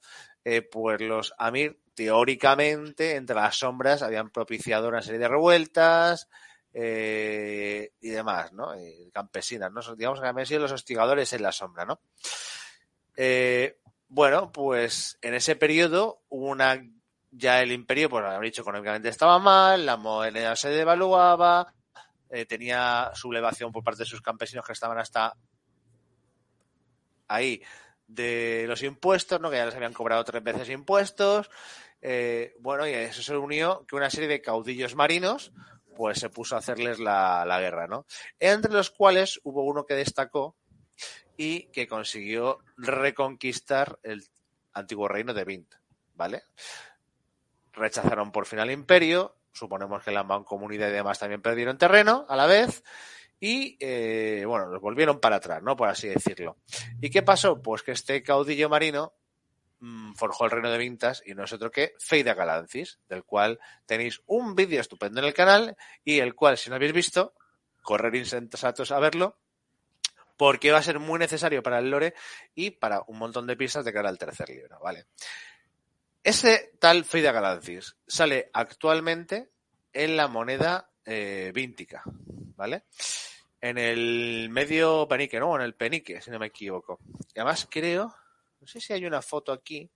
[0.44, 6.28] eh, pues los Amir, teóricamente, entre las sombras, habían propiciado una serie de revueltas,
[6.74, 8.74] eh, y demás, ¿no?
[9.14, 9.82] Campesinas, ¿no?
[9.96, 12.02] Digamos que habían sido los hostigadores en la sombra, ¿no?
[14.16, 16.80] Bueno, pues en ese periodo hubo una
[17.36, 21.74] ya el imperio, pues habría dicho económicamente estaba mal, la moneda se devaluaba,
[22.30, 25.34] eh, tenía sublevación por parte de sus campesinos que estaban hasta
[27.28, 27.62] ahí
[28.08, 29.50] de los impuestos, ¿no?
[29.50, 31.50] Que ya les habían cobrado tres veces impuestos.
[32.02, 35.52] Eh, bueno, y eso se unió que una serie de caudillos marinos
[35.96, 38.06] pues se puso a hacerles la, la guerra, ¿no?
[38.40, 40.56] Entre los cuales hubo uno que destacó
[41.38, 44.24] y que consiguió reconquistar el
[44.74, 45.74] antiguo reino de Vint,
[46.16, 46.44] ¿vale?
[47.74, 52.36] Rechazaron por fin al imperio suponemos que la mancomunidad y demás también perdieron terreno a
[52.36, 52.84] la vez
[53.40, 55.76] y eh, bueno, los volvieron para atrás, ¿no?
[55.76, 56.58] Por así decirlo.
[57.02, 57.62] ¿Y qué pasó?
[57.62, 59.14] Pues que este caudillo marino
[59.80, 63.60] mm, forjó el reino de Vintas y no es otro que Feida Galancis, del cual
[63.86, 67.34] tenéis un vídeo estupendo en el canal y el cual, si no habéis visto,
[67.82, 69.38] correr insensatos a verlo,
[70.38, 72.14] porque va a ser muy necesario para el lore
[72.56, 75.08] y para un montón de pistas de cara al tercer libro, ¿vale?
[76.24, 79.50] Ese tal Feida Galancis sale actualmente
[79.92, 82.02] en la moneda eh, víntica,
[82.56, 82.86] ¿vale?
[83.60, 85.54] En el medio penique, ¿no?
[85.58, 87.00] En el penique, si no me equivoco.
[87.36, 88.16] Y además creo,
[88.62, 89.92] no sé si hay una foto aquí,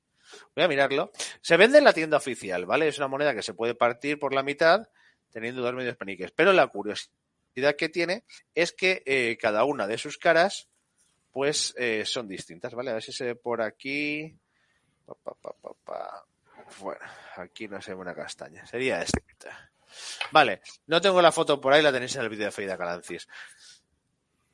[0.54, 1.12] voy a mirarlo.
[1.40, 2.90] Se vende en la tienda oficial, ¿vale?
[2.90, 4.90] Es una moneda que se puede partir por la mitad
[5.32, 6.32] teniendo dos medios peniques.
[6.32, 10.68] Pero la curiosidad que tiene es que eh, cada una de sus caras,
[11.32, 12.92] pues, eh, son distintas, ¿vale?
[12.92, 14.38] A ver si se ve por aquí.
[16.80, 17.06] Bueno,
[17.38, 18.66] aquí no se ve una castaña.
[18.66, 19.22] Sería esta.
[20.32, 23.28] Vale, no tengo la foto por ahí, la tenéis en el vídeo de Feida Calancis.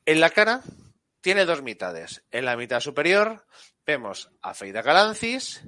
[0.06, 0.62] En la cara
[1.20, 2.24] tiene dos mitades.
[2.30, 3.46] En la mitad superior
[3.86, 5.64] vemos a Feida Calancis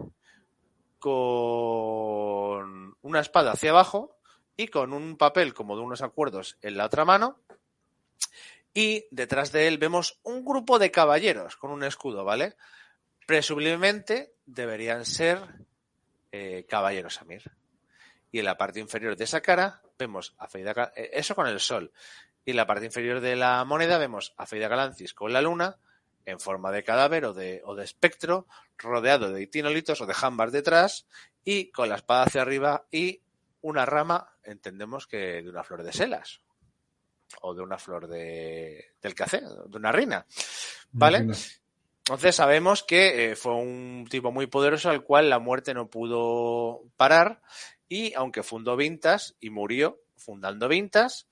[0.99, 4.19] con una espada hacia abajo
[4.57, 7.41] y con un papel como de unos acuerdos en la otra mano.
[8.73, 12.57] Y detrás de él vemos un grupo de caballeros con un escudo, ¿vale?
[13.27, 15.41] Presumiblemente deberían ser
[16.33, 17.43] eh, caballeros Amir.
[18.31, 21.61] Y en la parte inferior de esa cara vemos a Feida, eh, eso con el
[21.61, 21.93] sol.
[22.45, 25.77] Y en la parte inferior de la moneda vemos a Feida Galancis con la luna
[26.25, 28.47] en forma de cadáver o de, o de espectro,
[28.79, 31.07] rodeado de itinolitos o de jambas detrás
[31.45, 33.23] y con la espada hacia arriba y
[33.63, 36.41] una rama, entendemos que de una flor de selas
[37.41, 40.27] o de una flor de, del café, de una reina.
[40.93, 41.27] ¿Vale?
[42.07, 46.85] Entonces sabemos que eh, fue un tipo muy poderoso al cual la muerte no pudo
[46.97, 47.43] parar
[47.89, 51.29] y aunque fundó Vintas y murió fundando Vintas,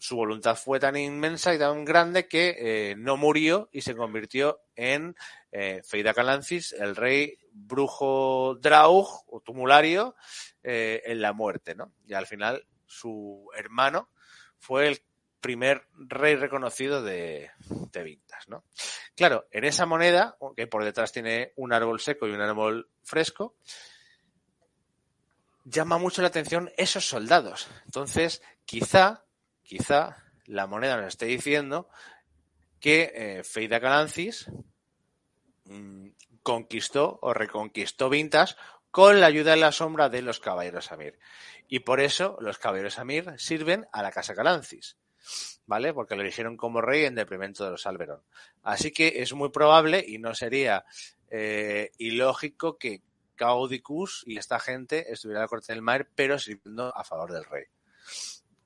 [0.00, 4.62] su voluntad fue tan inmensa y tan grande que eh, no murió y se convirtió
[4.74, 5.14] en
[5.52, 10.16] eh, Feida Calancis, el rey brujo Draug o tumulario
[10.62, 11.92] eh, en la muerte, ¿no?
[12.06, 14.08] Y al final su hermano
[14.58, 15.02] fue el
[15.40, 17.50] primer rey reconocido de,
[17.92, 18.64] de Vintas, ¿no?
[19.16, 23.56] Claro, en esa moneda, que por detrás tiene un árbol seco y un árbol fresco,
[25.64, 27.68] llama mucho la atención esos soldados.
[27.84, 29.24] Entonces, quizá,
[29.62, 31.88] quizá la moneda nos esté diciendo
[32.80, 34.50] que eh, Feida Calancis
[35.64, 36.08] mm,
[36.42, 38.56] conquistó o reconquistó Vintas
[38.90, 41.18] con la ayuda en la sombra de los caballeros Amir.
[41.68, 44.96] Y por eso los caballeros Amir sirven a la casa Calancis.
[45.66, 45.94] ¿Vale?
[45.94, 48.22] Porque lo eligieron como rey en detrimento de los Alberon.
[48.62, 50.84] Así que es muy probable y no sería
[51.30, 53.02] eh, ilógico que
[53.36, 57.44] Caudicus y esta gente estuviera a la corte del Maer, pero sirviendo a favor del
[57.44, 57.64] rey.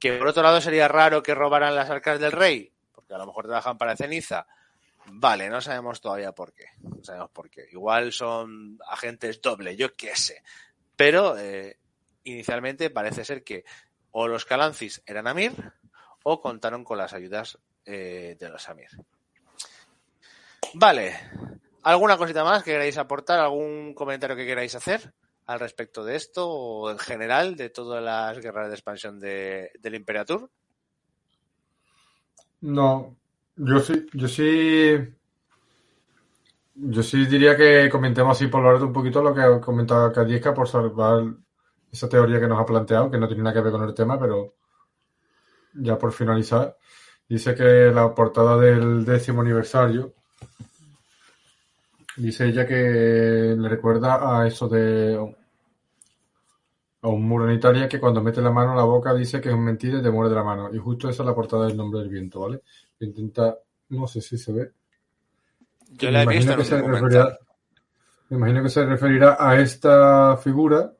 [0.01, 3.27] Que por otro lado sería raro que robaran las arcas del rey, porque a lo
[3.27, 4.47] mejor trabajan para ceniza.
[5.07, 6.67] Vale, no sabemos todavía por qué.
[6.81, 7.69] No sabemos por qué.
[7.71, 10.43] Igual son agentes doble, yo qué sé.
[10.97, 11.79] Pero eh,
[12.25, 13.65] inicialmente parece ser que
[14.11, 15.53] o los Calancis eran Amir
[16.25, 18.89] o contaron con las ayudas eh, de los Amir.
[20.75, 21.15] Vale.
[21.85, 23.39] ¿Alguna cosita más que queráis aportar?
[23.39, 25.13] ¿Algún comentario que queráis hacer
[25.47, 29.95] al respecto de esto o en general de todas las guerras de expansión de, del
[29.95, 30.51] Imperatur?
[32.63, 33.15] No,
[33.57, 34.97] yo sí, yo sí,
[36.75, 40.11] yo sí diría que comentemos así por lo alto un poquito lo que ha comentado
[40.11, 41.35] Cadisca por salvar
[41.93, 44.19] esa teoría que nos ha planteado, que no tiene nada que ver con el tema,
[44.19, 44.55] pero
[45.75, 46.77] ya por finalizar,
[47.29, 50.15] dice que la portada del décimo aniversario,
[52.17, 55.35] dice ella que le recuerda a eso de
[57.03, 59.51] a un muro en Italia que cuando mete la mano en la boca dice que
[59.51, 60.73] es mentira y te muerde la mano.
[60.73, 62.63] Y justo esa es la portada del nombre del viento, ¿vale?
[63.01, 63.59] Intenta,
[63.91, 64.73] no sé si se ve.
[65.91, 67.35] Yo la he visto en un
[68.31, 70.93] me imagino que se referirá a esta figura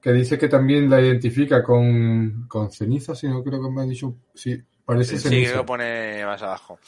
[0.00, 3.84] que dice que también la identifica con, con ceniza, si no creo que me ha
[3.84, 4.14] dicho.
[4.34, 5.50] Sí, parece Sí, ceniza.
[5.52, 6.78] creo que pone más abajo.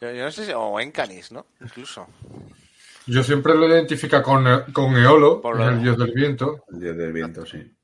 [0.00, 1.46] Yo, yo no sé si, o en Canis, ¿no?
[1.60, 2.06] Incluso.
[3.06, 6.96] Yo siempre lo identifica con, con Eolo, Por lo- el dios del viento, El dios
[6.96, 7.74] del viento, sí.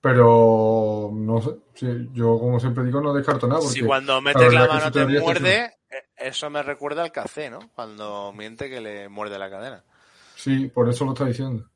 [0.00, 1.56] pero no sé.
[1.74, 3.60] sí, yo, como siempre digo, no descarto nada.
[3.60, 7.58] Porque si cuando metes la, mano te muerde, eh, eso me recuerda al café, ¿no?
[7.74, 9.82] Cuando miente que le muerde la cadena.
[10.36, 11.68] Sí, por eso lo está diciendo.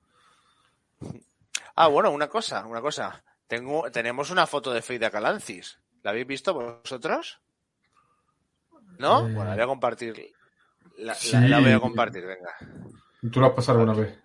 [1.82, 3.22] Ah, bueno, una cosa, una cosa.
[3.46, 5.80] Tengo, tenemos una foto de Feida Calancis.
[6.02, 7.40] ¿La habéis visto vosotros?
[8.98, 9.20] ¿No?
[9.28, 10.32] Eh, Bueno, la voy a compartir.
[10.98, 11.36] La, la- sí.
[11.36, 12.54] la voy a compartir, venga.
[13.32, 14.18] ¿Tú lo has pasado alguna vez?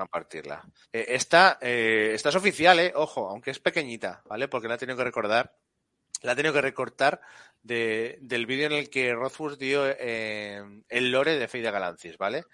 [0.00, 0.62] a partirla.
[0.92, 2.92] Eh, esta, eh, esta es oficial, ¿eh?
[2.94, 4.46] Ojo, aunque es pequeñita, ¿vale?
[4.46, 5.56] Porque la he tenido que recordar.
[6.22, 7.20] La he tenido que recortar
[7.64, 12.44] de, del vídeo en el que Rothfuss dio eh, el lore de Feida Galancis, ¿vale?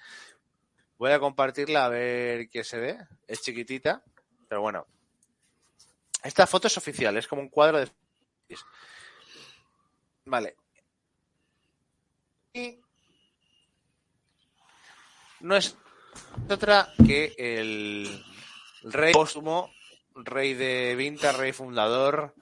[0.96, 2.98] Voy a compartirla a ver qué se ve.
[3.26, 4.02] Es chiquitita,
[4.48, 4.86] pero bueno.
[6.22, 7.90] Esta foto es oficial, es como un cuadro de.
[10.24, 10.56] Vale.
[12.54, 12.80] Y
[15.40, 15.76] no es
[16.48, 18.24] otra que el
[18.84, 19.70] rey póstumo,
[20.14, 22.34] rey de Vinta, rey fundador,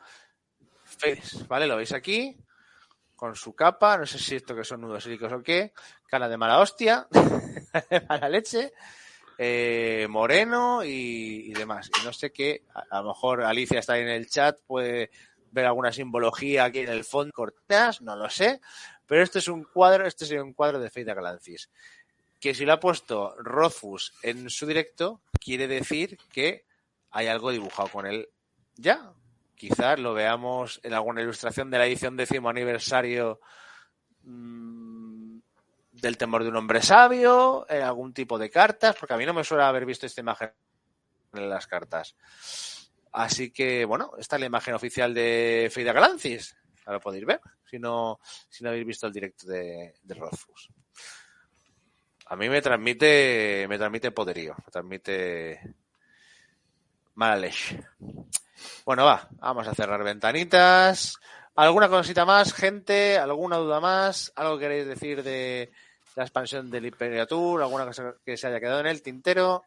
[1.48, 1.66] ¿vale?
[1.66, 2.36] Lo veis aquí,
[3.22, 5.72] con su capa, no sé si esto que son nudos sílicos o qué,
[6.08, 8.72] cara de mala hostia, de mala leche,
[9.38, 11.88] eh, moreno y, demás.
[12.00, 15.12] Y no sé qué, a, lo mejor Alicia está ahí en el chat, puede
[15.52, 18.60] ver alguna simbología aquí en el fondo, cortas, no lo sé,
[19.06, 21.70] pero este es un cuadro, este sería un cuadro de Feita Galancis
[22.40, 26.64] que si lo ha puesto Rothfuss en su directo, quiere decir que
[27.12, 28.28] hay algo dibujado con él
[28.74, 29.12] ya.
[29.62, 33.38] Quizás lo veamos en alguna ilustración de la edición décimo aniversario
[34.24, 35.38] mmm,
[35.92, 39.32] del temor de un hombre sabio, en algún tipo de cartas, porque a mí no
[39.32, 40.52] me suele haber visto esta imagen
[41.32, 42.16] en las cartas.
[43.12, 46.56] Así que, bueno, esta es la imagen oficial de Feida Galancis.
[46.84, 48.18] Ahora podéis ver, si no,
[48.48, 50.70] si no habéis visto el directo de, de Rothfuss
[52.26, 55.60] a mí me transmite, me transmite poderío, me transmite
[57.14, 57.78] mala leche.
[58.84, 61.18] Bueno, va, vamos a cerrar ventanitas.
[61.54, 63.18] ¿Alguna cosita más, gente?
[63.18, 64.32] ¿Alguna duda más?
[64.36, 65.70] ¿Algo que queréis decir de
[66.16, 67.62] la expansión del Imperio Tour?
[67.62, 69.64] ¿Alguna cosa que se haya quedado en el tintero?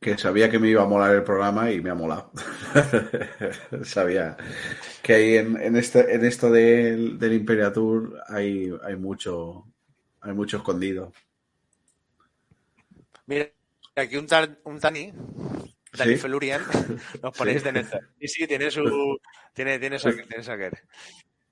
[0.00, 2.30] Que sabía que me iba a molar el programa y me ha molado.
[3.82, 4.36] sabía
[5.02, 9.64] que hay en, en, este, en esto del, del Imperio Tour hay, hay mucho,
[10.20, 11.12] hay mucho escondido.
[13.26, 13.48] Mira,
[13.96, 15.12] aquí un, tar, un Tani,
[15.98, 16.20] Tani ¿Sí?
[16.20, 16.62] Felurian,
[17.22, 18.00] nos ponéis de neta.
[18.18, 18.82] Y sí, tiene su.
[19.52, 20.84] Tiene, tiene, su, tiene saquer.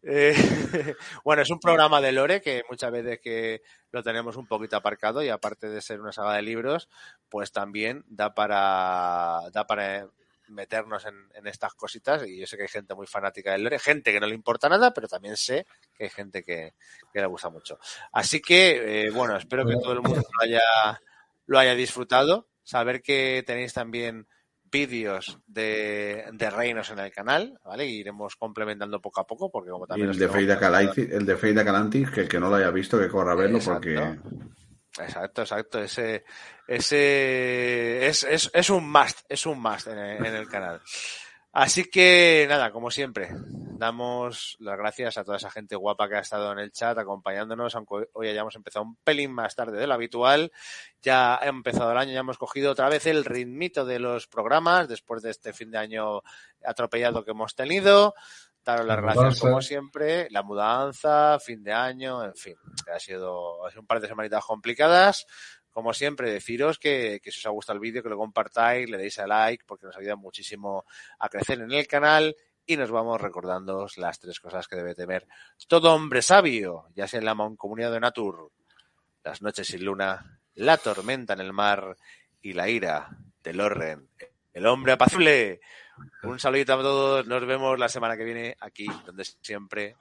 [0.09, 0.33] Eh,
[1.25, 5.21] bueno, es un programa de Lore que muchas veces que lo tenemos un poquito aparcado
[5.25, 6.89] y aparte de ser una saga de libros,
[7.29, 10.09] pues también da para, da para
[10.47, 13.81] meternos en, en, estas cositas y yo sé que hay gente muy fanática del lore,
[13.81, 15.67] gente que no le importa nada, pero también sé
[15.97, 16.75] que hay gente que,
[17.13, 17.79] que le gusta mucho.
[18.13, 21.01] Así que, eh, bueno, espero que todo el mundo lo haya,
[21.47, 22.47] lo haya disfrutado.
[22.63, 24.29] Saber que tenéis también
[24.77, 27.87] vídeos de, de, reinos en el canal, ¿vale?
[27.87, 30.11] Y iremos complementando poco a poco, porque como también...
[30.11, 32.71] Y el de Feida Calantis, el de Feida Calantis, que el que no lo haya
[32.71, 33.81] visto, que corra a verlo, Exacto.
[33.81, 34.19] porque...
[34.99, 35.79] Exacto, exacto.
[35.81, 36.25] Ese,
[36.67, 40.81] ese es, es, es un must, es un must en en el, canal.
[41.59, 43.31] Así que nada, como siempre,
[43.79, 47.75] damos las gracias a toda esa gente guapa que ha estado en el chat acompañándonos,
[47.75, 50.53] aunque hoy hayamos empezado un pelín más tarde de lo habitual.
[51.01, 54.87] Ya ha empezado el año, ya hemos cogido otra vez el ritmito de los programas
[54.87, 56.21] después de este fin de año
[56.63, 58.13] atropellado que hemos tenido
[58.67, 59.41] daros las gracias mudanza.
[59.41, 62.57] como siempre, la mudanza, fin de año, en fin,
[62.93, 65.27] ha sido, ha sido un par de semanitas complicadas.
[65.77, 69.19] Como siempre, deciros que, si os ha gustado el vídeo, que lo compartáis, le deis
[69.19, 70.87] a like, porque nos ayuda muchísimo
[71.19, 72.35] a crecer en el canal
[72.65, 75.27] y nos vamos recordando las tres cosas que debe temer
[75.69, 78.53] todo hombre sabio, ya sea en la comunidad de Natur,
[79.23, 81.99] las noches sin luna, la tormenta en el mar
[82.41, 83.11] y la ira
[83.45, 84.09] del Orren,
[84.55, 85.61] el hombre apacible.
[86.23, 89.97] Un saludito a todos, nos vemos la semana que viene aquí, donde siempre